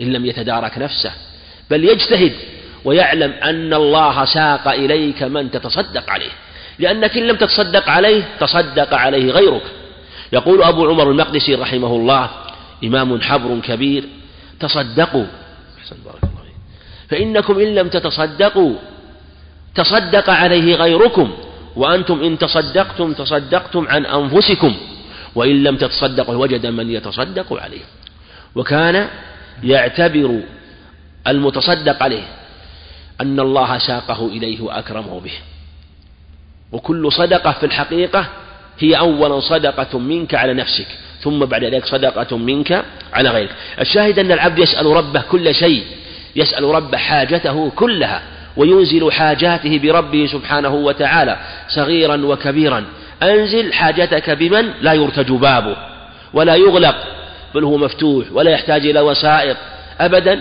إن 0.00 0.12
لم 0.12 0.26
يتدارك 0.26 0.78
نفسه. 0.78 1.12
بل 1.70 1.84
يجتهد 1.84 2.32
ويعلم 2.84 3.32
أن 3.32 3.74
الله 3.74 4.24
ساق 4.24 4.68
إليك 4.68 5.22
من 5.22 5.50
تتصدق 5.50 6.10
عليه. 6.10 6.32
لأنك 6.78 7.16
إن 7.16 7.26
لم 7.26 7.36
تتصدق 7.36 7.88
عليه 7.88 8.22
تصدق 8.40 8.94
عليه 8.94 9.30
غيرك. 9.30 9.62
يقول 10.32 10.62
أبو 10.62 10.88
عمر 10.88 11.10
المقدسي 11.10 11.54
رحمه 11.54 11.96
الله 11.96 12.30
إمام 12.84 13.20
حبر 13.20 13.60
كبير 13.60 14.04
تصدقوا. 14.60 15.26
بارك 16.04 16.22
الله 16.22 16.40
فإنكم 17.08 17.58
إن 17.58 17.74
لم 17.74 17.88
تتصدقوا 17.88 18.74
تصدق 19.74 20.30
عليه 20.30 20.74
غيركم 20.74 21.32
وأنتم 21.76 22.22
إن 22.22 22.38
تصدقتم 22.38 23.12
تصدقتم 23.12 23.88
عن 23.88 24.06
أنفسكم 24.06 24.76
وإن 25.34 25.62
لم 25.62 25.76
تتصدقوا 25.76 26.34
وجد 26.34 26.66
من 26.66 26.90
يتصدق 26.90 27.62
عليه. 27.62 27.80
وكان 28.54 29.08
يعتبر 29.62 30.40
المتصدق 31.26 32.02
عليه 32.02 32.22
أن 33.20 33.40
الله 33.40 33.78
ساقه 33.78 34.26
إليه 34.26 34.60
وأكرمه 34.60 35.20
به. 35.20 35.32
وكل 36.72 37.12
صدقة 37.12 37.52
في 37.52 37.66
الحقيقة 37.66 38.26
هي 38.78 38.98
أولا 38.98 39.40
صدقة 39.40 39.98
منك 39.98 40.34
على 40.34 40.54
نفسك 40.54 40.86
ثم 41.20 41.38
بعد 41.38 41.64
ذلك 41.64 41.86
صدقة 41.86 42.36
منك 42.36 42.84
على 43.12 43.30
غيرك. 43.30 43.50
الشاهد 43.80 44.18
أن 44.18 44.32
العبد 44.32 44.58
يسأل 44.58 44.86
ربه 44.86 45.20
كل 45.20 45.54
شيء 45.54 45.84
يسأل 46.36 46.64
ربه 46.64 46.98
حاجته 46.98 47.70
كلها 47.76 48.22
وينزل 48.56 49.12
حاجاته 49.12 49.78
بربه 49.78 50.26
سبحانه 50.32 50.74
وتعالى 50.74 51.36
صغيرا 51.68 52.16
وكبيرا. 52.16 52.84
أنزل 53.22 53.72
حاجتك 53.72 54.30
بمن؟ 54.30 54.72
لا 54.80 54.92
يرتج 54.92 55.32
بابه 55.32 55.76
ولا 56.32 56.54
يغلق 56.54 56.96
بل 57.54 57.64
هو 57.64 57.78
مفتوح 57.78 58.26
ولا 58.32 58.50
يحتاج 58.50 58.86
إلى 58.86 59.00
وسائط 59.00 59.56
أبدا. 60.00 60.40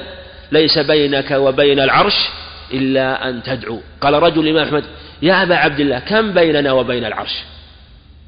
ليس 0.52 0.78
بينك 0.78 1.32
وبين 1.32 1.80
العرش 1.80 2.30
إلا 2.74 3.30
أن 3.30 3.44
تدعو. 3.44 3.80
قال 4.02 4.14
رجل 4.14 4.48
الإمام 4.48 4.68
أحمد 4.68 4.84
يا 5.22 5.44
أبا 5.44 5.56
عبد 5.56 5.80
الله 5.80 6.00
كم 6.00 6.34
بيننا 6.34 6.72
وبين 6.72 7.06
العرش؟ 7.06 7.36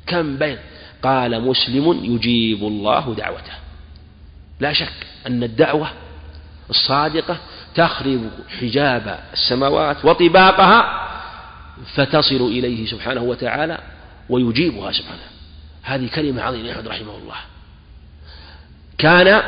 كم 0.07 0.37
بين؟ 0.37 0.57
قال 1.03 1.41
مسلم 1.41 1.99
يجيب 2.03 2.63
الله 2.63 3.15
دعوته. 3.17 3.53
لا 4.59 4.73
شك 4.73 4.93
أن 5.27 5.43
الدعوة 5.43 5.87
الصادقة 6.71 7.37
تخرب 7.75 8.29
حجاب 8.59 9.19
السماوات 9.33 10.05
وطباقها 10.05 11.07
فتصل 11.95 12.35
إليه 12.35 12.85
سبحانه 12.85 13.21
وتعالى 13.21 13.77
ويجيبها 14.29 14.91
سبحانه. 14.91 15.19
هذه 15.83 16.09
كلمة 16.15 16.41
عظيمة 16.41 16.71
أحمد 16.71 16.87
رحمه 16.87 17.15
الله. 17.15 17.35
كان 18.97 19.43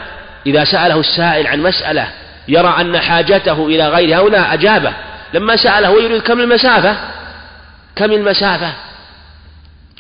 إذا 0.46 0.64
سأله 0.64 1.00
السائل 1.00 1.48
عن 1.48 1.60
مسألة 1.60 2.14
يرى 2.48 2.68
أن 2.68 3.00
حاجته 3.00 3.66
إلى 3.66 3.90
غير 3.90 4.18
هؤلاء 4.18 4.54
أجابه. 4.54 4.94
لما 5.34 5.56
سأله 5.56 5.92
ويريد 5.92 6.22
كم 6.22 6.40
المسافة؟ 6.40 6.98
كم 7.96 8.12
المسافة؟ 8.12 8.74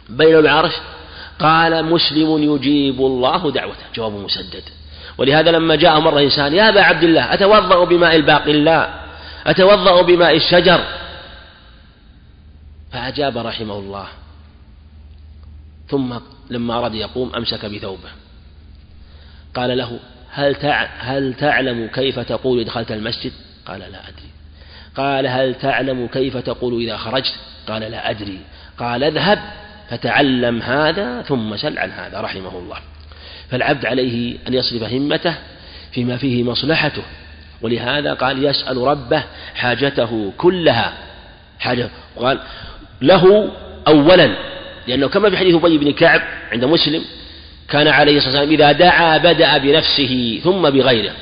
بين 0.09 0.39
العرش. 0.39 0.73
قال 1.39 1.85
مسلم 1.85 2.53
يجيب 2.53 2.99
الله 2.99 3.51
دعوته. 3.51 3.83
جواب 3.95 4.11
مسدد. 4.11 4.63
ولهذا 5.17 5.51
لما 5.51 5.75
جاء 5.75 5.99
مرة 5.99 6.19
إنسان 6.19 6.53
يا 6.53 6.69
أبا 6.69 6.81
عبد 6.81 7.03
الله 7.03 7.33
أتوضأ 7.33 7.85
بماء 7.85 8.15
الباقي 8.15 8.53
لا 8.53 8.89
أتوضأ 9.47 10.01
بماء 10.01 10.35
الشجر 10.35 10.85
فأجاب 12.91 13.37
رحمه 13.37 13.79
الله 13.79 14.07
ثم 15.89 16.15
لما 16.49 16.77
أراد 16.77 16.95
يقوم 16.95 17.35
أمسك 17.35 17.65
بثوبه 17.65 18.09
قال 19.55 19.77
له 19.77 19.99
هل 20.31 20.55
هل 20.99 21.33
تعلم 21.33 21.87
كيف 21.87 22.19
تقول 22.19 22.59
إذا 22.59 22.67
دخلت 22.67 22.91
المسجد؟ 22.91 23.31
قال 23.65 23.79
لا 23.79 23.99
أدري. 24.09 24.29
قال 24.95 25.27
هل 25.27 25.55
تعلم 25.55 26.07
كيف 26.07 26.37
تقول 26.37 26.83
إذا 26.83 26.97
خرجت؟ 26.97 27.33
قال 27.67 27.81
لا 27.81 28.09
أدري. 28.09 28.39
قال 28.77 29.03
اذهب 29.03 29.39
فتعلم 29.89 30.61
هذا 30.61 31.21
ثم 31.21 31.57
سل 31.57 31.77
عن 31.77 31.91
هذا 31.91 32.21
رحمه 32.21 32.57
الله. 32.57 32.77
فالعبد 33.51 33.85
عليه 33.85 34.35
أن 34.47 34.53
يصرف 34.53 34.83
همته 34.83 35.35
فيما 35.91 36.17
فيه 36.17 36.43
مصلحته 36.43 37.03
ولهذا 37.61 38.13
قال 38.13 38.45
يسأل 38.45 38.77
ربه 38.77 39.23
حاجته 39.55 40.31
كلها. 40.37 40.93
حاجة 41.59 41.89
قال 42.17 42.39
له 43.01 43.49
أولا 43.87 44.35
لأنه 44.87 45.07
كما 45.07 45.29
في 45.29 45.37
حديث 45.37 45.55
أبي 45.55 45.77
بن 45.77 45.91
كعب 45.91 46.21
عند 46.51 46.65
مسلم 46.65 47.03
كان 47.69 47.87
عليه 47.87 48.17
الصلاة 48.17 48.39
والسلام 48.39 48.49
إذا 48.49 48.71
دعا 48.71 49.17
بدأ 49.17 49.57
بنفسه 49.57 50.39
ثم 50.43 50.69
بغيره. 50.69 51.13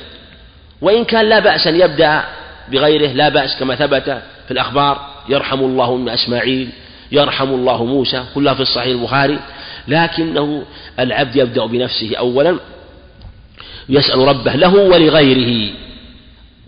وإن 0.80 1.04
كان 1.04 1.28
لا 1.28 1.38
بأس 1.38 1.66
أن 1.66 1.80
يبدأ 1.80 2.24
بغيره 2.68 3.08
لا 3.08 3.28
بأس 3.28 3.56
كما 3.58 3.74
ثبت 3.74 4.22
في 4.46 4.50
الأخبار 4.50 5.08
يرحم 5.28 5.60
الله 5.60 5.94
أم 5.94 6.08
إسماعيل 6.08 6.68
يرحم 7.12 7.48
الله 7.48 7.84
موسى 7.84 8.24
كلها 8.34 8.54
في 8.54 8.60
الصحيح 8.60 8.86
البخاري. 8.86 9.38
لكنه 9.88 10.62
العبد 10.98 11.36
يبدأ 11.36 11.66
بنفسه 11.66 12.16
أولا 12.16 12.56
يسأل 13.88 14.18
ربه 14.18 14.54
له 14.54 14.74
ولغيره. 14.74 15.72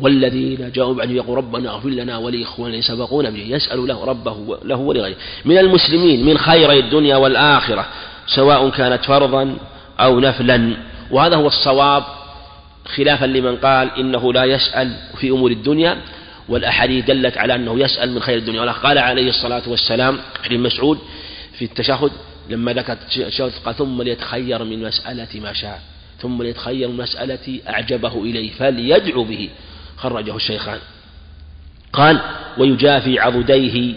والذين 0.00 0.72
جاءوا 0.74 0.94
بعد 0.94 1.10
يقول 1.10 1.38
ربنا 1.38 1.70
اغفر 1.70 1.88
لنا 1.88 2.18
ولإخواننا 2.18 2.80
سبقونا 2.80 3.30
به 3.30 3.46
يسأل 3.48 3.86
له 3.86 4.04
ربه 4.04 4.58
له 4.64 4.76
ولغيره. 4.76 5.16
من 5.44 5.58
المسلمين 5.58 6.26
من 6.26 6.38
خيري 6.38 6.78
الدنيا 6.78 7.16
والآخرة 7.16 7.86
سواء 8.26 8.70
كانت 8.70 9.04
فرضا 9.04 9.56
أو 10.00 10.20
نفلا. 10.20 10.76
وهذا 11.10 11.36
هو 11.36 11.46
الصواب 11.46 12.04
خلافا 12.96 13.24
لمن 13.24 13.56
قال 13.56 13.90
إنه 13.98 14.32
لا 14.32 14.44
يسأل 14.44 14.96
في 15.16 15.30
أمور 15.30 15.50
الدنيا 15.50 15.98
والأحاديث 16.48 17.04
دلت 17.04 17.38
على 17.38 17.54
أنه 17.54 17.80
يسأل 17.80 18.12
من 18.12 18.20
خير 18.20 18.38
الدنيا 18.38 18.72
قال 18.72 18.98
عليه 18.98 19.28
الصلاة 19.28 19.62
والسلام 19.66 20.18
حديث 20.44 20.60
مسعود 20.60 20.98
في 21.58 21.64
التشهد 21.64 22.10
لما 22.50 22.72
ذكر 22.72 22.92
التشهد 22.92 23.52
قال 23.64 23.76
ثم 23.76 24.02
ليتخير 24.02 24.64
من 24.64 24.82
مسألة 24.82 25.40
ما 25.40 25.52
شاء 25.52 25.82
ثم 26.24 26.42
ليتخير 26.42 26.88
من 26.88 26.96
مسألة 26.96 27.60
أعجبه 27.68 28.22
إليه 28.22 28.50
فليدعو 28.50 29.24
به. 29.24 29.48
خرجه 29.96 30.36
الشيخان. 30.36 30.78
قال 31.92 32.20
ويجافي 32.58 33.18
عضديه 33.18 33.94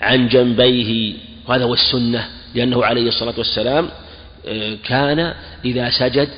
عن 0.00 0.28
جنبيه. 0.28 1.14
وهذا 1.46 1.64
هو 1.64 1.74
السنة 1.74 2.28
لأنه 2.54 2.84
عليه 2.84 3.08
الصلاة 3.08 3.34
والسلام 3.38 3.88
آه، 4.46 4.76
كان 4.84 5.34
إذا 5.64 5.90
سجد 5.90 6.28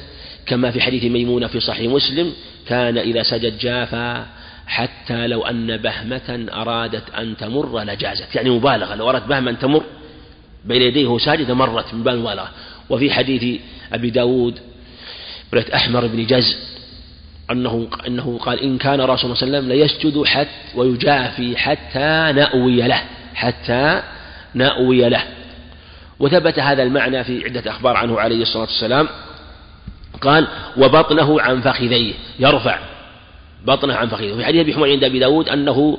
كما 0.46 0.70
في 0.70 0.80
حديث 0.80 1.04
ميمونة 1.04 1.46
في 1.46 1.61
صحيح 1.61 1.92
مسلم 1.92 2.32
كان 2.66 2.98
إذا 2.98 3.22
سجد 3.22 3.58
جافا 3.58 4.26
حتى 4.66 5.26
لو 5.26 5.42
أن 5.42 5.76
بهمة 5.76 6.46
أرادت 6.52 7.11
أن 7.14 7.36
تمر 7.36 7.82
لجازت. 7.82 8.34
يعني 8.34 8.50
مبالغة 8.50 8.94
لو 8.94 9.11
أردت 9.11 9.26
بهمة 9.26 9.50
أن 9.50 9.58
تمر 9.58 9.84
بين 10.64 10.82
يديه 10.82 11.06
وهو 11.06 11.18
ساجد 11.18 11.50
مرت 11.50 11.94
من 11.94 12.02
باب 12.02 12.14
المبالغة 12.14 12.50
وفي 12.90 13.11
حديث 13.11 13.61
أبي 13.92 14.11
داود 14.11 14.58
بريت 15.52 15.70
أحمر 15.70 16.06
بن 16.06 16.26
جز 16.26 16.56
أنه 17.50 17.88
أنه 18.06 18.38
قال 18.38 18.61
إن 18.61 18.78
كان 18.78 19.00
رسول 19.00 19.24
الله 19.24 19.34
صلى 19.34 19.46
الله 19.46 19.58
عليه 19.58 19.58
وسلم 19.58 19.72
ليسجد 19.72 20.24
حتى 20.24 20.48
ويجافي 20.74 21.56
حتى 21.56 22.32
نأوي 22.34 22.82
له 22.82 23.02
حتى 23.34 24.02
نأوي 24.54 25.08
له. 25.08 25.22
وثبت 26.18 26.58
هذا 26.58 26.82
المعنى 26.82 27.24
في 27.24 27.44
عدة 27.44 27.70
أخبار 27.70 27.96
عنه 27.96 28.20
عليه 28.20 28.42
الصلاة 28.42 28.62
والسلام. 28.62 29.08
قال 30.20 30.46
وبطنه 30.76 31.40
عن 31.40 31.61
فخذيه. 31.61 32.14
يرفع 32.38 32.78
بطنه 33.64 33.94
عن 33.94 34.08
فخذيه. 34.08 34.32
وفي 34.32 34.44
حديث 34.44 34.61
أبي 34.61 34.74
حميد 34.74 34.92
عند 34.92 35.04
أبي 35.04 35.18
داود 35.18 35.48
أنه 35.48 35.98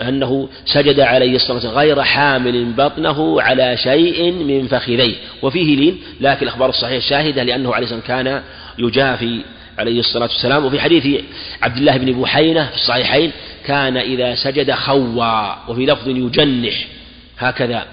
أنه 0.00 0.48
سجد 0.66 1.00
عليه 1.00 1.36
الصلاة 1.36 1.54
والسلام 1.54 1.74
غير 1.74 2.02
حامل 2.02 2.64
بطنه 2.64 3.42
على 3.42 3.76
شيء 3.76 4.32
من 4.32 4.66
فخذيه. 4.68 5.14
وفيه 5.42 5.76
لين 5.76 5.98
لكن 6.20 6.42
الأخبار 6.42 6.68
الصحيحة 6.68 7.00
شاهدة 7.00 7.42
لأنه 7.42 7.74
عليه 7.74 7.84
الصلاة 7.84 8.00
كان 8.00 8.42
يجافي 8.78 9.40
عليه 9.78 10.00
الصلاة 10.00 10.28
والسلام. 10.28 10.64
وفي 10.64 10.80
حديث 10.80 11.22
عبد 11.62 11.76
الله 11.76 11.96
بن 11.96 12.22
بحينة 12.22 12.66
في 12.66 12.74
الصحيحين 12.74 13.32
كان 13.66 13.96
إذا 13.96 14.34
سجد 14.34 14.72
خوى 14.72 15.56
وفي 15.68 15.86
لفظ 15.86 16.08
يجنح 16.08 16.86
هكذا 17.38 17.84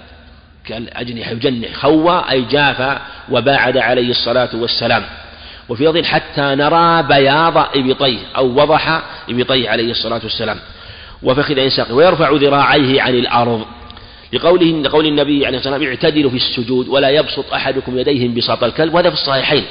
كالأجنحة 0.66 1.30
يجنح 1.30 1.72
خوى 1.72 2.24
أي 2.30 2.42
جاف 2.42 2.98
وباعد 3.30 3.76
عليه 3.76 4.10
الصلاة 4.10 4.48
والسلام. 4.54 5.02
وفي 5.68 5.84
لفظ 5.84 6.04
حتى 6.04 6.42
نرى 6.42 7.02
بياض 7.02 7.58
إبطيه 7.58 8.18
أو 8.36 8.46
وضح 8.62 9.02
إبطيه 9.28 9.70
عليه 9.70 9.90
الصلاة 9.90 10.20
والسلام. 10.22 10.58
وفخذ 11.24 11.68
ساقه 11.68 11.94
ويرفع 11.94 12.30
ذراعيه 12.30 13.02
عن 13.02 13.14
الأرض 13.14 13.64
لقوله 14.32 14.82
لقول 14.82 15.06
النبي 15.06 15.46
عليه 15.46 15.58
الصلاة 15.58 15.74
والسلام 15.74 15.94
اعتدلوا 15.94 16.30
في 16.30 16.36
السجود 16.36 16.88
ولا 16.88 17.10
يبسط 17.10 17.52
أحدكم 17.54 17.98
يديه 17.98 18.28
بساط 18.28 18.64
الكلب. 18.64 18.94
وهذا 18.94 19.10
في 19.10 19.16
الصحيحين. 19.16 19.64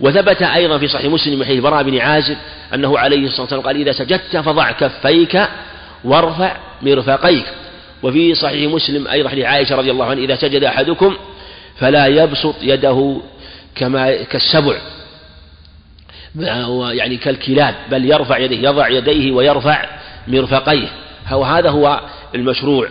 وثبت 0.00 0.42
أيضا 0.42 0.78
في 0.78 0.88
صحيح 0.88 1.12
مسلم 1.12 1.38
من 1.38 1.44
حديث 1.44 1.62
براء 1.62 1.82
بن 1.82 1.98
عازب 1.98 2.36
أنه 2.74 2.98
عليه 2.98 3.26
الصلاة 3.26 3.40
والسلام 3.40 3.62
قال 3.62 3.76
إذا 3.76 3.92
سجدت 3.92 4.36
فضع 4.36 4.70
كفيك 4.72 5.48
وارفع 6.04 6.56
مرفقيك. 6.82 7.46
وفي 8.02 8.34
صحيح 8.34 8.72
مسلم 8.72 9.08
أيضا 9.08 9.28
حديث 9.28 9.44
عائشة 9.44 9.76
رضي 9.76 9.90
الله 9.90 10.04
عنها 10.04 10.24
إذا 10.24 10.34
سجد 10.34 10.64
أحدكم 10.64 11.16
فلا 11.76 12.06
يبسط 12.06 12.54
يده 12.62 13.16
كما 13.74 14.22
كالسبع. 14.22 14.76
يعني 16.92 17.16
كالكلاب 17.16 17.74
بل 17.90 18.10
يرفع 18.10 18.38
يديه 18.38 18.68
يضع 18.68 18.88
يديه 18.88 19.32
ويرفع 19.32 19.93
مرفقيه. 20.28 20.88
وهذا 21.32 21.70
هو 21.70 22.00
المشروع. 22.34 22.88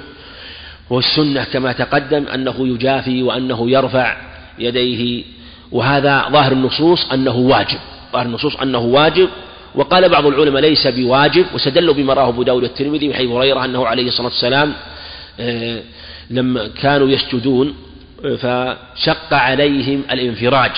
والسنة 0.90 1.44
كما 1.44 1.72
تقدم 1.72 2.28
أنه 2.28 2.56
يجافي 2.68 3.24
وأنه 3.24 3.72
يرفع 3.72 4.18
يديه. 4.60 5.24
وهذا 5.72 6.26
ظاهر 6.32 6.52
النصوص 6.52 7.12
أنه 7.12 7.36
واجب. 7.36 7.80
ظاهر 8.14 8.26
النصوص 8.26 8.56
أنه 8.56 8.80
واجب. 8.80 9.30
وقال 9.76 10.10
بعض 10.10 10.26
العلماء 10.26 10.62
ليس 10.62 10.88
بواجب. 10.88 11.46
واستدلوا 11.54 11.94
بما 11.94 12.14
راه 12.14 12.30
أبو 12.30 12.44
داود 12.44 12.64
الترمذي 12.64 13.08
من 13.08 13.14
حديث 13.14 13.30
هريرة 13.30 13.66
أنه 13.66 13.88
عليه 13.88 14.08
الصلاة 14.08 14.28
والسلام 14.28 14.74
آه، 15.40 15.82
لما 16.30 16.68
كانوا 16.68 17.10
يسجدون 17.10 17.76
فشق 18.38 19.34
عليهم 19.34 20.02
الانفراج. 20.12 20.72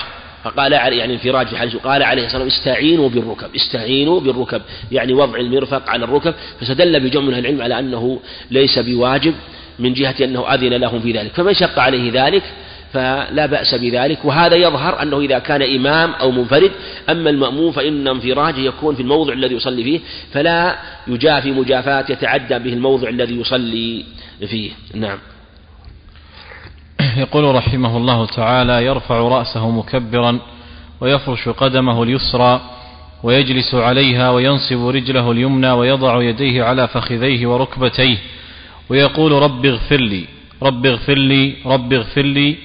فقال 0.46 0.72
يعني 0.72 1.12
انفراج 1.12 1.46
في 1.46 1.58
حديث 1.58 1.76
قال 1.76 2.02
عليه 2.02 2.26
الصلاة 2.26 2.42
والسلام 2.42 2.68
استعينوا 2.68 3.08
بالركب 3.08 3.54
استعينوا 3.56 4.20
بالركب 4.20 4.62
يعني 4.92 5.12
وضع 5.12 5.38
المرفق 5.38 5.90
على 5.90 6.04
الركب 6.04 6.34
فاستدل 6.60 7.00
بجمع 7.00 7.24
من 7.24 7.38
العلم 7.38 7.62
على 7.62 7.78
أنه 7.78 8.20
ليس 8.50 8.78
بواجب 8.78 9.34
من 9.78 9.94
جهة 9.94 10.14
أنه 10.24 10.54
أذن 10.54 10.74
لهم 10.74 11.00
في 11.00 11.12
ذلك 11.12 11.32
فمن 11.32 11.54
شق 11.54 11.78
عليه 11.78 12.26
ذلك 12.26 12.42
فلا 12.92 13.46
بأس 13.46 13.74
بذلك 13.74 14.24
وهذا 14.24 14.56
يظهر 14.56 15.02
أنه 15.02 15.20
إذا 15.20 15.38
كان 15.38 15.62
إمام 15.62 16.10
أو 16.10 16.30
منفرد 16.30 16.70
أما 17.10 17.30
المأموم 17.30 17.72
فإن 17.72 18.08
انفراجه 18.08 18.60
يكون 18.60 18.94
في 18.94 19.02
الموضع 19.02 19.32
الذي 19.32 19.54
يصلي 19.54 19.84
فيه 19.84 20.00
فلا 20.32 20.76
يجافي 21.06 21.50
مجافاة 21.50 22.04
يتعدى 22.08 22.58
به 22.58 22.72
الموضع 22.72 23.08
الذي 23.08 23.40
يصلي 23.40 24.04
فيه 24.46 24.70
نعم. 24.94 25.18
يقول 27.16 27.54
رحمه 27.54 27.96
الله 27.96 28.26
تعالى 28.26 28.84
يرفع 28.84 29.18
رأسه 29.18 29.70
مكبرا 29.70 30.38
ويفرش 31.00 31.48
قدمه 31.48 32.02
اليسرى 32.02 32.60
ويجلس 33.22 33.74
عليها 33.74 34.30
وينصب 34.30 34.86
رجله 34.86 35.32
اليمنى 35.32 35.70
ويضع 35.70 36.22
يديه 36.22 36.64
على 36.64 36.88
فخذيه 36.88 37.46
وركبتيه 37.46 38.18
ويقول 38.88 39.32
رب 39.32 39.66
اغفر 39.66 40.00
لي 40.00 40.24
رب 40.62 40.86
اغفر 40.86 41.18
لي 41.18 41.54
رب 41.66 41.92
اغفر 41.92 42.22
لي 42.22 42.56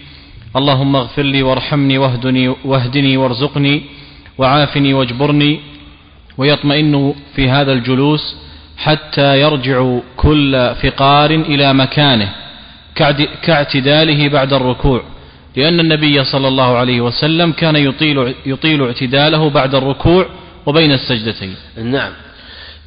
اللهم 0.55 0.95
اغفر 0.95 1.21
لي 1.21 1.43
وارحمني 1.43 1.97
واهدني, 1.97 2.55
واهدني 2.65 3.17
وارزقني 3.17 3.81
وعافني 4.37 4.93
واجبرني 4.93 5.59
ويطمئن 6.37 7.13
في 7.35 7.49
هذا 7.49 7.71
الجلوس 7.71 8.35
حتى 8.77 9.41
يرجع 9.41 9.97
كل 10.17 10.75
فقار 10.83 11.31
إلى 11.31 11.73
مكانه. 11.73 12.40
كاعتداله 13.41 14.29
بعد 14.29 14.53
الركوع 14.53 15.03
لأن 15.55 15.79
النبي 15.79 16.23
صلى 16.23 16.47
الله 16.47 16.77
عليه 16.77 17.01
وسلم 17.01 17.51
كان 17.51 17.75
يطيل, 17.75 18.35
يطيل 18.45 18.85
اعتداله 18.85 19.49
بعد 19.49 19.75
الركوع 19.75 20.25
وبين 20.65 20.91
السجدتين. 20.91 21.55
نعم. 21.77 22.11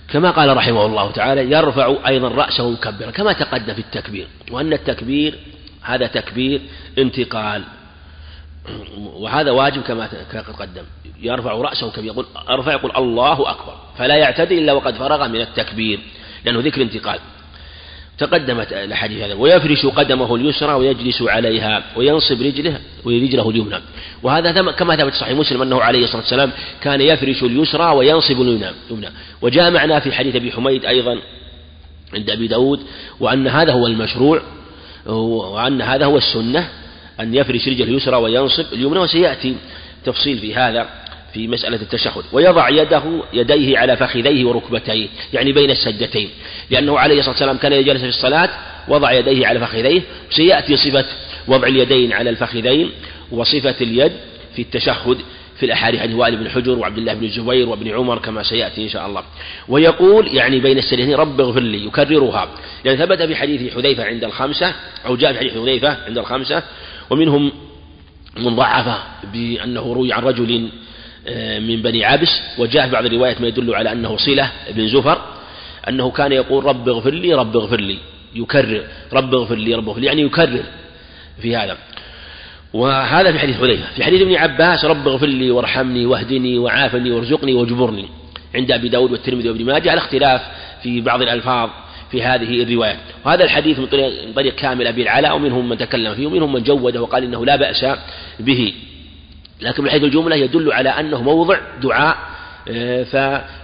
كما 0.09 0.31
قال 0.31 0.57
رحمه 0.57 0.87
الله 0.87 1.11
تعالى 1.11 1.53
يرفع 1.53 1.95
أيضا 2.07 2.29
رأسه 2.29 2.71
مكبرا 2.71 3.11
كما 3.11 3.33
تقدم 3.33 3.75
في 3.75 3.81
التكبير 3.81 4.27
وأن 4.51 4.73
التكبير 4.73 5.35
هذا 5.83 6.07
تكبير 6.07 6.61
انتقال 6.99 7.63
وهذا 8.97 9.51
واجب 9.51 9.83
كما 9.83 10.09
قدم 10.59 10.83
يرفع 11.21 11.53
رأسه 11.53 11.91
كما 11.91 12.07
يقول 12.07 12.27
ارفع 12.49 12.73
يقول 12.73 12.93
الله 12.97 13.51
أكبر 13.51 13.77
فلا 13.99 14.17
يعتدي 14.17 14.59
إلا 14.59 14.73
وقد 14.73 14.95
فرغ 14.95 15.29
من 15.29 15.41
التكبير 15.41 16.01
لأنه 16.45 16.61
ذكر 16.61 16.83
انتقال. 16.83 17.19
تقدمت 18.19 18.73
الحديث 18.73 19.23
هذا 19.23 19.35
ويفرش 19.35 19.87
قدمه 19.87 20.35
اليسرى 20.35 20.75
ويجلس 20.75 21.23
عليها 21.23 21.83
وينصب 21.97 22.43
رجله 22.43 22.79
ورجله 23.05 23.51
اليمنى. 23.51 23.77
وهذا 24.23 24.71
كما 24.73 24.97
ثبت 24.97 25.15
صحيح 25.15 25.39
مسلم 25.39 25.63
أنه 25.63 25.81
عليه 25.83 26.05
الصلاة 26.05 26.21
والسلام 26.21 26.51
كان 26.81 27.01
يفرش 27.01 27.43
اليسرى 27.43 27.97
وينصب 27.97 28.41
اليمنى 28.41 28.71
وجاء 29.43 29.71
معنا 29.71 30.01
في 30.01 30.13
حديث 30.13 30.37
أبي 30.37 30.53
حميد 30.53 30.85
أيضا 30.85 31.19
عند 32.15 32.31
أبي 32.31 32.47
داود 32.47 32.81
وأن 33.21 33.49
هذا 33.49 33.73
هو 33.73 33.87
المشروع 33.87 34.43
وأن 35.07 35.83
هذا 35.83 36.07
هو 36.07 36.17
السنة 36.17 36.69
أن 37.21 37.35
يفرش 37.35 37.69
رجله 37.69 37.85
اليسرى 37.85 38.17
وينصب 38.17 38.65
اليمنى 38.73 38.99
وسيأتي 39.01 39.57
تفصيل 40.05 40.39
في 40.39 40.55
هذا. 40.55 40.89
في 41.35 41.49
مسألة 41.49 41.77
التشهد 41.77 42.25
ويضع 42.33 42.69
يده 42.69 43.03
يديه 43.33 43.79
على 43.79 43.97
فخذيه 43.97 44.45
وركبتيه 44.45 45.09
يعني 45.33 45.53
بين 45.53 45.71
السجدتين 45.71 46.31
لأنه 46.71 46.99
عليه 46.99 47.19
الصلاة 47.19 47.31
والسلام 47.31 47.57
كان 47.57 47.73
يجلس 47.73 48.01
في 48.01 48.09
الصلاة 48.09 48.51
وضع 48.89 49.13
يديه 49.13 49.47
على 49.47 49.61
فخذيه 49.61 50.03
سيأتي 50.31 50.77
صفة 50.77 51.05
وضع 51.49 51.69
اليدين 51.69 52.13
على 52.13 52.31
الفخذين 52.31 52.91
وصفة 53.31 53.75
اليد 53.81 54.13
في 54.57 54.63
التشهد 54.63 55.19
في 55.59 55.67
الأحاديث 55.67 56.01
عن 56.01 56.15
وائل 56.15 56.37
بن 56.37 56.51
حجر 56.51 56.79
وعبد 56.79 56.99
الله 56.99 57.15
بن 57.15 57.25
الزبير 57.25 57.69
وابن 57.69 57.91
عمر 57.91 58.19
كما 58.19 58.43
سيأتي 58.43 58.85
إن 58.85 58.89
شاء 58.89 59.07
الله. 59.07 59.23
ويقول 59.69 60.37
يعني 60.37 60.61
بين 60.61 60.79
السجدتين 60.79 61.15
رب 61.15 61.41
اغفر 61.41 61.61
لي 61.61 61.87
يكررها. 61.87 62.49
يعني 62.85 62.99
ثبت 62.99 63.23
في 63.23 63.37
حديث 63.37 63.75
حذيفة 63.75 64.05
عند 64.05 64.25
الخمسة 64.25 64.75
أو 65.07 65.17
جاء 65.17 65.33
في 65.33 65.39
حديث 65.39 65.53
حذيفة 65.53 65.97
عند 66.07 66.19
الخمسة 66.19 66.63
ومنهم 67.11 67.53
من 68.37 68.57
ضعف 68.57 68.99
بأنه 69.33 69.93
روي 69.93 70.13
عن 70.13 70.23
رجل 70.23 70.69
من 71.61 71.83
بني 71.83 72.05
عبس 72.05 72.41
وجاء 72.59 72.87
في 72.87 72.93
بعض 72.93 73.05
الروايات 73.05 73.41
ما 73.41 73.49
يدل 73.49 73.75
على 73.75 73.93
أنه 73.93 74.17
صلة 74.17 74.51
بن 74.71 74.89
زفر 74.89 75.19
أنه 75.89 76.11
كان 76.11 76.33
يقول 76.33 76.65
رب 76.65 76.89
اغفر 76.89 77.15
لي 77.15 77.35
رب 77.35 77.57
اغفر 77.57 77.81
لي 77.81 77.99
يكرر 78.35 78.83
رب 79.13 79.35
اغفر 79.35 79.55
لي 79.55 79.75
رب 79.75 79.89
اغفر 79.89 80.01
لي 80.01 80.07
يعني 80.07 80.23
يكرر 80.23 80.63
في 81.43 81.57
هذا. 81.57 81.77
وهذا 82.73 83.33
في 83.33 83.39
حديث 83.39 83.57
حذيفة. 83.57 83.93
في 83.97 84.05
حديث 84.05 84.23
ابن 84.23 84.35
عباس 84.35 84.85
رب 84.85 85.09
اغفر 85.09 85.27
لي 85.27 85.51
وارحمني 85.51 86.07
واهدني 86.07 86.59
وعافني 86.59 87.11
وارزقني 87.11 87.55
واجبرني 87.55 88.09
عند 88.55 88.73
أبي 88.73 88.89
داود 88.89 89.13
والترمذي 89.13 89.49
وابن 89.49 89.65
ماجه 89.65 89.91
على 89.91 89.99
اختلاف 89.99 90.41
في 90.83 91.01
بعض 91.01 91.23
الألفاظ 91.23 91.71
في 92.11 92.23
هذه 92.23 92.63
الرواية. 92.63 92.97
وهذا 93.25 93.45
الحديث 93.45 93.79
من 93.79 93.87
طريق, 93.87 94.27
من 94.27 94.33
طريق 94.33 94.55
كامل 94.55 94.87
أبي 94.87 95.03
العلاء 95.03 95.37
ومنهم 95.37 95.69
من 95.69 95.79
تكلم 95.79 96.15
فيه 96.15 96.27
ومنهم 96.27 96.53
من 96.53 96.63
جوده 96.63 97.03
وقال 97.03 97.25
إنه 97.25 97.47
لا 97.47 97.57
بأس 97.57 97.87
به. 98.41 98.73
لكن 99.65 99.83
من 99.83 99.91
حيث 99.91 100.03
الجملة 100.03 100.37
يدل 100.37 100.73
على 100.73 100.89
أنه 100.89 101.23
موضع 101.23 101.59
دعاء 101.83 102.17
آه، 102.71 103.03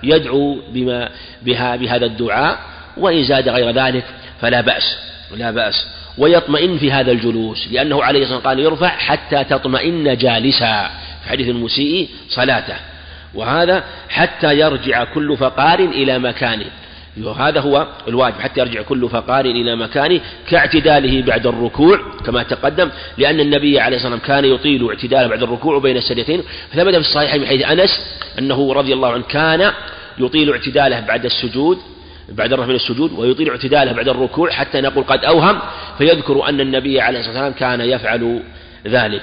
فيدعو 0.02 0.58
بما 0.72 1.08
بها 1.42 1.76
بهذا 1.76 2.06
الدعاء 2.06 2.58
وإن 2.96 3.24
زاد 3.24 3.48
غير 3.48 3.70
ذلك 3.70 4.04
فلا 4.40 4.60
بأس 4.60 4.98
لا 5.36 5.50
بأس. 5.50 5.86
ويطمئن 6.18 6.78
في 6.78 6.92
هذا 6.92 7.12
الجلوس 7.12 7.68
لأنه 7.72 8.04
عليه 8.04 8.22
الصلاة 8.22 8.36
والسلام 8.36 8.56
قال 8.56 8.64
يرفع 8.64 8.88
حتى 8.88 9.44
تطمئن 9.44 10.16
جالسا 10.16 10.90
في 11.22 11.28
حديث 11.28 11.48
المسيء 11.48 12.08
صلاته. 12.28 12.76
وهذا 13.34 13.84
حتى 14.08 14.58
يرجع 14.58 15.04
كل 15.04 15.36
فقار 15.36 15.78
إلى 15.78 16.18
مكانه. 16.18 16.66
وهذا 17.22 17.60
هو 17.60 17.86
الواجب 18.08 18.40
حتى 18.40 18.60
يرجع 18.60 18.82
كل 18.82 19.08
فقار 19.08 19.44
إلى 19.44 19.76
مكانه 19.76 20.20
كاعتداله 20.50 21.22
بعد 21.22 21.46
الركوع 21.46 22.00
كما 22.26 22.42
تقدم 22.42 22.90
لأن 23.18 23.40
النبي 23.40 23.80
عليه 23.80 23.96
الصلاة 23.96 24.12
والسلام 24.12 24.36
كان 24.36 24.54
يطيل 24.54 24.88
اعتداله 24.88 25.26
بعد 25.26 25.42
الركوع 25.42 25.78
بين 25.78 25.96
السجدتين. 25.96 26.42
فثبت 26.72 26.94
في 26.94 27.00
الصحيح 27.00 27.34
من 27.34 27.46
حديث 27.46 27.66
أنس 27.66 28.00
أنه 28.38 28.72
رضي 28.72 28.92
الله 28.92 29.12
عنه 29.12 29.22
كان 29.22 29.72
يطيل 30.18 30.50
اعتداله 30.50 31.00
بعد 31.00 31.24
السجود 31.24 31.78
بعد 32.28 32.52
الرفع 32.52 32.68
من 32.68 32.74
السجود 32.74 33.12
ويطيل 33.12 33.50
اعتداله 33.50 33.92
بعد 33.92 34.08
الركوع 34.08 34.50
حتى 34.50 34.80
نقول 34.80 35.04
قد 35.04 35.24
أوهم 35.24 35.58
فيذكر 35.98 36.48
أن 36.48 36.60
النبي 36.60 37.00
عليه 37.00 37.20
الصلاة 37.20 37.44
والسلام 37.44 37.52
كان 37.52 37.80
يفعل 37.80 38.42
ذلك. 38.86 39.22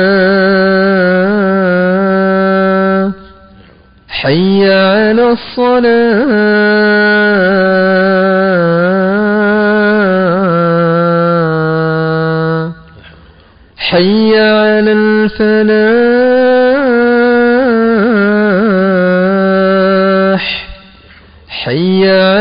حي 4.08 4.72
على 4.72 5.32
الصلاة. 5.32 6.06
حي 13.78 14.39
على 14.39 14.91
الفلاح. 14.91 16.06
حي 21.48 22.10
على 22.10 22.35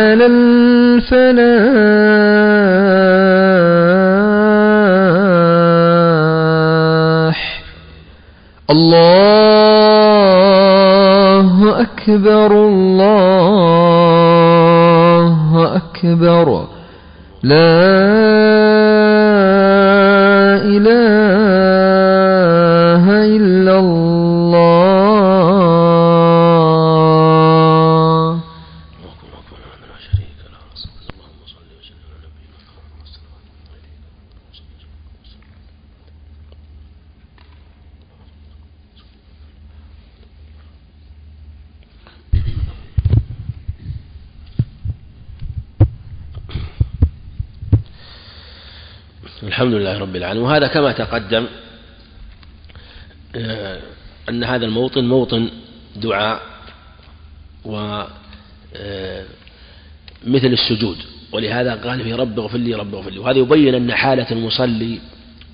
الفلاح 6.24 7.60
الله 8.70 9.50
أكبر 11.80 12.52
الله 12.68 13.24
أكبر 15.76 16.66
لا 17.42 18.13
العالمين 50.24 50.44
وهذا 50.44 50.66
كما 50.66 50.92
تقدم 50.92 51.46
آه، 53.36 53.78
أن 54.28 54.44
هذا 54.44 54.66
الموطن 54.66 55.04
موطن 55.04 55.48
دعاء 55.96 56.40
و 57.64 58.02
آه، 58.76 59.24
مثل 60.26 60.46
السجود. 60.46 60.96
ولهذا 61.32 61.74
قال 61.74 62.04
في 62.04 62.12
رب 62.12 62.40
اغفر 62.40 62.58
لي 62.58 62.74
رب 62.74 62.94
اغفر 62.94 63.10
لي. 63.10 63.18
وهذا 63.18 63.38
يبين 63.38 63.74
أن 63.74 63.92
حالة 63.92 64.26
المصلي 64.30 64.98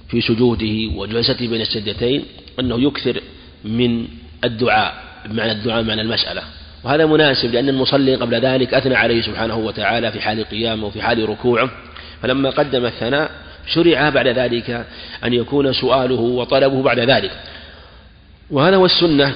في 0.09 0.21
سجوده 0.21 0.97
وجلسته 0.97 1.49
بين 1.49 1.61
السجدتين 1.61 2.25
أنه 2.61 2.81
يكثر 2.81 3.21
من 3.65 4.09
الدعاء 4.45 4.95
بمعنى 5.27 5.53
الدعاء 5.53 5.83
معنى 5.83 6.01
المسألة. 6.01 6.43
وهذا 6.85 7.07
مناسب 7.07 7.53
لأن 7.53 7.69
المصلي 7.69 8.15
قبل 8.15 8.35
ذلك 8.35 8.75
أثنى 8.75 8.95
عليه 8.95 9.23
سبحانه 9.23 9.57
وتعالى 9.57 10.13
في 10.13 10.21
حال 10.21 10.45
قيامه 10.45 10.87
وفي 10.87 11.03
حال 11.03 11.29
ركوعه. 11.29 11.71
فلما 12.23 12.51
قدم 12.51 12.87
الثناء 12.87 13.31
شرع 13.67 14.09
بعد 14.09 14.29
ذلك 14.29 14.87
أن 15.25 15.33
يكون 15.33 15.73
سؤاله 15.73 16.21
وطلبه 16.21 16.83
بعد 16.83 16.99
ذلك. 16.99 17.31
وهذا 18.51 18.77
هو 18.77 18.85
السنة 18.85 19.35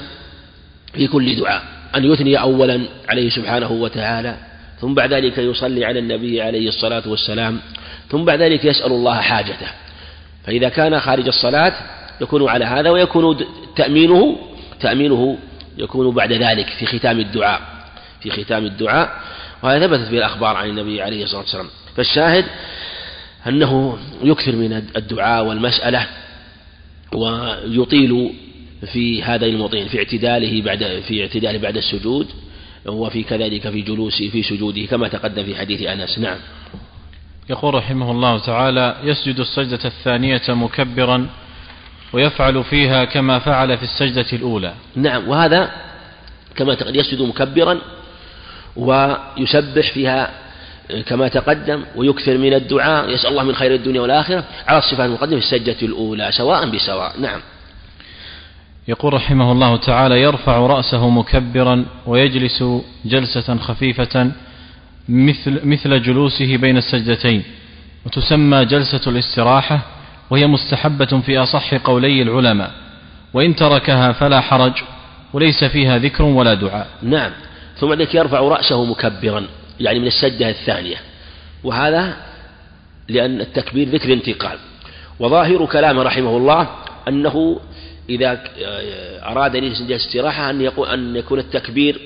في 0.93 1.07
كل 1.07 1.37
دعاء 1.37 1.62
أن 1.97 2.12
يثني 2.12 2.41
أولا 2.41 2.81
عليه 3.09 3.31
سبحانه 3.31 3.72
وتعالى 3.72 4.37
ثم 4.81 4.95
بعد 4.95 5.12
ذلك 5.12 5.39
يصلي 5.39 5.85
على 5.85 5.99
النبي 5.99 6.43
عليه 6.43 6.68
الصلاة 6.68 7.03
والسلام 7.07 7.61
ثم 8.11 8.25
بعد 8.25 8.43
ذلك 8.43 8.64
يسأل 8.64 8.93
الله 8.93 9.20
حاجته. 9.20 9.66
فإذا 10.47 10.68
كان 10.68 11.01
خارج 11.01 11.27
الصلاة 11.27 11.72
يكون 12.20 12.49
على 12.49 12.64
هذا 12.64 12.91
ويكون 12.91 13.45
تأمينه 13.77 14.39
تأمينه 14.81 15.39
يكون 15.79 16.14
بعد 16.14 16.33
ذلك 16.33 16.68
في 16.68 16.87
ختام 16.87 17.20
الدعاء 17.20 17.61
في 18.20 18.31
ختام 18.31 18.64
الدعاء. 18.64 19.11
وهذا 19.62 19.87
ثبتت 19.87 20.11
به 20.11 20.18
الأخبار 20.18 20.57
عن 20.57 20.68
النبي 20.68 21.03
عليه 21.03 21.25
الصلاة 21.25 21.41
والسلام. 21.41 21.68
فالشاهد 21.97 22.45
أنه 23.49 23.99
يكثر 24.23 24.57
من 24.57 24.73
الدعاء 24.97 25.45
والمسألة 25.45 26.07
ويطيل 27.13 28.31
في 28.93 29.23
هذين 29.23 29.55
الموطنين 29.55 29.89
في 29.89 29.99
اعتداله 29.99 30.63
بعد 30.63 31.03
في 31.09 31.23
اعتداله 31.23 31.59
بعد 31.59 31.77
السجود 31.77 32.27
وفي 32.87 33.23
كذلك 33.23 33.71
في 33.71 33.83
جلوسه 33.83 34.29
في 34.29 34.43
سجوده 34.43 34.87
كما 34.87 35.09
تقدم 35.09 35.45
في 35.45 35.57
حديث 35.57 35.83
أنس. 35.83 36.19
نعم. 36.19 36.37
يقول 37.51 37.75
رحمه 37.75 38.11
الله 38.11 38.39
تعالى 38.39 38.97
يسجد 39.05 39.41
السجدة 39.41 39.85
الثانية 39.85 40.43
مكبرا 40.49 41.27
ويفعل 42.13 42.65
فيها 42.65 43.05
كما 43.05 43.39
فعل 43.39 43.79
في 43.79 43.83
السجدة 43.83 44.27
الأولى. 44.33 44.75
نعم 44.97 45.29
وهذا 45.29 45.71
كما 46.57 46.75
تقدم 46.75 47.01
يسجد 47.01 47.23
مكبرا 47.23 47.79
ويسبح 48.77 49.93
فيها 49.93 50.44
كما 51.07 51.28
تقدم 51.28 51.85
ويكثر 51.97 52.39
من 52.39 52.55
الدعاء 52.55 53.11
يسأل 53.11 53.30
الله 53.30 53.43
من 53.43 53.55
خير 53.55 53.74
الدنيا 53.74 54.01
والآخرة 54.01 54.45
على 54.68 54.78
الصفات 54.78 55.07
المقدمة 55.07 55.41
في 55.41 55.45
السجدة 55.45 55.76
الأولى 55.82 56.32
سواء 56.32 56.70
بسواء. 56.70 57.20
نعم. 57.20 57.41
يقول 58.89 59.14
رحمه 59.14 59.53
الله 59.53 59.76
تعالى 59.76 60.20
يرفع 60.20 60.59
رأسه 60.59 61.09
مكبرا 61.09 61.87
ويجلس 62.07 62.64
جلسة 63.05 63.57
خفيفة 63.57 64.32
مثل, 65.09 65.61
مثل 65.64 66.03
جلوسه 66.03 66.57
بين 66.57 66.76
السجدتين. 66.76 67.43
وتسمى 68.07 68.64
جلسة 68.64 69.01
الاستراحة 69.07 69.80
وهي 70.30 70.47
مستحبة 70.47 71.20
في 71.26 71.39
أصح 71.39 71.74
قولي 71.74 72.22
العلماء. 72.22 72.70
وإن 73.35 73.57
تركها 73.57 74.12
فلا 74.12 74.41
حرج 74.41 74.72
وليس 75.32 75.64
فيها 75.64 75.99
ذكر 75.99 76.22
ولا 76.22 76.55
دعاء. 76.55 76.87
نعم. 77.03 77.30
ثم 77.76 77.93
ذلك 77.93 78.14
يرفع 78.14 78.41
رأسه 78.41 78.85
مكبرا. 78.85 79.47
يعني 79.81 79.99
من 79.99 80.07
السجدة 80.07 80.51
الثانية 80.51 80.97
وهذا 81.64 82.16
لأن 83.09 83.41
التكبير 83.41 83.89
ذكر 83.89 84.12
انتقال 84.12 84.59
وظاهر 85.18 85.66
كلامه 85.66 86.03
رحمه 86.03 86.37
الله 86.37 86.70
أنه 87.09 87.61
إذا 88.09 88.43
أراد 89.22 89.57
أن 89.57 89.64
يجلس 89.64 89.81
الاستراحة 89.81 90.51
أن 90.51 90.61
يقول 90.61 90.89
أن 90.89 91.16
يكون 91.16 91.39
التكبير 91.39 92.01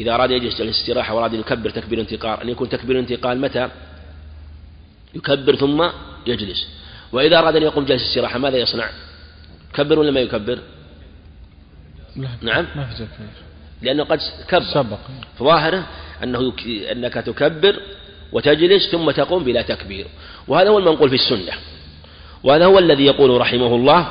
إذا 0.00 0.14
أراد 0.14 0.30
أن 0.30 0.36
يجلس 0.36 0.60
الاستراحة 0.60 1.14
وأراد 1.14 1.34
أن 1.34 1.40
يكبر 1.40 1.70
تكبير 1.70 2.00
انتقال 2.00 2.40
أن 2.40 2.48
يكون 2.48 2.68
تكبير 2.68 2.98
انتقال 2.98 3.40
متى؟ 3.40 3.68
يكبر 5.14 5.56
ثم 5.56 5.88
يجلس 6.26 6.68
وإذا 7.12 7.38
أراد 7.38 7.56
أن 7.56 7.62
يقوم 7.62 7.84
جلس 7.84 8.02
استراحة 8.02 8.38
ماذا 8.38 8.56
يصنع؟ 8.56 8.90
يكبر 9.74 9.98
ولا 9.98 10.10
ما 10.10 10.20
يكبر؟ 10.20 10.58
نعم 12.42 12.66
ما 12.76 12.84
في 12.84 13.06
لأنه 13.82 14.04
قد 14.04 14.20
كبر. 14.48 14.62
سبق. 14.62 14.98
فظاهره 15.38 15.86
أنه. 16.22 16.52
أنك 16.92 17.14
تكبر 17.14 17.76
وتجلس 18.32 18.90
ثم 18.90 19.10
تقوم 19.10 19.44
بلا 19.44 19.62
تكبير. 19.62 20.06
وهذا 20.48 20.68
هو 20.68 20.78
المنقول 20.78 21.08
في 21.08 21.14
السنة. 21.14 21.52
وهذا 22.44 22.64
هو 22.64 22.78
الذي 22.78 23.06
يقول 23.06 23.40
رحمه 23.40 23.74
الله 23.74 24.08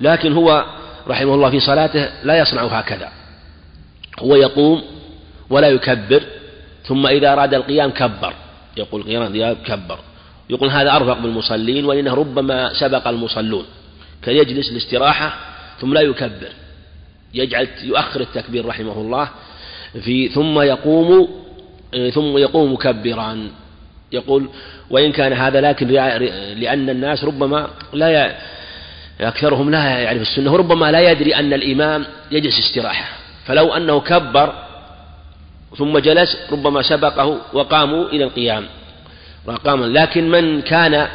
لكن 0.00 0.32
هو 0.32 0.64
رحمه 1.08 1.34
الله 1.34 1.50
في 1.50 1.60
صلاته 1.60 2.08
لا 2.24 2.38
يصنع 2.38 2.62
هكذا. 2.62 3.12
هو 4.18 4.36
يقوم 4.36 4.82
ولا 5.50 5.68
يكبر 5.68 6.22
ثم 6.84 7.06
إذا 7.06 7.32
أراد 7.32 7.54
القيام 7.54 7.90
كبر. 7.90 8.34
يقول 8.76 9.02
قيام 9.02 9.54
كبر. 9.66 9.98
يقول 10.50 10.70
هذا 10.70 10.96
أرفق 10.96 11.18
بالمصلين 11.18 11.84
ولأنه 11.84 12.14
ربما 12.14 12.72
سبق 12.72 13.08
المصلون. 13.08 13.64
كان 14.22 14.36
يجلس 14.36 14.70
الاستراحة 14.70 15.34
ثم 15.80 15.94
لا 15.94 16.00
يكبر. 16.00 16.52
يجعل 17.34 17.68
يؤخر 17.82 18.20
التكبير 18.20 18.66
رحمه 18.66 18.92
الله 18.92 19.28
في 20.02 20.28
ثم 20.28 20.60
يقوم 20.60 21.28
ثم 22.12 22.38
يقوم 22.38 22.72
مكبرا 22.72 23.50
يقول 24.12 24.48
وإن 24.90 25.12
كان 25.12 25.32
هذا 25.32 25.60
لكن 25.60 25.88
لأن 26.56 26.90
الناس 26.90 27.24
ربما 27.24 27.70
لا 27.92 28.36
أكثرهم 29.20 29.70
لا 29.70 29.98
يعرف 29.98 30.22
السنة 30.22 30.52
وربما 30.52 30.92
لا 30.92 31.10
يدري 31.10 31.34
أن 31.34 31.52
الإمام 31.52 32.06
يجلس 32.30 32.58
استراحة. 32.58 33.04
فلو 33.46 33.72
أنه 33.72 34.00
كبر 34.00 34.52
ثم 35.78 35.98
جلس 35.98 36.36
ربما 36.52 36.82
سبقه 36.82 37.40
وقاموا 37.52 38.08
إلى 38.08 38.24
القيام. 38.24 38.66
وقام. 39.46 39.84
لكن 39.84 40.30
من 40.30 40.62
كان 40.62 41.08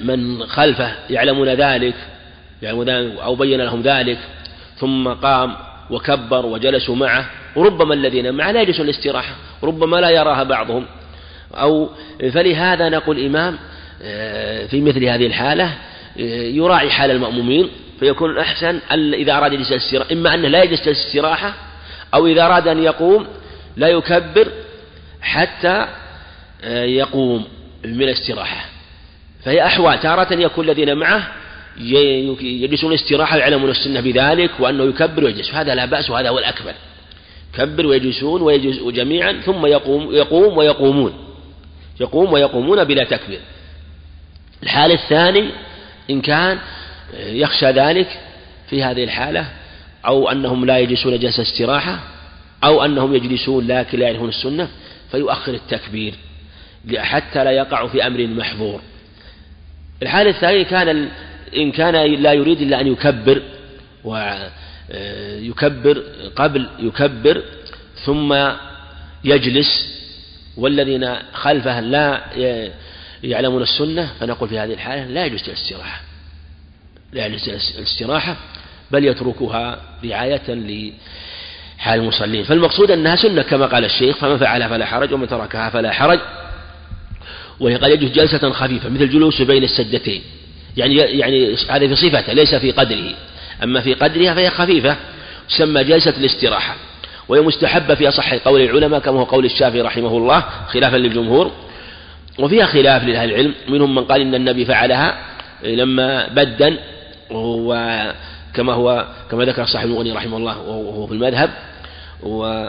من 0.00 0.46
خلفه 0.46 0.92
يعلمون 1.10 1.48
ذلك 1.48 1.94
يعلمون 2.62 2.88
أو 3.18 3.34
بين 3.34 3.60
لهم 3.60 3.82
ذلك 3.82 4.18
ثم 4.76 5.08
قام 5.08 5.56
وكبر 5.90 6.46
وجلسوا 6.46 6.96
معه 6.96 7.30
وربما 7.56 7.94
الذين 7.94 8.34
معه 8.34 8.52
لا 8.52 8.62
يجلسون 8.62 8.84
الاستراحة 8.88 9.34
ربما 9.62 9.96
لا 9.96 10.10
يراها 10.10 10.42
بعضهم. 10.42 10.86
أو 11.54 11.90
فلهذا 12.32 12.88
نقول 12.88 13.18
الإمام 13.18 13.58
في 14.68 14.80
مثل 14.80 15.04
هذه 15.04 15.26
الحالة 15.26 15.74
يراعي 16.56 16.90
حال 16.90 17.10
المأمومين 17.10 17.70
فيكون 18.00 18.30
الأحسن 18.30 18.80
إذا 19.14 19.32
أراد 19.32 19.52
يجلس 19.52 19.72
الاستراحة 19.72 20.12
إما 20.12 20.34
أنه 20.34 20.48
لا 20.48 20.62
يجلس 20.62 20.88
الاستراحة 20.88 21.54
أو 22.14 22.26
إذا 22.26 22.46
أراد 22.46 22.68
أن 22.68 22.82
يقوم 22.82 23.26
لا 23.76 23.88
يكبر 23.88 24.48
حتى 25.20 25.86
يقوم 26.72 27.44
من 27.84 28.02
الاستراحة. 28.02 28.64
فهي 29.44 29.66
أحوال 29.66 30.00
تارة 30.00 30.34
يكون 30.34 30.64
الذين 30.64 30.96
معه 30.96 31.28
يجلسون 31.80 32.94
استراحة 32.94 33.36
يعلمون 33.36 33.70
السنة 33.70 34.00
بذلك 34.00 34.50
وأنه 34.60 34.84
يكبر 34.84 35.24
ويجلس. 35.24 35.54
هذا 35.54 35.74
لا 35.74 35.84
بأس 35.84 36.10
وهذا 36.10 36.28
هو 36.28 36.38
الأكمل. 36.38 36.74
كبر 37.54 37.86
ويجلسون 37.86 38.42
ويجلس 38.42 38.82
جميعا 38.82 39.32
ثم 39.32 39.66
يقوم 39.66 40.14
يقوم 40.14 40.58
ويقومون. 40.58 41.12
يقوم 42.00 42.32
ويقومون 42.32 42.84
بلا 42.84 43.04
تكبير. 43.04 43.40
الحال 44.62 44.92
الثاني 44.92 45.50
إن 46.10 46.20
كان 46.20 46.58
يخشى 47.18 47.66
ذلك 47.66 48.20
في 48.70 48.82
هذه 48.82 49.04
الحالة 49.04 49.46
أو 50.06 50.30
أنهم 50.30 50.64
لا 50.64 50.78
يجلسون 50.78 51.18
جلسة 51.18 51.42
استراحة 51.42 51.98
أو 52.64 52.84
أنهم 52.84 53.14
يجلسون 53.14 53.66
لكن 53.66 53.98
لا 53.98 54.06
يعرفون 54.06 54.28
السنة 54.28 54.68
فيؤخر 55.10 55.54
التكبير. 55.54 56.14
حتى 56.96 57.44
لا 57.44 57.50
يقع 57.50 57.86
في 57.86 58.06
أمر 58.06 58.26
محظور. 58.26 58.80
الحالة 60.02 60.30
الثانية 60.30 60.62
كان 60.62 61.08
إن 61.56 61.72
كان 61.72 61.94
لا 62.22 62.32
يريد 62.32 62.60
إلا 62.60 62.80
أن 62.80 62.86
يكبر 62.86 63.42
ويكبر 64.04 66.02
قبل 66.36 66.68
يكبر 66.78 67.42
ثم 68.04 68.36
يجلس 69.24 69.98
والذين 70.56 71.14
خلفه 71.32 71.80
لا 71.80 72.20
يعلمون 73.22 73.62
السنة 73.62 74.12
فنقول 74.20 74.48
في 74.48 74.58
هذه 74.58 74.72
الحالة 74.72 75.04
لا 75.06 75.26
يجوز 75.26 75.42
الاستراحة 75.48 76.00
لا 77.12 77.26
يجوز 77.26 77.48
الاستراحة 77.48 78.36
بل 78.90 79.04
يتركها 79.04 79.80
رعاية 80.04 80.42
لحال 80.48 82.00
المصلين. 82.00 82.44
فالمقصود 82.44 82.90
أنها 82.90 83.16
سنة 83.16 83.42
كما 83.42 83.66
قال 83.66 83.84
الشيخ 83.84 84.16
فمن 84.16 84.38
فعلها 84.38 84.68
فلا 84.68 84.86
حرج 84.86 85.12
ومن 85.12 85.28
تركها 85.28 85.70
فلا 85.70 85.92
حرج 85.92 86.20
وهي 87.60 87.76
قد 87.76 87.90
يجوز 87.90 88.10
جلسة 88.10 88.50
خفيفة 88.50 88.88
مثل 88.88 89.02
الجلوس 89.02 89.42
بين 89.42 89.64
السجدتين 89.64 90.22
يعني 90.76 90.94
يعني 90.94 91.56
هذا 91.70 91.88
في 91.88 91.96
صفته 91.96 92.32
ليس 92.32 92.54
في 92.54 92.70
قدره. 92.70 93.14
أما 93.62 93.80
في 93.80 93.94
قدرها 93.94 94.34
فهي 94.34 94.50
خفيفة 94.50 94.96
تسمى 95.48 95.84
جلسة 95.84 96.10
الاستراحة 96.10 96.74
وهي 97.28 97.40
مستحبة 97.40 97.94
في 97.94 98.08
أصح 98.08 98.34
قول 98.34 98.60
العلماء 98.60 99.00
كما 99.00 99.20
هو 99.20 99.24
قول 99.24 99.44
الشافعي 99.44 99.80
رحمه 99.80 100.16
الله 100.16 100.44
خلافا 100.68 100.96
للجمهور. 100.96 101.52
وفيها 102.38 102.66
خلاف 102.66 103.04
لأهل 103.04 103.30
العلم 103.30 103.54
منهم 103.68 103.94
من 103.94 104.04
قال 104.04 104.20
إن 104.20 104.34
النبي 104.34 104.64
فعلها 104.64 105.18
لما 105.62 106.28
بدن 106.28 106.76
وكما 107.30 108.72
هو 108.72 109.06
كما 109.30 109.44
ذكر 109.44 109.66
صاحب 109.66 109.86
المغني 109.86 110.12
رحمه 110.12 110.36
الله 110.36 110.58
وهو 110.58 111.06
في 111.06 111.12
المذهب 111.12 111.50
و 112.22 112.68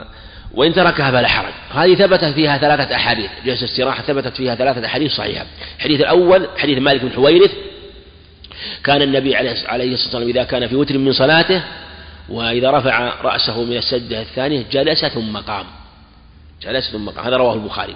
وإن 0.54 0.74
تركها 0.74 1.12
فلا 1.12 1.28
حرج. 1.28 1.54
هذه 1.72 1.95
ثبتت 1.95 2.26
فيها 2.26 2.58
ثلاثة 2.58 2.95
أحاديث 2.95 3.30
جلسة 3.45 3.66
استراحة 3.66 4.04
ثبتت 4.04 4.36
فيها 4.38 4.56
ثلاثة 4.56 4.86
أحاديث 4.86 5.12
صحيحة. 5.12 5.45
الحديث 5.78 6.02
الأول 6.02 6.47
حديث 6.58 6.78
مالك 6.78 7.02
بن 7.02 7.12
حويرث 7.12 7.52
كان 8.84 9.01
النبي 9.01 9.36
عليه 9.36 9.51
الصلاة 9.51 9.91
والسلام 9.91 10.28
إذا 10.28 10.43
كان 10.43 10.68
في 10.68 10.76
وتر 10.76 10.97
من 10.97 11.14
صلاته 11.14 11.64
وإذا 12.30 12.72
رفع 12.72 13.22
رأسه 13.22 13.64
من 13.64 13.78
السجدة 13.78 14.22
الثانية 14.22 14.66
جلس 14.72 15.05
ثم 15.05 15.38
قام. 15.38 15.66
جلس 16.62 16.91
ثم 16.91 17.10
قام. 17.10 17.26
هذا 17.26 17.38
رواه 17.38 17.53
البخاري. 17.53 17.95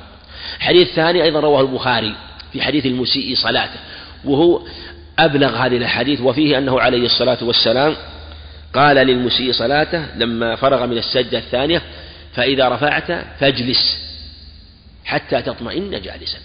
حديث 0.60 0.94
ثاني 0.94 1.24
أيضا 1.24 1.40
رواه 1.40 1.62
البخاري 1.62 2.16
في 2.54 2.62
حديث 2.62 2.86
المسيء 2.86 3.36
صلاته. 3.36 3.80
وهو 4.26 4.62
أبلغ 5.20 5.56
هذه 5.56 5.78
الأحاديث 5.78 6.22
وفيه 6.22 6.58
أنه 6.58 6.80
عليه 6.82 7.06
الصلاة 7.06 7.38
والسلام 7.42 7.96
قال 8.74 8.96
للمسيء 8.96 9.52
صلاته 9.52 10.06
لما 10.16 10.56
فرغ 10.56 10.86
من 10.86 10.98
السجدة 10.98 11.38
الثانية 11.38 11.82
فإذا 12.34 12.70
رفعت 12.70 13.12
فاجلس 13.40 13.98
حتى 15.06 15.42
تطمئن 15.42 16.02
جالسا. 16.02 16.38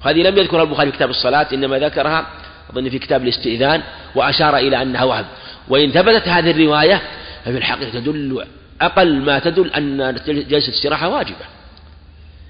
هذه 0.00 0.22
لم 0.22 0.38
يذكرها 0.38 0.62
البخاري 0.62 0.90
في 0.90 0.96
كتاب 0.96 1.10
الصلاة 1.10 1.46
إنما 1.52 1.78
ذكرها 1.78 2.26
أظن 2.72 2.88
في 2.88 2.98
كتاب 2.98 3.22
الاستئذان 3.22 3.82
وأشار 4.14 4.56
إلى 4.56 4.82
أنها 4.82 5.04
وهم 5.04 5.24
وإن 5.68 5.90
ثبتت 5.90 6.28
هذه 6.28 6.50
الرواية 6.50 7.02
ففي 7.44 7.58
الحقيقة 7.58 7.90
تدل 7.90 8.44
أقل 8.80 9.20
ما 9.20 9.38
تدل 9.38 9.70
أن 9.70 10.14
جلسة 10.26 10.68
الاستراحة 10.68 11.08
واجبة. 11.08 11.44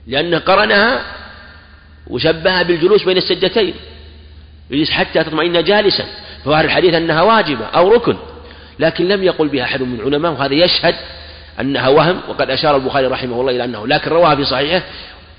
لأنه 0.07 0.39
قرنها 0.39 1.03
وشبهها 2.07 2.63
بالجلوس 2.63 3.05
بين 3.05 3.17
السجدتين. 3.17 3.75
يجلس 4.71 4.91
حتى 4.91 5.25
تطمئن 5.25 5.65
جالسا. 5.65 6.05
فظاهر 6.45 6.65
الحديث 6.65 6.95
أنها 6.95 7.23
واجبة 7.23 7.67
أو 7.67 7.93
ركن. 7.93 8.17
لكن 8.79 9.09
لم 9.09 9.25
يقل 9.25 9.49
بها 9.49 9.65
أحد 9.65 9.83
من 9.83 10.01
العلماء 10.01 10.33
وهذا 10.33 10.55
يشهد 10.55 10.95
أنها 11.61 11.89
وهم. 11.89 12.21
وقد 12.29 12.51
أشار 12.51 12.77
البخاري 12.77 13.07
رحمه 13.07 13.41
الله 13.41 13.53
إلى 13.53 13.65
أنه 13.65 13.87
لكن 13.87 14.11
رواها 14.11 14.35
في 14.35 14.45
صحيحه 14.45 14.83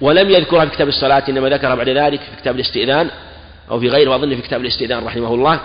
ولم 0.02 0.30
يذكرها 0.30 0.66
في 0.66 0.72
كتاب 0.72 0.88
الصلاة 0.88 1.24
إنما 1.30 1.50
ذكرها 1.50 1.76
بعد 1.76 1.90
ذلك 1.90 2.20
في 2.20 2.42
كتاب 2.42 2.56
الاستئذان. 2.56 3.10
أو 3.72 3.80
في 3.80 3.90
غيره 3.90 4.12
وأظن 4.12 4.36
في 4.36 4.42
كتاب 4.42 4.62
الاستئذان 4.62 5.06
رحمه 5.06 5.34
الله 5.34 5.60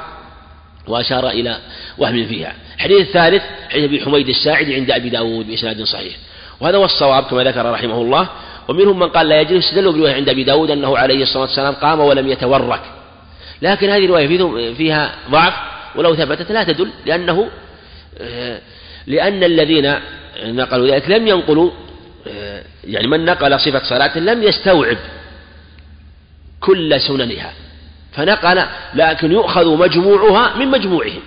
وأشار 0.89 1.29
إلى 1.29 1.59
وهم 1.99 2.27
فيها. 2.27 2.55
الحديث 2.77 3.01
الثالث 3.01 3.43
حديث 3.71 3.85
أبي 3.85 4.01
حميد 4.01 4.29
الساعدي 4.29 4.75
عند 4.75 4.91
أبي 4.91 5.09
داود 5.09 5.47
بإسناد 5.47 5.83
صحيح. 5.83 6.17
وهذا 6.61 6.77
هو 6.77 6.85
الصواب 6.85 7.25
كما 7.25 7.45
ذكر 7.45 7.71
رحمه 7.73 8.03
الله. 8.03 8.29
ومنهم 8.69 8.99
من 8.99 9.09
قال 9.09 9.29
لا 9.29 9.41
يجوز 9.41 9.65
استدلوا 9.65 9.93
برواية 9.93 10.15
عند 10.15 10.29
أبي 10.29 10.45
داود 10.45 10.71
أنه 10.71 10.99
عليه 10.99 11.23
الصلاة 11.23 11.43
والسلام 11.43 11.75
قام 11.75 12.01
ولم 12.01 12.29
يتورك. 12.29 12.83
لكن 13.63 13.91
هذه 13.91 14.05
الرواية 14.05 14.75
فيها 14.75 15.15
ضعف 15.31 15.55
ولو 15.97 16.15
ثبتت 16.15 16.53
لا 16.53 16.65
تدل 16.65 16.91
لأنه 17.07 17.49
لأن 19.07 19.45
الذين 19.45 19.95
نقلوا 20.45 20.89
ذلك 20.89 21.11
لم 21.11 21.29
ينقلوا 21.29 21.71
يعني 22.85 23.07
من 23.07 23.25
نقل 23.25 23.61
صفة 23.61 23.83
صلاة 23.85 24.19
لم 24.19 24.43
يستوعب 24.43 24.97
كل 26.61 27.01
سننها. 27.01 27.53
فنقل 28.13 28.63
لكن 28.95 29.33
يؤخذ 29.33 29.77
مجموعها 29.77 30.57
من 30.57 30.69
مجموعهم. 30.69 31.21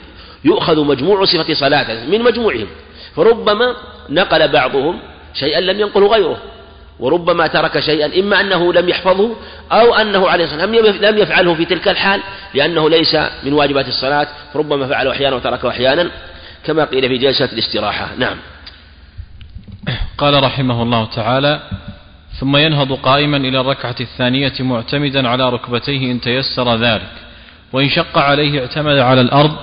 يؤخذ 0.45 0.85
مجموع 0.85 1.25
صفة 1.25 1.53
صلاة 1.53 2.05
من 2.05 2.21
مجموعهم. 2.21 2.67
فربما 3.15 3.75
نقل 4.09 4.47
بعضهم 4.47 4.99
شيئا 5.33 5.61
لم 5.61 5.79
ينقله 5.79 6.07
غيره. 6.07 6.37
وربما 6.99 7.47
ترك 7.47 7.79
شيئا 7.79 8.19
إما 8.19 8.41
أنه 8.41 8.73
لم 8.73 8.89
يحفظه 8.89 9.35
أو 9.71 9.95
أنه 9.95 10.29
عليه 10.29 10.43
الصلاة 10.43 10.65
لم 11.11 11.17
يفعله 11.17 11.55
في 11.55 11.65
تلك 11.65 11.87
الحال 11.87 12.21
لأنه 12.53 12.89
ليس 12.89 13.15
من 13.43 13.53
واجبات 13.53 13.87
الصلاة. 13.87 14.27
فربما 14.53 14.87
فعله 14.87 15.11
أحيانا 15.11 15.35
وتركه 15.35 15.69
أحيانا 15.69 16.11
كما 16.65 16.85
قيل 16.85 17.09
في 17.09 17.17
جلسة 17.17 17.45
الاستراحة. 17.45 18.09
نعم. 18.17 18.37
قال 20.17 20.43
رحمه 20.43 20.81
الله 20.81 21.05
تعالى 21.05 21.59
ثم 22.39 22.57
ينهض 22.57 22.93
قائما 22.93 23.37
إلى 23.37 23.61
الركعة 23.61 23.95
الثانية 24.01 24.53
معتمدا 24.59 25.27
على 25.27 25.49
ركبتيه 25.49 26.11
إن 26.11 26.21
تيسر 26.21 26.75
ذلك 26.75 27.11
وإن 27.73 27.89
شق 27.89 28.17
عليه 28.17 28.59
اعتمد 28.59 28.97
على 28.97 29.21
الأرض 29.21 29.55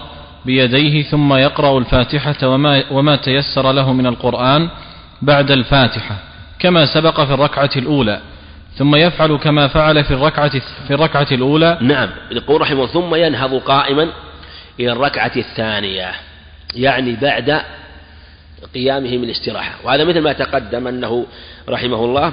بيديه 0.45 1.03
ثم 1.03 1.35
يقرأ 1.35 1.79
الفاتحة 1.79 2.49
وما, 2.49 2.85
وما 2.91 3.16
تيسر 3.16 3.73
له 3.73 3.93
من 3.93 4.07
القرآن 4.07 4.68
بعد 5.23 5.51
الفاتحة 5.51 6.16
كما 6.59 6.86
سبق 6.86 7.20
في 7.20 7.35
الركعة 7.35 7.70
الأولى 7.77 8.20
ثم 8.74 8.94
يفعل 8.97 9.36
كما 9.36 9.69
فعل 9.69 10.05
في 10.05 10.11
الركعة 10.11 10.61
في 10.86 10.94
الركعة 10.94 11.27
الأولى. 11.32 11.78
نعم 11.81 12.09
يقول 12.31 12.61
رحمه 12.61 12.86
ثم 12.86 13.15
ينهض 13.15 13.55
قائما 13.55 14.09
إلى 14.81 14.93
الركعة 14.93 15.32
الثانية 15.36 16.12
يعني 16.74 17.16
بعد 17.16 17.62
قيامه 18.74 19.16
من 19.16 19.24
الاستراحة. 19.24 19.74
وهذا 19.85 20.05
مثل 20.05 20.20
ما 20.20 20.32
تقدم 20.32 20.86
أنه 20.86 21.27
رحمه 21.69 22.05
الله 22.05 22.32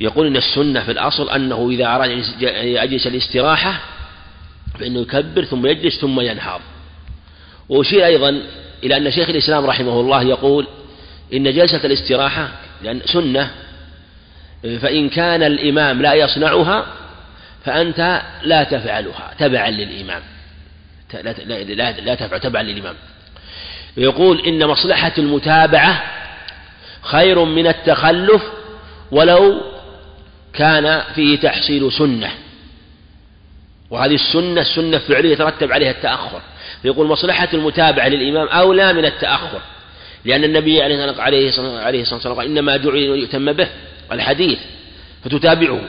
يقول 0.00 0.26
إن 0.26 0.36
السنة 0.36 0.80
في 0.84 0.90
الأصل 0.90 1.30
أنه 1.30 1.70
إذا 1.70 1.86
أراد 1.86 2.10
أن 2.10 2.68
يجلس 2.68 3.06
الاستراحة 3.06 3.80
فإنه 4.80 5.00
يكبر 5.00 5.44
ثم 5.44 5.66
يجلس 5.66 6.00
ثم 6.00 6.20
ينهض. 6.20 6.60
وأشير 7.68 8.06
أيضا 8.06 8.42
إلى 8.84 8.96
أن 8.96 9.10
شيخ 9.10 9.28
الإسلام 9.28 9.66
رحمه 9.66 10.00
الله 10.00 10.22
يقول 10.22 10.66
إن 11.34 11.52
جلسة 11.52 11.80
الاستراحة 11.84 12.48
لأن 12.82 13.00
سنة 13.04 13.50
فإن 14.62 15.08
كان 15.08 15.42
الإمام 15.42 16.02
لا 16.02 16.14
يصنعها 16.14 16.86
فأنت 17.64 18.22
لا 18.42 18.64
تفعلها 18.64 19.34
تبعا 19.38 19.70
للإمام. 19.70 20.22
لا, 21.14 21.32
لا, 21.74 22.00
لا 22.00 22.14
تفعل 22.14 22.40
تبعا 22.40 22.62
للإمام. 22.62 22.94
يقول 23.96 24.46
إن 24.46 24.66
مصلحة 24.66 25.12
المتابعة 25.18 26.02
خير 27.02 27.44
من 27.44 27.66
التخلف 27.66 28.42
ولو 29.14 29.60
كان 30.52 31.02
فيه 31.14 31.40
تحصيل 31.40 31.92
سنة. 31.92 32.30
وهذه 33.90 34.14
السنة 34.14 34.60
السنة 34.60 34.96
الفعلية 34.96 35.32
يترتب 35.32 35.72
عليها 35.72 35.90
التأخر. 35.90 36.40
فيقول 36.82 37.06
مصلحة 37.06 37.48
المتابعة 37.54 38.08
للإمام 38.08 38.48
أولى 38.48 38.92
من 38.92 39.04
التأخر. 39.04 39.60
لأن 40.24 40.44
النبي 40.44 40.82
عليه 40.82 41.48
الصلاة 41.48 42.14
والسلام 42.14 42.36
قال 42.36 42.46
إنما 42.46 42.76
دعي 42.76 43.06
ليؤتم 43.06 43.52
به 43.52 43.68
الحديث. 44.12 44.58
فتتابعه. 45.24 45.80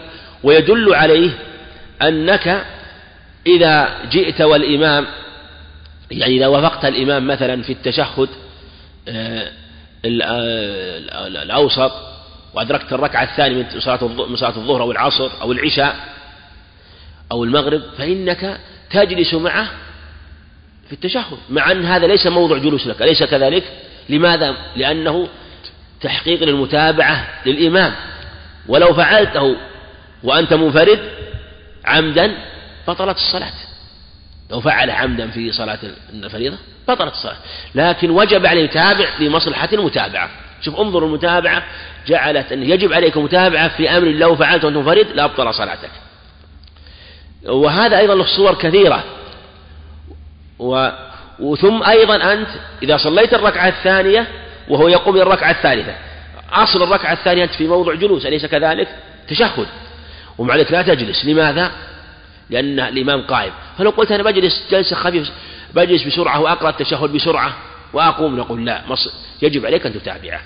ويدل 0.44 0.96
عليه 0.96 1.30
أنك 2.02 2.66
إذا 3.48 3.90
جئت 4.12 4.42
والإمام 4.42 5.06
يعني 6.12 6.38
إذا 6.38 6.48
وافقت 6.48 6.86
الإمام 6.86 7.28
مثلا 7.28 7.62
في 7.62 7.74
التشهد 7.74 8.30
آه، 9.08 9.52
آه، 10.06 10.98
الأوسط 11.28 11.92
وأدركت 12.56 12.94
الركعة 12.94 13.24
الثانية 13.24 13.64
من 13.74 13.80
صلاة 13.80 14.08
من 14.08 14.36
صلاة 14.36 14.58
الظهر 14.58 14.82
أو 14.82 14.92
العصر 14.92 15.32
أو 15.42 15.52
العشاء 15.52 15.96
أو 17.32 17.44
المغرب 17.44 17.82
فإنك 17.98 18.60
تجلس 18.90 19.34
معه 19.34 19.68
في 20.88 20.94
التشهد 20.94 21.38
مع 21.50 21.72
أن 21.72 21.86
هذا 21.86 22.08
ليس 22.08 22.28
موضع 22.28 22.58
جلوس 22.58 22.88
لك 22.88 23.02
أليس 23.02 23.24
كذلك؟ 23.24 23.64
لماذا؟ 24.10 24.56
لأنه 24.76 25.28
تحقيق 26.02 26.44
للمتابعة 26.44 27.28
للإمام. 27.46 27.96
ولو 28.68 28.94
فعلته 28.94 29.56
وأنت 30.24 30.54
منفرد 30.54 31.00
عمدا 31.86 32.38
بطلت 32.88 33.18
الصلاة. 33.18 33.54
لو 34.52 34.62
فعل 34.62 34.90
عمدا 34.90 35.28
في 35.28 35.52
صلاة 35.52 35.80
الفريضة 36.14 36.58
بطلت 36.88 37.14
الصلاة. 37.14 37.38
لكن 37.76 38.10
وجب 38.10 38.46
عليه 38.46 38.64
يتابع 38.64 39.10
لمصلحة 39.20 39.70
المتابعة. 39.74 40.30
شوف 40.62 40.80
انظر 40.80 41.06
المتابعة. 41.06 41.64
جعلت 42.08 42.52
أن 42.52 42.64
يجب 42.64 42.94
عليك 42.94 43.18
متابعة 43.18 43.68
في 43.68 43.90
أمر 43.90 44.08
لو 44.08 44.36
فعلت 44.36 44.66
وأنت 44.66 44.78
منفرد 44.78 45.08
لأبطل 45.14 45.54
صلاتك. 45.54 45.92
وهذا 47.46 47.98
أيضا 47.98 48.16
له 48.16 48.26
صور 48.26 48.54
كثيرة. 48.54 49.04
و... 50.60 50.90
وثم 51.40 51.84
أيضا 51.84 52.34
أنت 52.34 52.50
إذا 52.84 52.98
صليت 52.98 53.34
الركعة 53.34 53.68
الثانية 53.68 54.28
وهو 54.70 54.88
يقوم 54.88 55.18
الركعة 55.18 55.52
الثالثة. 55.52 55.96
أصل 56.54 56.84
الركعة 56.84 57.14
الثانية 57.14 57.44
أنت 57.44 57.54
في 57.54 57.68
موضع 57.68 57.94
جلوس 57.94 58.26
أليس 58.26 58.46
كذلك؟ 58.46 58.88
تشهد. 59.28 59.68
ومع 60.38 60.56
ذلك 60.56 60.72
لا 60.72 60.82
تجلس. 60.82 61.26
لماذا؟ 61.26 61.72
لأن 62.50 62.80
الإمام 62.80 63.22
قائم. 63.22 63.52
فلو 63.78 63.90
قلت 63.90 64.12
أنا 64.12 64.24
بجلس 64.24 64.64
جلسة 64.72 64.96
خفيفة 64.96 65.32
بجلس 65.76 66.04
بسرعة 66.04 66.40
وأقرأ 66.40 66.70
التشهد 66.70 67.10
بسرعة. 67.10 67.54
وأقوم 67.96 68.38
نقول 68.38 68.66
لا 68.66 68.82
يجب 69.42 69.66
عليك 69.66 69.86
أن 69.86 69.94
تتابعه. 69.94 70.42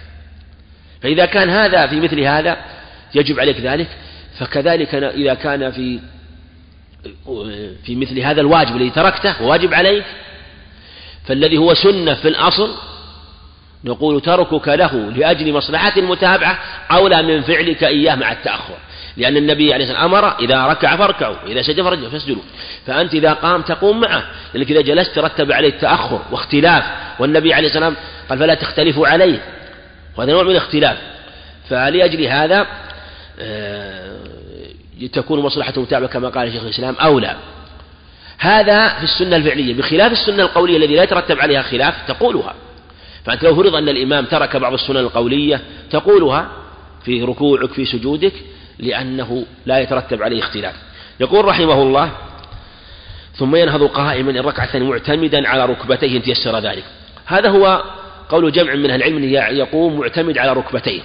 فإذا 1.02 1.26
كان 1.26 1.50
هذا 1.50 1.88
في 1.88 2.00
مثل 2.00 2.20
هذا 2.20 2.58
يجب 3.16 3.40
عليك 3.40 3.60
ذلك. 3.60 3.88
فكذلك 4.40 4.96
إذا 4.96 5.34
كان 5.34 5.72
في 5.72 6.00
في 7.84 7.96
مثل 7.96 8.20
هذا 8.20 8.42
الواجب 8.42 8.76
الذي 8.76 8.90
تركته 8.90 9.44
واجب 9.44 9.74
عليك 9.74 10.04
فالذي 11.26 11.58
هو 11.58 11.74
سنة 11.74 12.14
في 12.14 12.28
الأصل 12.28 12.76
نقول 13.84 14.22
تركك 14.22 14.68
له 14.68 15.12
لأجل 15.12 15.54
مصلحة 15.54 15.94
المتابعة 15.98 16.60
أولى 16.92 17.22
من 17.22 17.42
فعلك 17.42 17.84
إياه 17.84 18.16
مع 18.16 18.32
التأخر. 18.32 18.78
لأن 19.20 19.38
النبي 19.38 19.74
عليه 19.74 19.86
الصلاة 19.86 20.04
والسلام 20.04 20.26
أمر 20.26 20.40
إذا 20.40 20.66
ركع 20.66 20.96
فاركعوا 20.96 21.36
إذا 21.48 21.62
سجد 21.62 22.10
فاسجدوا. 22.10 22.42
فأنت 22.88 23.14
إذا 23.14 23.34
قام 23.34 23.62
تقوم 23.62 24.00
معه 24.00 24.24
لأنك 24.54 24.72
إذا 24.72 24.82
جلست 24.82 25.16
ترتب 25.16 25.52
عليه 25.52 25.70
التأخر 25.70 26.22
واختلاف 26.32 26.84
والنبي 27.20 27.54
عليه 27.54 27.68
الصلاة 27.68 27.86
والسلام 27.88 28.06
قال 28.30 28.40
فلا 28.40 28.54
تختلفوا 28.54 29.08
عليه. 29.08 29.40
وهذا 30.18 30.32
نوع 30.32 30.44
من 30.44 30.52
الاختلاف. 30.52 30.98
فلأجل 31.70 32.26
هذا 32.26 32.68
آه، 33.40 34.20
تكون 35.14 35.40
مصلحة 35.40 35.74
المتابعة 35.78 36.10
كما 36.10 36.30
قال 36.30 36.52
شيخ 36.52 36.64
الإسلام 36.64 36.96
أولى. 36.96 37.36
هذا 38.38 38.90
في 38.90 39.04
السنة 39.04 39.36
الفعلية 39.36 39.74
بخلاف 39.74 40.12
السنة 40.12 40.44
القولية 40.44 40.78
الذي 40.78 40.96
لا 40.96 41.04
يترتب 41.04 41.40
عليها 41.40 41.62
خلاف 41.62 41.96
تقولها. 42.08 42.54
فأنت 43.26 43.44
لو 43.44 43.56
فرض 43.56 43.76
أن 43.76 43.90
الإمام 43.90 44.26
ترك 44.26 44.58
بعض 44.58 44.74
السنن 44.74 44.98
القولية 44.98 45.62
تقولها 45.92 46.50
في 47.06 47.24
ركوعك 47.24 47.74
في 47.74 47.86
سجودك 47.86 48.34
لأنه 48.80 49.46
لا 49.66 49.80
يترتب 49.80 50.24
عليه 50.24 50.40
اختلاف. 50.40 50.76
يقول 51.20 51.46
رحمه 51.46 51.82
الله 51.82 52.12
ثم 53.34 53.56
ينهض 53.56 53.84
قائما 53.84 54.32
الركعة 54.32 54.70
معتمدا 54.80 55.48
على 55.48 55.66
ركبتيه 55.66 56.18
إن 56.18 56.22
تيسر 56.22 56.60
ذلك. 56.60 56.84
هذا 57.26 57.50
هو 57.50 57.84
قول 58.30 58.52
جمع 58.52 58.76
من 58.76 58.90
أهل 58.90 59.04
العلم 59.04 59.24
يقوم 59.58 60.00
معتمد 60.00 60.38
على 60.38 60.54
ركبتيه. 60.54 61.02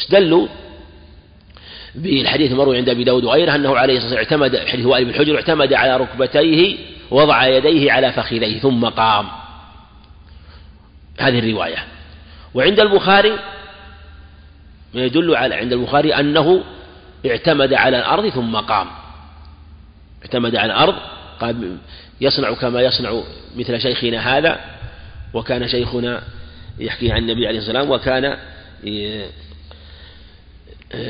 استدلوا 0.00 0.46
بالحديث 1.94 2.52
المروي 2.52 2.76
عند 2.76 2.88
أبي 2.88 3.04
داود 3.04 3.24
وغيره 3.24 3.54
أنه 3.54 3.76
عليه 3.76 3.96
الصلاة 3.96 4.18
والسلام 4.18 4.42
اعتمد 4.42 4.68
حديث 4.68 4.86
وائل 4.86 5.04
بن 5.04 5.14
حجر 5.14 5.36
اعتمد 5.36 5.72
على 5.72 5.96
ركبتيه 5.96 6.76
وضع 7.10 7.46
يديه 7.46 7.92
على 7.92 8.12
فخذيه 8.12 8.58
ثم 8.58 8.84
قام. 8.84 9.26
هذه 11.20 11.38
الرواية. 11.38 11.84
وعند 12.54 12.80
البخاري 12.80 13.38
يدل 14.94 15.36
على 15.36 15.54
عند 15.54 15.72
البخاري 15.72 16.14
أنه 16.14 16.64
اعتمد 17.26 17.74
على 17.74 17.98
الأرض 17.98 18.28
ثم 18.28 18.56
قام. 18.56 18.86
اعتمد 20.22 20.56
على 20.56 20.72
الأرض 20.72 20.94
قال 21.40 21.76
يصنع 22.20 22.54
كما 22.54 22.82
يصنع 22.82 23.22
مثل 23.56 23.80
شيخنا 23.80 24.38
هذا 24.38 24.60
وكان 25.34 25.68
شيخنا 25.68 26.22
يحكي 26.78 27.12
عن 27.12 27.18
النبي 27.18 27.46
عليه 27.46 27.58
والسلام 27.58 27.90
وكان 27.90 28.24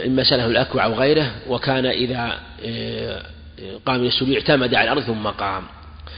إما 0.06 0.24
سله 0.24 0.46
الأكوع 0.46 0.84
أو 0.84 0.94
غيره 0.94 1.30
وكان 1.48 1.86
إذا 1.86 2.40
قام 3.86 4.00
من 4.00 4.06
السجود 4.06 4.34
اعتمد 4.34 4.74
على 4.74 4.92
الأرض 4.92 5.02
ثم 5.02 5.26
قام. 5.26 5.62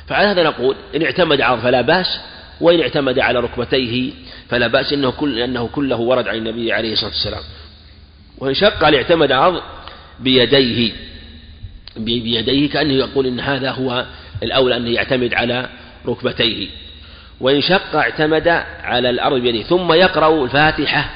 فعلى 0.07 0.27
هذا 0.27 0.43
نقول 0.43 0.77
إن 0.97 1.03
اعتمد 1.03 1.41
على 1.41 1.55
الأرض 1.55 1.63
فلا 1.63 1.81
بأس 1.81 2.21
وإن 2.61 2.81
اعتمد 2.81 3.19
على 3.19 3.41
ركبتيه 3.41 4.13
فلا 4.49 4.67
بأس 4.67 4.93
إنه 4.93 5.11
كل 5.11 5.39
أنه 5.39 5.69
كله 5.69 5.97
ورد 5.97 6.29
عن 6.29 6.37
النبي 6.37 6.73
عليه 6.73 6.93
الصلاة 6.93 7.11
والسلام. 7.11 7.43
وإن 8.39 8.55
شق 8.55 8.85
على 8.85 8.97
اعتمد 8.97 9.33
على 9.33 9.49
الأرض 9.49 9.63
بيديه 10.21 10.93
بيديه 11.97 12.71
كأنه 12.71 12.93
يقول 12.93 13.27
إن 13.27 13.41
هذا 13.41 13.71
هو 13.71 14.07
الأولى 14.43 14.77
أن 14.77 14.87
يعتمد 14.87 15.35
على 15.35 15.69
ركبتيه. 16.07 16.69
وإن 17.41 17.61
شق 17.61 17.97
اعتمد 17.97 18.49
على 18.83 19.11
الأرض 19.11 19.41
بيده 19.41 19.63
ثم 19.63 19.93
يقرأ 19.93 20.45
الفاتحة 20.45 21.11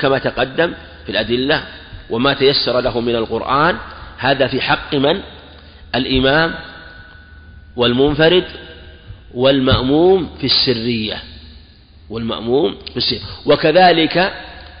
كما 0.00 0.18
تقدم 0.18 0.72
في 1.04 1.12
الأدلة 1.12 1.62
وما 2.10 2.34
تيسر 2.34 2.80
له 2.80 3.00
من 3.00 3.16
القرآن. 3.16 3.76
هذا 4.18 4.46
في 4.46 4.60
حق 4.60 4.94
من؟ 4.94 5.20
الإمام 5.94 6.54
والمنفرد 7.76 8.44
والمأموم 9.34 10.30
في 10.38 10.44
السرية 10.46 11.22
والمأموم 12.10 12.76
في 12.90 12.96
السرية. 12.96 13.20
وكذلك 13.46 14.32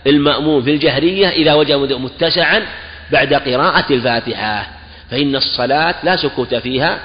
المأموم 0.06 0.62
في 0.62 0.70
الجهرية 0.70 1.28
إذا 1.28 1.54
وجد 1.54 1.92
متسعا 1.92 2.66
بعد 3.12 3.34
قراءة 3.34 3.92
الفاتحة. 3.92 4.68
فإن 5.10 5.36
الصلاة 5.36 5.94
لا 6.02 6.16
سكوت 6.16 6.54
فيها 6.54 7.00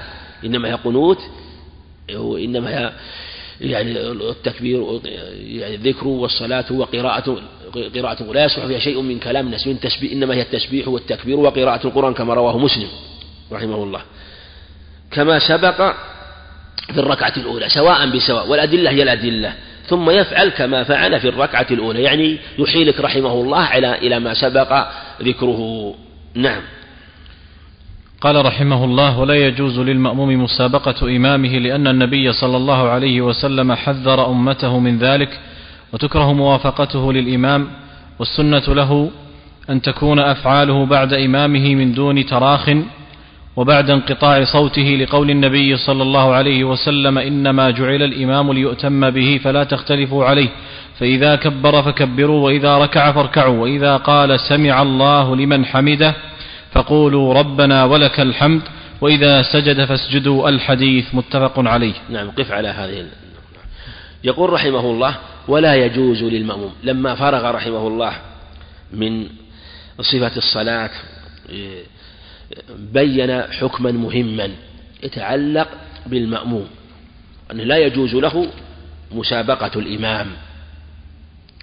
إنما 0.45 0.69
هي 0.69 0.73
قنوت 0.73 1.19
وإنما 2.15 2.69
هي 2.69 2.91
يعني 3.61 3.91
التكبير 4.11 5.01
يعني 5.33 5.75
الذكر 5.75 6.07
والصلاة 6.07 6.65
وقراءة 6.71 7.41
قراءة 7.95 8.29
ولا 8.29 8.45
يصلح 8.45 8.65
فيها 8.65 8.79
شيء 8.79 9.01
من 9.01 9.19
كلام 9.19 9.45
الناس 9.45 9.67
من 9.67 9.79
تسبيح 9.79 10.11
إنما 10.11 10.33
هي 10.33 10.41
التسبيح 10.41 10.87
والتكبير 10.87 11.39
وقراءة 11.39 11.87
القرآن 11.87 12.13
كما 12.13 12.33
رواه 12.33 12.57
مسلم 12.57 12.87
رحمه 13.51 13.83
الله. 13.83 14.01
كما 15.11 15.39
سبق 15.39 15.93
في 16.93 16.99
الركعة 16.99 17.33
الأولى 17.37 17.69
سواء 17.69 18.09
بسواء 18.09 18.47
والأدلة 18.47 18.89
هي 18.89 19.03
الأدلة. 19.03 19.53
ثم 19.87 20.09
يفعل 20.09 20.49
كما 20.49 20.83
فعل 20.83 21.19
في 21.19 21.29
الركعة 21.29 21.67
الأولى 21.71 22.03
يعني 22.03 22.37
يحيلك 22.59 22.99
رحمه 22.99 23.33
الله 23.33 23.77
إلى 23.77 23.97
إلى 23.97 24.19
ما 24.19 24.33
سبق 24.33 24.87
ذكره. 25.21 25.93
نعم. 26.35 26.61
قال 28.21 28.45
رحمه 28.45 28.85
الله 28.85 29.19
ولا 29.19 29.33
يجوز 29.33 29.79
للمأموم 29.79 30.43
مسابقة 30.43 31.15
إمامه 31.15 31.57
لأن 31.57 31.87
النبي 31.87 32.31
صلى 32.31 32.57
الله 32.57 32.89
عليه 32.89 33.21
وسلم 33.21 33.73
حذر 33.73 34.31
أمته 34.31 34.79
من 34.79 34.97
ذلك 34.97 35.39
وتكره 35.93 36.33
موافقته 36.33 37.13
للإمام 37.13 37.67
والسنة 38.19 38.63
له 38.67 39.11
أن 39.69 39.81
تكون 39.81 40.19
أفعاله 40.19 40.85
بعد 40.85 41.13
إمامه 41.13 41.75
من 41.75 41.93
دون 41.93 42.25
تراخ 42.25 42.69
وبعد 43.55 43.89
انقطاع 43.89 44.43
صوته 44.43 44.81
لقول 44.81 45.29
النبي 45.29 45.77
صلى 45.77 46.03
الله 46.03 46.33
عليه 46.33 46.63
وسلم 46.63 47.17
إنما 47.17 47.71
جعل 47.71 48.03
الإمام 48.03 48.53
ليؤتم 48.53 49.09
به 49.09 49.39
فلا 49.43 49.63
تختلفوا 49.63 50.25
عليه 50.25 50.49
فإذا 50.99 51.35
كبر 51.35 51.83
فكبروا 51.83 52.45
وإذا 52.45 52.77
ركع 52.77 53.11
فاركعوا 53.11 53.59
وإذا 53.59 53.97
قال 53.97 54.39
سمع 54.39 54.81
الله 54.81 55.35
لمن 55.35 55.65
حمده 55.65 56.15
فقولوا 56.71 57.33
ربنا 57.33 57.83
ولك 57.85 58.19
الحمد 58.19 58.61
وإذا 59.01 59.41
سجد 59.41 59.85
فاسجدوا 59.85 60.49
الحديث 60.49 61.15
متفق 61.15 61.59
عليه. 61.59 61.93
نعم 62.09 62.31
قف 62.31 62.51
على 62.51 62.67
هذه 62.67 63.05
يقول 64.23 64.49
رحمه 64.49 64.79
الله 64.79 65.15
ولا 65.47 65.75
يجوز 65.75 66.23
للمأموم 66.23 66.73
لما 66.83 67.15
فرغ 67.15 67.51
رحمه 67.51 67.87
الله 67.87 68.13
من 68.93 69.27
صفة 70.01 70.37
الصلاة 70.37 70.89
بين 72.77 73.41
حكما 73.41 73.91
مهما 73.91 74.49
يتعلق 75.03 75.67
بالمأموم 76.05 76.67
أنه 77.51 77.63
لا 77.63 77.77
يجوز 77.77 78.15
له 78.15 78.47
مسابقة 79.11 79.71
الإمام. 79.79 80.27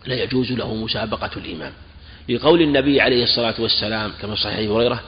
لا 0.07 0.23
يجوز 0.23 0.53
له 0.53 0.75
مسابقة 0.75 1.31
الإمام. 1.37 1.73
لقول 2.29 2.63
النبي 2.63 3.01
عليه 3.01 3.23
الصلاة 3.25 3.55
والسلام 3.59 4.13
كما 4.23 4.35
صحيح 4.35 4.71
هريرة 4.71 5.01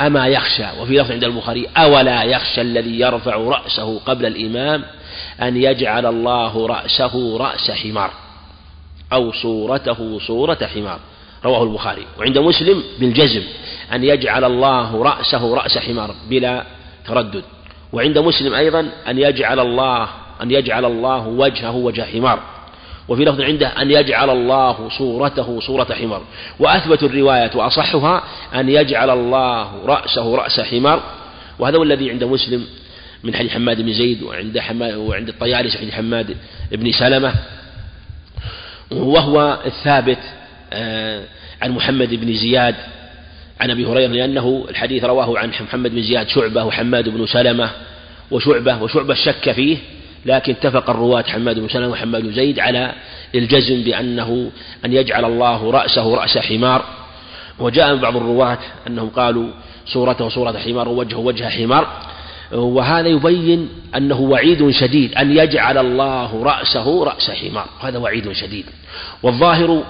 أما 0.00 0.26
يخشى 0.26 0.66
وفي 0.80 0.98
لفظ 0.98 1.12
عند 1.12 1.24
البخاري 1.24 1.66
أولا 1.76 2.22
يخشى 2.22 2.60
الذي 2.60 3.00
يرفع 3.00 3.36
رأسه 3.36 3.98
قبل 3.98 4.26
الإمام 4.26 4.84
أن 5.42 5.56
يجعل 5.56 6.06
الله 6.06 6.66
رأسه 6.66 7.36
رأس 7.36 7.70
حمار 7.70 8.10
أو 9.12 9.32
صورته 9.32 10.18
صورة 10.18 10.58
حمار. 10.74 11.00
رواه 11.44 11.62
البخاري. 11.62 12.06
وعند 12.18 12.38
مسلم 12.38 12.82
بالجزم. 13.00 13.42
أن 13.92 14.04
يجعل 14.04 14.44
الله 14.44 15.02
رأسه 15.02 15.54
رأس 15.54 15.78
حمار 15.78 16.14
بلا 16.30 16.64
تردد. 17.06 17.44
وعند 17.92 18.18
مسلم 18.18 18.54
أيضا 18.54 18.88
أن 19.08 19.18
يجعل 19.18 19.60
الله 19.60 20.08
أن 20.42 20.50
يجعل 20.50 20.84
الله 20.84 21.26
وجهه 21.26 21.76
وجه 21.76 22.02
حمار. 22.02 22.40
وفي 23.08 23.24
لفظ 23.24 23.40
عنده 23.40 23.68
أن 23.68 23.90
يجعل 23.90 24.30
الله 24.30 24.88
صورته 24.98 25.60
صورة 25.60 25.94
حمار. 26.00 26.22
وأثبت 26.58 27.02
الرواية 27.02 27.50
وأصحها 27.54 28.22
أن 28.54 28.68
يجعل 28.68 29.10
الله 29.10 29.84
رأسه 29.84 30.36
رأس 30.36 30.60
حمار. 30.60 31.02
وهذا 31.58 31.78
هو 31.78 31.82
الذي 31.82 32.10
عند 32.10 32.24
مسلم 32.24 32.66
من 33.24 33.34
حديث 33.34 33.52
حماد 33.52 33.80
بن 33.80 33.92
زيد 33.92 34.22
وعند 34.22 34.58
حماد 34.58 34.94
وعند 34.94 35.28
الطيالس 35.28 35.76
حديث 35.76 35.94
حماد 35.94 36.36
بن 36.72 36.92
سلمة. 36.92 37.34
وهو 38.90 39.58
الثابت 39.66 40.18
آه، 40.72 41.24
عن 41.62 41.70
محمد 41.70 42.14
بن 42.14 42.34
زياد 42.34 42.74
عن 43.60 43.70
أبي 43.70 43.86
هريرة 43.86 44.12
لأنه 44.12 44.66
الحديث 44.70 45.04
رواه 45.04 45.38
عن 45.38 45.48
محمد 45.48 45.90
بن 45.90 46.02
زياد 46.02 46.28
شعبة 46.28 46.64
وحماد 46.64 47.08
بن 47.08 47.26
سلمة 47.26 47.70
وشعبة 48.30 48.82
وشعبة 48.82 49.14
شك 49.14 49.52
فيه 49.52 49.76
لكن 50.26 50.52
اتفق 50.52 50.90
الرواة 50.90 51.22
حماد 51.22 51.58
بن 51.58 51.68
سلمة 51.68 51.88
وحماد 51.88 52.22
بن 52.22 52.32
زيد 52.32 52.60
على 52.60 52.92
الجزم 53.34 53.82
بأنه 53.82 54.50
أن 54.84 54.92
يجعل 54.92 55.24
الله 55.24 55.70
رأسه 55.70 56.14
رأس 56.14 56.38
حمار. 56.38 56.84
وجاء 57.58 57.94
من 57.94 58.00
بعض 58.00 58.16
الرواة 58.16 58.58
أنهم 58.86 59.08
قالوا 59.08 59.48
صورته 59.86 60.28
صورة 60.28 60.58
حمار 60.58 60.88
ووجهه 60.88 61.18
وجه 61.18 61.48
حمار. 61.48 61.88
وهذا 62.52 63.08
يبين 63.08 63.68
أنه 63.96 64.20
وعيد 64.20 64.70
شديد 64.70 65.14
أن 65.14 65.36
يجعل 65.36 65.78
الله 65.78 66.42
رأسه 66.42 67.04
رأس 67.04 67.30
حمار. 67.30 67.66
هذا 67.80 67.98
وعيد 67.98 68.32
شديد. 68.32 68.64
والظاهر 69.22 69.82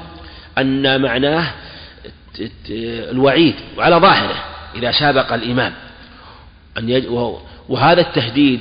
أن 0.58 1.02
معناه 1.02 1.46
الوعيد 3.10 3.54
وعلى 3.76 3.96
ظاهره 3.96 4.44
إذا 4.74 4.92
سابق 4.92 5.32
الإمام 5.32 5.72
أن 6.78 6.88
يج... 6.88 7.04
وهذا 7.68 8.00
التهديد 8.00 8.60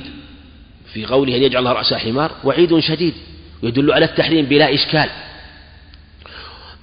في 0.92 1.06
قوله 1.06 1.36
أن 1.36 1.42
يجعل 1.42 1.58
الله 1.58 1.72
رأس 1.72 1.94
حمار 1.94 2.30
وعيد 2.44 2.78
شديد 2.78 3.14
يدل 3.62 3.92
على 3.92 4.04
التحريم 4.04 4.46
بلا 4.46 4.74
إشكال. 4.74 5.08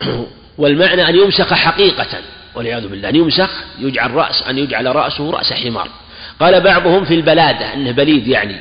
والمعنى 0.57 1.09
أن 1.09 1.15
يمسخ 1.15 1.53
حقيقة 1.53 2.21
والعياذ 2.55 2.87
بالله 2.87 3.09
أن 3.09 3.15
يمسخ 3.15 3.49
يجعل 3.79 4.11
رأس 4.11 4.43
أن 4.43 4.57
يجعل 4.57 4.95
رأسه 4.95 5.31
رأس 5.31 5.53
حمار. 5.53 5.89
قال 6.39 6.61
بعضهم 6.61 7.05
في 7.05 7.13
البلادة 7.13 7.73
أنه 7.73 7.91
بليد 7.91 8.27
يعني. 8.27 8.55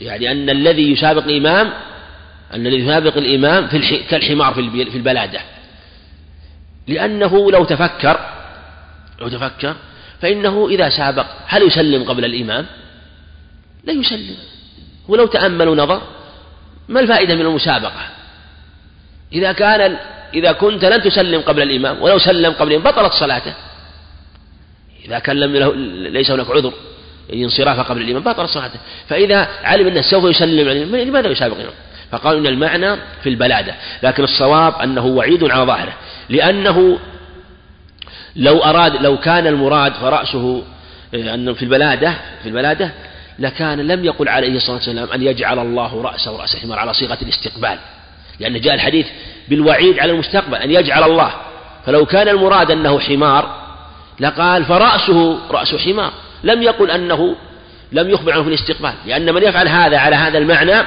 يعني 0.00 0.30
أن 0.30 0.50
الذي 0.50 0.92
يسابق 0.92 1.24
الإمام 1.24 1.72
أن 2.54 2.66
الذي 2.66 2.82
يسابق 2.82 3.16
الإمام 3.16 3.66
في 3.66 3.98
كالحمار 3.98 4.54
في 4.54 4.96
البلادة. 4.96 5.40
لأنه 6.88 7.50
لو 7.50 7.64
تفكر 7.64 8.20
لو 9.20 9.28
تفكر 9.28 9.74
فإنه 10.22 10.68
إذا 10.68 10.88
سابق 10.88 11.26
هل 11.46 11.62
يسلم 11.62 12.04
قبل 12.04 12.24
الإمام؟ 12.24 12.66
لا 13.84 13.92
يسلم 13.92 14.36
ولو 15.08 15.26
تأمل 15.26 15.68
ونظر 15.68 16.02
ما 16.88 17.00
الفائدة 17.00 17.34
من 17.34 17.40
المسابقة؟ 17.40 18.08
إذا 19.32 19.52
كان 19.52 19.96
إذا 20.34 20.52
كنت 20.52 20.84
لن 20.84 21.02
تسلم 21.02 21.40
قبل 21.40 21.62
الإمام 21.62 22.02
ولو 22.02 22.18
سلم 22.18 22.52
قبل 22.52 22.72
الإمام 22.72 22.92
بطلت 22.92 23.12
صلاته 23.12 23.54
إذا 25.04 25.18
كان 25.18 25.36
لم 25.36 25.56
له 25.56 25.74
ليس 26.10 26.30
هناك 26.30 26.50
عذر 26.50 26.72
انصرافه 27.32 27.82
قبل 27.82 28.02
الإمام 28.02 28.22
بطلت 28.22 28.50
صلاته 28.50 28.78
فإذا 29.08 29.48
علم 29.62 29.86
أنه 29.86 30.02
سوف 30.02 30.24
يسلم 30.24 30.68
لماذا 30.94 31.28
يسابق 31.28 31.54
الإمام؟ 31.54 31.74
فقالوا 32.10 32.40
إن 32.40 32.46
المعنى 32.46 32.96
في 33.22 33.28
البلادة 33.28 33.74
لكن 34.02 34.24
الصواب 34.24 34.74
أنه 34.74 35.06
وعيد 35.06 35.44
على 35.44 35.64
ظاهره 35.64 35.92
لأنه 36.28 36.98
لو 38.36 38.58
أراد 38.58 39.02
لو 39.02 39.16
كان 39.16 39.46
المراد 39.46 39.92
فرأسه 39.92 40.62
آه، 41.14 41.34
أنه 41.34 41.52
في 41.52 41.62
البلادة 41.62 42.14
في 42.42 42.48
البلادة 42.48 42.90
لكان 43.38 43.80
لم 43.80 44.04
يقل 44.04 44.28
عليه 44.28 44.56
الصلاة 44.56 44.76
والسلام 44.76 45.08
أن 45.14 45.22
يجعل 45.22 45.58
الله 45.58 46.02
رأسه 46.02 46.40
رأس 46.40 46.56
حمار 46.56 46.78
على 46.78 46.94
صيغة 46.94 47.18
الاستقبال. 47.22 47.78
لأن 48.40 48.60
جاء 48.60 48.74
الحديث 48.74 49.06
بالوعيد 49.48 49.98
على 49.98 50.12
المستقبل 50.12 50.54
أن 50.54 50.70
يجعل 50.70 51.02
الله. 51.02 51.32
فلو 51.86 52.06
كان 52.06 52.28
المراد 52.28 52.70
أنه 52.70 53.00
حمار 53.00 53.66
لقال 54.20 54.64
فرأسه 54.64 55.38
رأس 55.50 55.74
حمار. 55.74 56.12
لم 56.44 56.62
يقل 56.62 56.90
أنه 56.90 57.36
لم 57.92 58.10
يخبر 58.10 58.32
عنه 58.32 58.42
في 58.42 58.48
الاستقبال. 58.48 58.92
لأن 59.06 59.34
من 59.34 59.42
يفعل 59.42 59.68
هذا 59.68 59.98
على 59.98 60.16
هذا 60.16 60.38
المعنى 60.38 60.86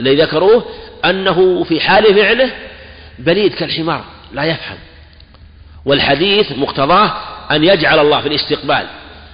الذي 0.00 0.22
ذكروه 0.22 0.64
أنه 1.04 1.64
في 1.64 1.80
حال 1.80 2.14
فعله 2.14 2.50
بليد 3.18 3.54
كالحمار. 3.54 4.04
لا 4.34 4.44
يفهم. 4.44 4.78
والحديث 5.84 6.52
مقتضاه 6.52 7.12
أن 7.50 7.64
يجعل 7.64 7.98
الله 7.98 8.20
في 8.20 8.28
الاستقبال. 8.28 8.86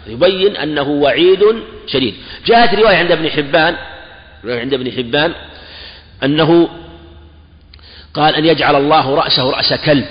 يبين 0.06 0.56
أنه 0.56 0.88
وعيد 0.88 1.44
شديد. 1.86 2.14
جاءت 2.46 2.74
رواية 2.74 2.96
عند 2.96 3.12
ابن 3.12 3.30
حبان 3.30 3.76
عند 4.44 4.74
ابن 4.74 4.92
حبان 4.92 5.34
أنه 6.24 6.68
قال 8.14 8.34
أن 8.34 8.44
يجعل 8.44 8.76
الله 8.76 9.14
رأسه 9.14 9.50
رأس 9.50 9.74
كلب. 9.74 10.06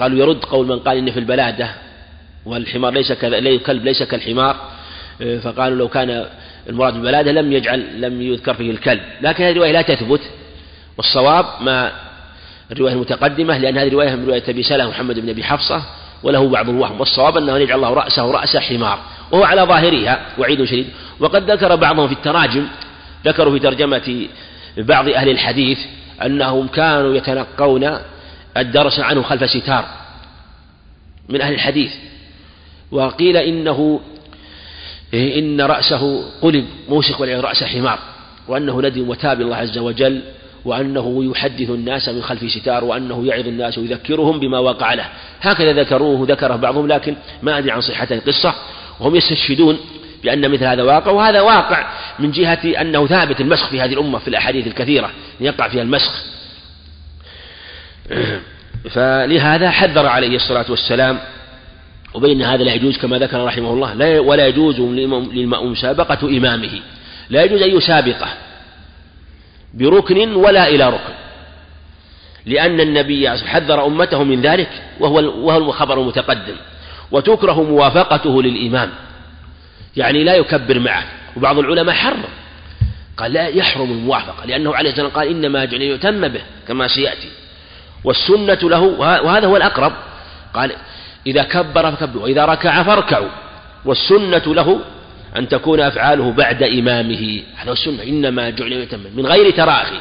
قالوا 0.00 0.18
يرد 0.18 0.44
قول 0.44 0.66
من؟ 0.66 0.78
قال 0.78 0.98
إن 0.98 1.10
في 1.10 1.18
البلادة. 1.18 1.70
والحمار 2.46 2.92
ليس 2.92 3.12
كلب 3.12 3.84
ليس 3.84 4.02
كالحمار. 4.02 4.56
فقالوا 5.42 5.78
لو 5.78 5.88
كان 5.88 6.26
المراد 6.68 6.92
بالبلادة 6.92 7.32
لم 7.32 7.52
يجعل 7.52 8.00
لم 8.00 8.22
يذكر 8.22 8.54
فيه 8.54 8.70
الكلب. 8.70 9.02
لكن 9.20 9.44
هذه 9.44 9.52
الرواية 9.52 9.72
لا 9.72 9.82
تثبت. 9.82 10.20
والصواب 10.96 11.46
ما 11.60 11.92
الرواية 12.72 12.92
المتقدمة 12.92 13.58
لأن 13.58 13.78
هذه 13.78 13.88
الرواية 13.88 14.14
من 14.14 14.26
رواية 14.26 14.42
أبي 14.48 14.62
سلمة 14.62 14.90
محمد 14.90 15.18
بن 15.18 15.28
أبي 15.28 15.44
حفصة 15.44 15.82
وله 16.22 16.48
بعض 16.48 16.68
الوهم 16.68 17.00
والصواب 17.00 17.36
أنه 17.36 17.58
يجعل 17.58 17.76
الله 17.76 17.94
رأسه 17.94 18.30
رأس 18.30 18.56
حمار 18.56 18.98
وهو 19.30 19.44
على 19.44 19.62
ظاهرها 19.62 20.26
وعيد 20.38 20.64
شديد. 20.64 20.86
وقد 21.20 21.50
ذكر 21.50 21.76
بعضهم 21.76 22.08
في 22.08 22.14
التراجم 22.14 22.66
ذكروا 23.24 23.52
في 23.52 23.58
ترجمة 23.58 24.28
بعض 24.78 25.08
أهل 25.08 25.28
الحديث 25.28 25.78
أنهم 26.24 26.68
كانوا 26.68 27.14
يتلقون 27.14 27.98
الدرس 28.56 29.00
عنه 29.00 29.22
خلف 29.22 29.50
ستار 29.50 29.84
من 31.28 31.40
أهل 31.40 31.54
الحديث. 31.54 31.92
وقيل 32.92 33.36
إنه 33.36 34.00
إن 35.14 35.60
رأسه 35.60 36.24
قلب 36.42 36.66
موسخ 36.88 37.20
رأس 37.20 37.64
حمار 37.64 37.98
وأنه 38.48 38.82
ندم 38.82 39.08
وتاب 39.08 39.40
الله 39.40 39.56
عز 39.56 39.78
وجل 39.78 40.22
وأنه 40.64 41.24
يحدث 41.30 41.70
الناس 41.70 42.08
من 42.08 42.22
خلف 42.22 42.50
ستار 42.50 42.84
وأنه 42.84 43.26
يعظ 43.26 43.46
الناس 43.46 43.78
ويذكرهم 43.78 44.40
بما 44.40 44.58
وقع 44.58 44.94
له. 44.94 45.06
هكذا 45.40 45.72
ذكروه 45.72 46.26
ذكره 46.28 46.56
بعضهم 46.56 46.88
لكن 46.88 47.16
ما 47.42 47.58
أدري 47.58 47.70
عن 47.70 47.80
صحة 47.80 48.08
القصة. 48.10 48.54
وهم 49.00 49.16
يستشهدون 49.16 49.78
بأن 50.22 50.50
مثل 50.50 50.64
هذا 50.64 50.82
واقع 50.82 51.10
وهذا 51.10 51.40
واقع 51.40 51.86
من 52.18 52.30
جهة 52.30 52.80
أنه 52.80 53.06
ثابت 53.06 53.40
المسخ 53.40 53.70
في 53.70 53.80
هذه 53.80 53.92
الأمة 53.92 54.18
في 54.18 54.28
الأحاديث 54.28 54.66
الكثيرة 54.66 55.10
يقع 55.40 55.68
فيها 55.68 55.82
المسخ. 55.82 56.24
فلهذا 58.94 59.70
حذر 59.70 60.06
عليه 60.06 60.36
الصلاة 60.36 60.66
والسلام. 60.68 61.18
وبين 62.14 62.42
هذا 62.42 62.64
لا 62.64 62.74
يجوز 62.74 62.98
كما 62.98 63.18
ذكر 63.18 63.44
رحمه 63.44 63.72
الله 63.72 63.94
لا 63.94 64.20
ولا 64.20 64.46
يجوز 64.46 64.80
للمأموم 64.80 65.72
مسابقة 65.72 66.28
إمامه. 66.28 66.80
لا 67.30 67.44
يجوز 67.44 67.62
أن 67.62 67.76
يسابقه. 67.76 68.28
بركن 69.74 70.34
ولا 70.34 70.68
إلى 70.68 70.88
ركن. 70.88 71.14
لأن 72.46 72.80
النبي 72.80 73.30
حذر 73.30 73.86
أمته 73.86 74.24
من 74.24 74.40
ذلك 74.40 74.70
وهو 75.00 75.16
وهو 75.46 75.58
الخبر 75.58 76.00
المتقدم 76.00 76.54
وتكره 77.10 77.62
موافقته 77.62 78.42
للإمام. 78.42 78.90
يعني 79.96 80.24
لا 80.24 80.34
يكبر 80.34 80.78
معه. 80.78 81.04
وبعض 81.36 81.58
العلماء 81.58 81.94
حرم. 81.94 82.24
قال 83.16 83.32
لا 83.32 83.46
يحرم 83.46 83.90
الموافقة 83.90 84.46
لأنه 84.46 84.74
عليه 84.74 84.90
السلام 84.90 85.10
قال 85.10 85.28
إنما 85.28 85.64
جعل 85.64 85.82
يتم 85.82 86.28
به 86.28 86.40
كما 86.68 86.88
سيأتي. 86.88 87.28
والسنة 88.04 88.58
له 88.62 88.80
وهذا 88.80 89.46
هو 89.46 89.56
الأقرب. 89.56 89.92
قال 90.54 90.72
إذا 91.26 91.42
كبر 91.42 91.92
فكبروا 91.92 92.22
وإذا 92.22 92.44
ركع 92.44 92.82
فاركعوا. 92.82 93.28
والسنة 93.84 94.54
له 94.54 94.80
أن 95.36 95.48
تكون 95.48 95.80
أفعاله 95.80 96.32
بعد 96.32 96.62
إمامه. 96.62 97.42
هذا 97.56 97.72
السنة 97.72 98.02
إنما 98.02 98.50
جعل 98.50 98.72
يتم. 98.72 99.00
من 99.16 99.26
غير 99.26 99.50
تراخي. 99.50 100.00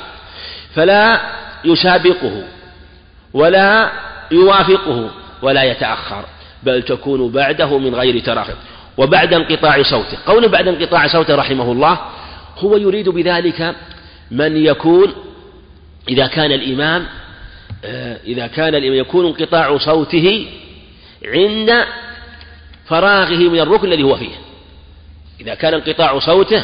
فلا 0.75 1.21
يسابقه 1.65 2.43
ولا 3.33 3.91
يوافقه 4.31 5.09
ولا 5.41 5.63
يتأخر. 5.63 6.25
بل 6.63 6.81
تكون 6.81 7.31
بعده 7.31 7.77
من 7.77 7.95
غير 7.95 8.19
تراخي. 8.19 8.53
وبعد 8.97 9.33
انقطاع 9.33 9.83
صوته. 9.83 10.17
قول 10.25 10.47
بعد 10.47 10.67
انقطاع 10.67 11.07
صوته 11.07 11.35
رحمه 11.35 11.71
الله 11.71 11.99
هو 12.57 12.77
يريد 12.77 13.09
بذلك 13.09 13.75
من 14.31 14.65
يكون 14.65 15.13
إذا 16.09 16.27
كان 16.27 16.51
الإمام 16.51 17.05
آه، 17.85 18.17
إذا 18.25 18.47
كان 18.47 18.75
الإمام 18.75 18.99
يكون 18.99 19.25
انقطاع 19.25 19.77
صوته 19.77 20.47
عند 21.25 21.85
فراغه 22.85 23.37
من 23.37 23.59
الركن 23.59 23.87
الذي 23.87 24.03
هو 24.03 24.15
فيه. 24.15 24.48
إذا 25.41 25.53
كان 25.55 25.73
انقطاع 25.73 26.19
صوته 26.19 26.63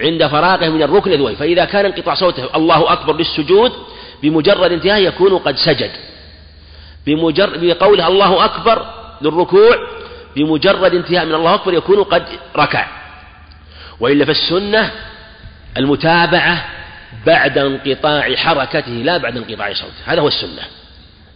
عند 0.00 0.26
فراغه 0.26 0.68
من 0.68 0.82
الركن 0.82 1.12
فيه 1.12 1.34
فإذا 1.34 1.64
كان 1.64 1.84
انقطاع 1.84 2.14
صوته 2.14 2.56
الله 2.56 2.92
أكبر 2.92 3.16
للسجود 3.16 3.72
بمجرد 4.22 4.72
انتهاء 4.72 5.02
يكون 5.02 5.38
قد 5.38 5.56
سجد. 5.56 5.90
بمجرد 7.06 7.64
بقوله 7.64 8.08
الله 8.08 8.44
أكبر 8.44 8.86
للركوع 9.22 9.76
بمجرد 10.36 10.94
انتهاء 10.94 11.26
من 11.26 11.34
الله 11.34 11.54
أكبر 11.54 11.74
يكون 11.74 12.02
قد 12.02 12.24
ركع. 12.56 12.86
وإلا 14.00 14.24
فالسنة 14.24 14.90
المتابعة 15.76 16.64
بعد 17.26 17.58
انقطاع 17.58 18.36
حركته 18.36 18.90
لا 18.92 19.16
بعد 19.16 19.36
انقطاع 19.36 19.72
صوته 19.72 19.94
هذا 20.04 20.20
هو 20.20 20.28
السنة. 20.28 20.62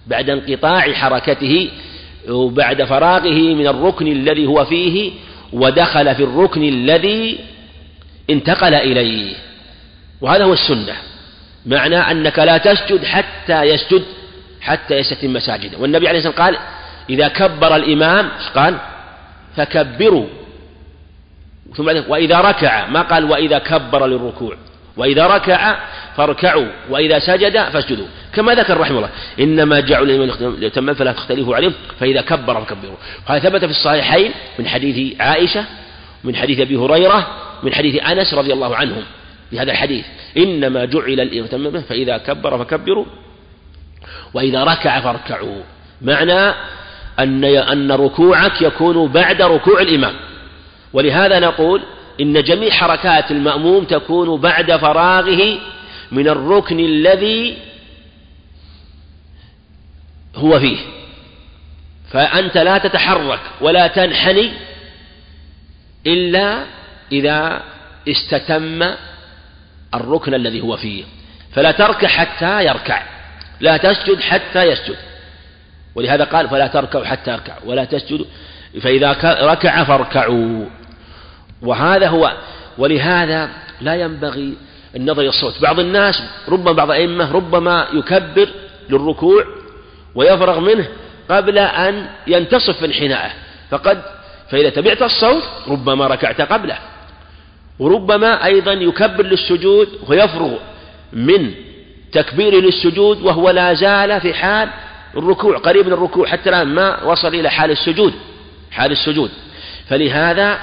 بعد 0.06 0.30
انقطاع 0.30 0.92
حركته 0.92 1.70
وبعد 2.28 2.84
فراغه 2.84 3.54
من 3.54 3.66
الركن 3.66 4.06
الذي 4.06 4.46
هو 4.46 4.64
فيه 4.64 5.12
ودخل 5.52 6.14
في 6.14 6.22
الركن 6.22 6.62
الذي 6.62 7.38
انتقل 8.30 8.74
إليه. 8.74 9.34
وهذا 10.20 10.44
هو 10.44 10.52
السنة. 10.52 10.96
معنى 11.66 11.96
أنك 11.96 12.38
لا 12.38 12.58
تسجد 12.58 13.04
حتى 13.04 13.62
يسجد 13.62 14.04
حتى 14.60 14.94
يستتم 14.94 15.38
ساجدا 15.38 15.78
والنبي 15.78 16.08
عليه 16.08 16.18
الصلاة 16.18 16.32
والسلام 16.32 16.54
قال 16.54 16.66
إذا 17.10 17.28
كبر 17.28 17.76
الإمام 17.76 18.28
قال؟ 18.54 18.78
فكبروا. 19.56 20.26
ثم 21.76 21.88
وإذا 22.08 22.40
ركع 22.40 22.86
ما 22.86 23.02
قال 23.02 23.24
وإذا 23.24 23.58
كبر 23.58 24.06
للركوع. 24.06 24.56
وإذا 24.98 25.26
ركع 25.26 25.78
فاركعوا 26.16 26.66
وإذا 26.90 27.18
سجد 27.18 27.58
فاسجدوا. 27.58 28.06
كما 28.34 28.54
ذكر 28.54 28.80
رحمه 28.80 28.96
الله 28.96 29.10
إنما 29.40 29.80
جعلوا 29.80 30.06
الإمام 30.06 30.56
ليتم 30.58 30.94
فلا 30.94 31.12
تختلفوا 31.12 31.56
عليهم 31.56 31.72
فإذا 32.00 32.20
كبر 32.20 32.60
فكبروا. 32.60 32.96
هذا 33.26 33.38
ثبت 33.38 33.64
في 33.64 33.70
الصحيحين 33.70 34.32
من 34.58 34.68
حديث 34.68 35.20
عائشة 35.20 35.64
من 36.24 36.36
حديث 36.36 36.60
أبي 36.60 36.76
هريرة 36.76 37.26
من 37.62 37.74
حديث 37.74 38.02
أنس 38.02 38.34
رضي 38.34 38.52
الله 38.52 38.76
عنهم 38.76 39.02
في 39.50 39.60
هذا 39.60 39.72
الحديث. 39.72 40.04
إنما 40.36 40.84
جعل 40.84 41.20
الإمام 41.20 41.82
فإذا 41.82 42.18
كبر 42.18 42.58
فكبروا 42.58 43.04
وإذا 44.34 44.64
ركع 44.64 45.00
فاركعوا. 45.00 45.62
معنى 46.02 46.54
أن 47.18 47.44
أن 47.44 47.92
ركوعك 47.92 48.62
يكون 48.62 49.08
بعد 49.08 49.42
ركوع 49.42 49.80
الإمام. 49.80 50.14
ولهذا 50.92 51.38
نقول 51.38 51.82
إن 52.20 52.42
جميع 52.42 52.70
حركات 52.70 53.30
المأموم 53.30 53.84
تكون 53.84 54.40
بعد 54.40 54.76
فراغه 54.76 55.58
من 56.12 56.28
الركن 56.28 56.80
الذي 56.80 57.56
هو 60.34 60.60
فيه. 60.60 60.78
فأنت 62.10 62.58
لا 62.58 62.78
تتحرك 62.78 63.40
ولا 63.60 63.86
تنحني 63.86 64.52
إلا 66.06 66.64
إذا 67.12 67.62
استتم 68.08 68.94
الركن 69.94 70.34
الذي 70.34 70.60
هو 70.60 70.76
فيه. 70.76 71.04
فلا 71.52 71.70
تركع 71.70 72.08
حتى 72.08 72.64
يركع. 72.64 73.02
لا 73.60 73.76
تسجد 73.76 74.20
حتى 74.20 74.62
يسجد. 74.64 74.96
ولهذا 75.94 76.24
قال 76.24 76.48
فلا 76.48 76.66
تركعوا 76.66 77.04
حتى 77.04 77.32
يركع. 77.32 77.54
ولا 77.64 77.84
تسجدوا. 77.84 78.26
فإذا 78.82 79.12
ركع 79.42 79.84
فاركعوا. 79.84 80.66
وهذا 81.62 82.08
هو. 82.08 82.32
ولهذا 82.78 83.50
لا 83.80 83.94
ينبغي 83.94 84.54
النظر 84.96 85.20
إلى 85.20 85.28
الصوت. 85.28 85.62
بعض 85.62 85.80
الناس 85.80 86.22
ربما 86.48 86.72
بعض 86.72 86.90
الأئمة 86.90 87.32
ربما 87.32 87.86
يكبر 87.92 88.48
للركوع 88.90 89.44
ويفرغ 90.14 90.60
منه 90.60 90.88
قبل 91.30 91.58
أن 91.58 92.06
ينتصف 92.26 92.84
انحناءه 92.84 93.30
فقد 93.70 94.02
فإذا 94.50 94.70
تبعت 94.70 95.02
الصوت 95.02 95.42
ربما 95.68 96.06
ركعت 96.06 96.40
قبله. 96.40 96.78
وربما 97.78 98.44
أيضا 98.44 98.72
يكبر 98.72 99.24
للسجود 99.24 99.88
ويفرغ 100.08 100.52
من 101.12 101.54
تكبيره 102.12 102.60
للسجود 102.60 103.22
وهو 103.22 103.50
لا 103.50 103.74
زال 103.74 104.20
في 104.20 104.34
حال 104.34 104.68
الركوع 105.16 105.58
قريب 105.58 105.86
من 105.86 105.92
الركوع 105.92 106.26
حتى 106.26 106.48
الآن 106.48 106.66
ما 106.66 107.04
وصل 107.04 107.34
إلى 107.34 107.50
حال 107.50 107.70
السجود 107.70 108.14
حال 108.70 108.92
السجود. 108.92 109.30
فلهذا 109.88 110.58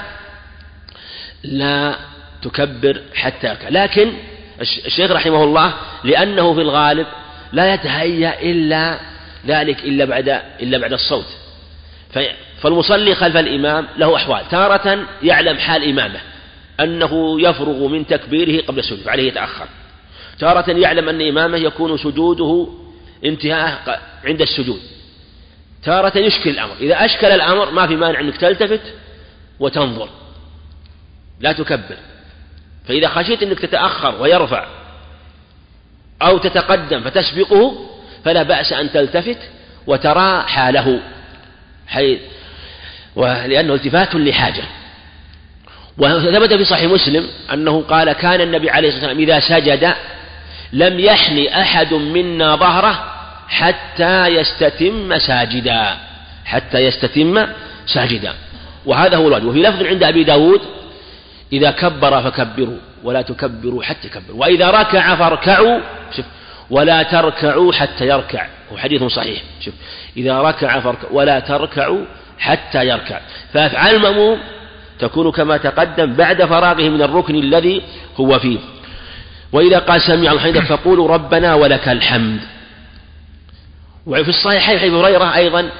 لا 1.46 1.96
تكبر 2.42 3.02
حتى 3.14 3.46
يركع. 3.46 3.68
لكن 3.68 4.12
الشيخ 4.60 5.10
رحمه 5.10 5.44
الله 5.44 5.74
لأنه 6.04 6.54
في 6.54 6.60
الغالب 6.60 7.06
لا 7.52 7.74
يتهيأ 7.74 8.42
إلا 8.42 8.98
ذلك 9.46 9.84
إلا 9.84 10.04
بعد 10.04 10.28
إلا 10.62 10.78
بعد 10.78 10.92
الصوت. 10.92 11.26
فالمصلي 12.62 13.14
خلف 13.14 13.36
الإمام 13.36 13.86
له 13.96 14.16
أحوال. 14.16 14.48
تارة 14.48 15.06
يعلم 15.22 15.58
حال 15.58 15.88
إمامه 15.88 16.20
أنه 16.80 17.40
يفرغ 17.40 17.86
من 17.88 18.06
تكبيره 18.06 18.66
قبل 18.66 18.78
السجود 18.78 19.00
فعليه 19.00 19.28
يتأخر. 19.28 19.66
تارة 20.38 20.70
يعلم 20.70 21.08
أن 21.08 21.28
إمامه 21.28 21.56
يكون 21.56 21.98
سجوده 21.98 22.68
انتهاء 23.24 24.00
عند 24.24 24.40
السجود. 24.40 24.80
تارة 25.84 26.18
يشكل 26.18 26.50
الأمر. 26.50 26.74
إذا 26.80 27.04
أشكل 27.04 27.26
الأمر 27.26 27.70
ما 27.70 27.86
في 27.86 27.96
مانع 27.96 28.20
أنك 28.20 28.36
تلتفت 28.36 28.94
وتنظر. 29.60 30.08
لا 31.40 31.52
تكبر. 31.52 31.96
فإذا 32.88 33.08
خشيت 33.08 33.42
أنك 33.42 33.58
تتأخر 33.58 34.22
ويرفع 34.22 34.66
أو 36.22 36.38
تتقدم 36.38 37.00
فتسبقه 37.00 37.74
فلا 38.24 38.42
بأس 38.42 38.72
أن 38.72 38.92
تلتفت 38.92 39.38
وترى 39.86 40.42
حاله. 40.42 41.00
حي 41.88 42.18
ولأنه 43.16 43.74
التفات 43.74 44.14
لحاجة. 44.14 44.62
وثبت 45.98 46.52
في 46.52 46.64
صحيح 46.64 46.90
مسلم 46.90 47.26
أنه 47.52 47.82
قال 47.82 48.12
كان 48.12 48.40
النبي 48.40 48.70
عليه 48.70 48.88
الصلاة 48.88 49.08
والسلام 49.08 49.28
إذا 49.28 49.40
سجد 49.40 49.94
لم 50.72 51.00
يحني 51.00 51.60
أحد 51.60 51.94
منا 51.94 52.56
ظهره 52.56 53.12
حتى 53.48 54.26
يستتم 54.26 55.18
ساجدا. 55.18 55.96
حتى 56.44 56.78
يستتم 56.78 57.46
ساجدا. 57.86 58.34
وهذا 58.86 59.16
هو 59.16 59.28
الواجب. 59.28 59.46
وفي 59.46 59.58
لفظ 59.58 59.82
عند 59.82 60.02
أبي 60.02 60.24
داود 60.24 60.60
إذا 61.52 61.70
كبر 61.70 62.22
فكبروا 62.22 62.78
ولا 63.04 63.22
تكبروا 63.22 63.82
حتى 63.82 64.06
يكبروا 64.06 64.40
وإذا 64.40 64.70
ركع 64.70 65.14
فاركعوا 65.14 65.80
شوف 66.16 66.24
ولا 66.70 67.02
تركعوا 67.02 67.72
حتى 67.72 68.08
يركع 68.08 68.46
هو 68.72 68.76
حديث 68.76 69.02
صحيح 69.02 69.42
شوف 69.60 69.74
إذا 70.16 70.40
ركع 70.40 70.80
فاركعوا 70.80 71.12
ولا 71.12 71.40
تركعوا 71.40 72.04
حتى 72.38 72.86
يركع 72.86 73.20
فأفعال 73.52 73.96
المأموم 73.96 74.38
تكون 74.98 75.32
كما 75.32 75.56
تقدم 75.56 76.14
بعد 76.14 76.44
فراغه 76.44 76.88
من 76.88 77.02
الركن 77.02 77.34
الذي 77.34 77.82
هو 78.16 78.38
فيه. 78.38 78.58
وإذا 79.52 79.78
قال 79.78 80.00
سمع 80.00 80.32
الله 80.32 80.60
فقولوا 80.60 81.08
ربنا 81.08 81.54
ولك 81.54 81.88
الحمد. 81.88 82.40
وفي 84.06 84.28
الصحيحين 84.28 84.78
حديث 84.78 84.92
هريرة 84.92 85.36
أيضا 85.36 85.70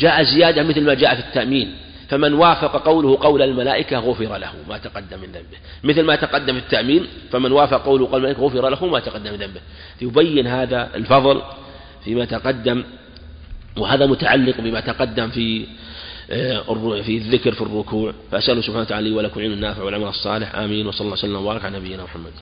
جاء 0.00 0.22
زيادة 0.22 0.62
مثل 0.62 0.80
ما 0.80 0.94
جاء 0.94 1.14
في 1.14 1.20
التأمين. 1.20 1.74
فمن 2.08 2.34
وافق 2.34 2.84
قوله 2.84 3.18
قول 3.20 3.42
الملائكة 3.42 3.98
غفر 3.98 4.36
له 4.36 4.52
ما 4.68 4.78
تقدم 4.78 5.20
من 5.20 5.26
ذنبه. 5.26 5.58
مثل 5.84 6.02
ما 6.02 6.16
تقدم 6.16 6.56
التأمين 6.56 7.06
فمن 7.30 7.52
وافق 7.52 7.84
قوله 7.84 8.06
قول 8.06 8.16
الملائكة 8.16 8.42
غفر 8.42 8.68
له 8.68 8.86
ما 8.86 9.00
تقدم 9.00 9.32
من 9.32 9.38
ذنبه. 9.38 9.60
يبين 10.00 10.46
هذا 10.46 10.90
الفضل 10.94 11.42
فيما 12.04 12.24
تقدم 12.24 12.84
وهذا 13.76 14.06
متعلق 14.06 14.60
بما 14.60 14.80
تقدم 14.80 15.28
في 15.30 15.66
آه، 16.30 17.02
في 17.02 17.16
الذكر 17.16 17.52
في 17.52 17.60
الركوع. 17.60 18.12
فأسأله 18.30 18.60
سبحانه 18.60 18.80
وتعالى 18.80 19.12
ولكم 19.12 19.40
علم 19.40 19.52
النافع 19.52 19.82
والعمل 19.82 20.08
الصالح. 20.08 20.54
آمين. 20.54 20.86
وصلى 20.86 21.00
الله 21.00 21.12
وسلم 21.12 21.36
وبارك 21.36 21.64
على 21.64 21.78
نبينا 21.78 22.04
محمد. 22.04 22.32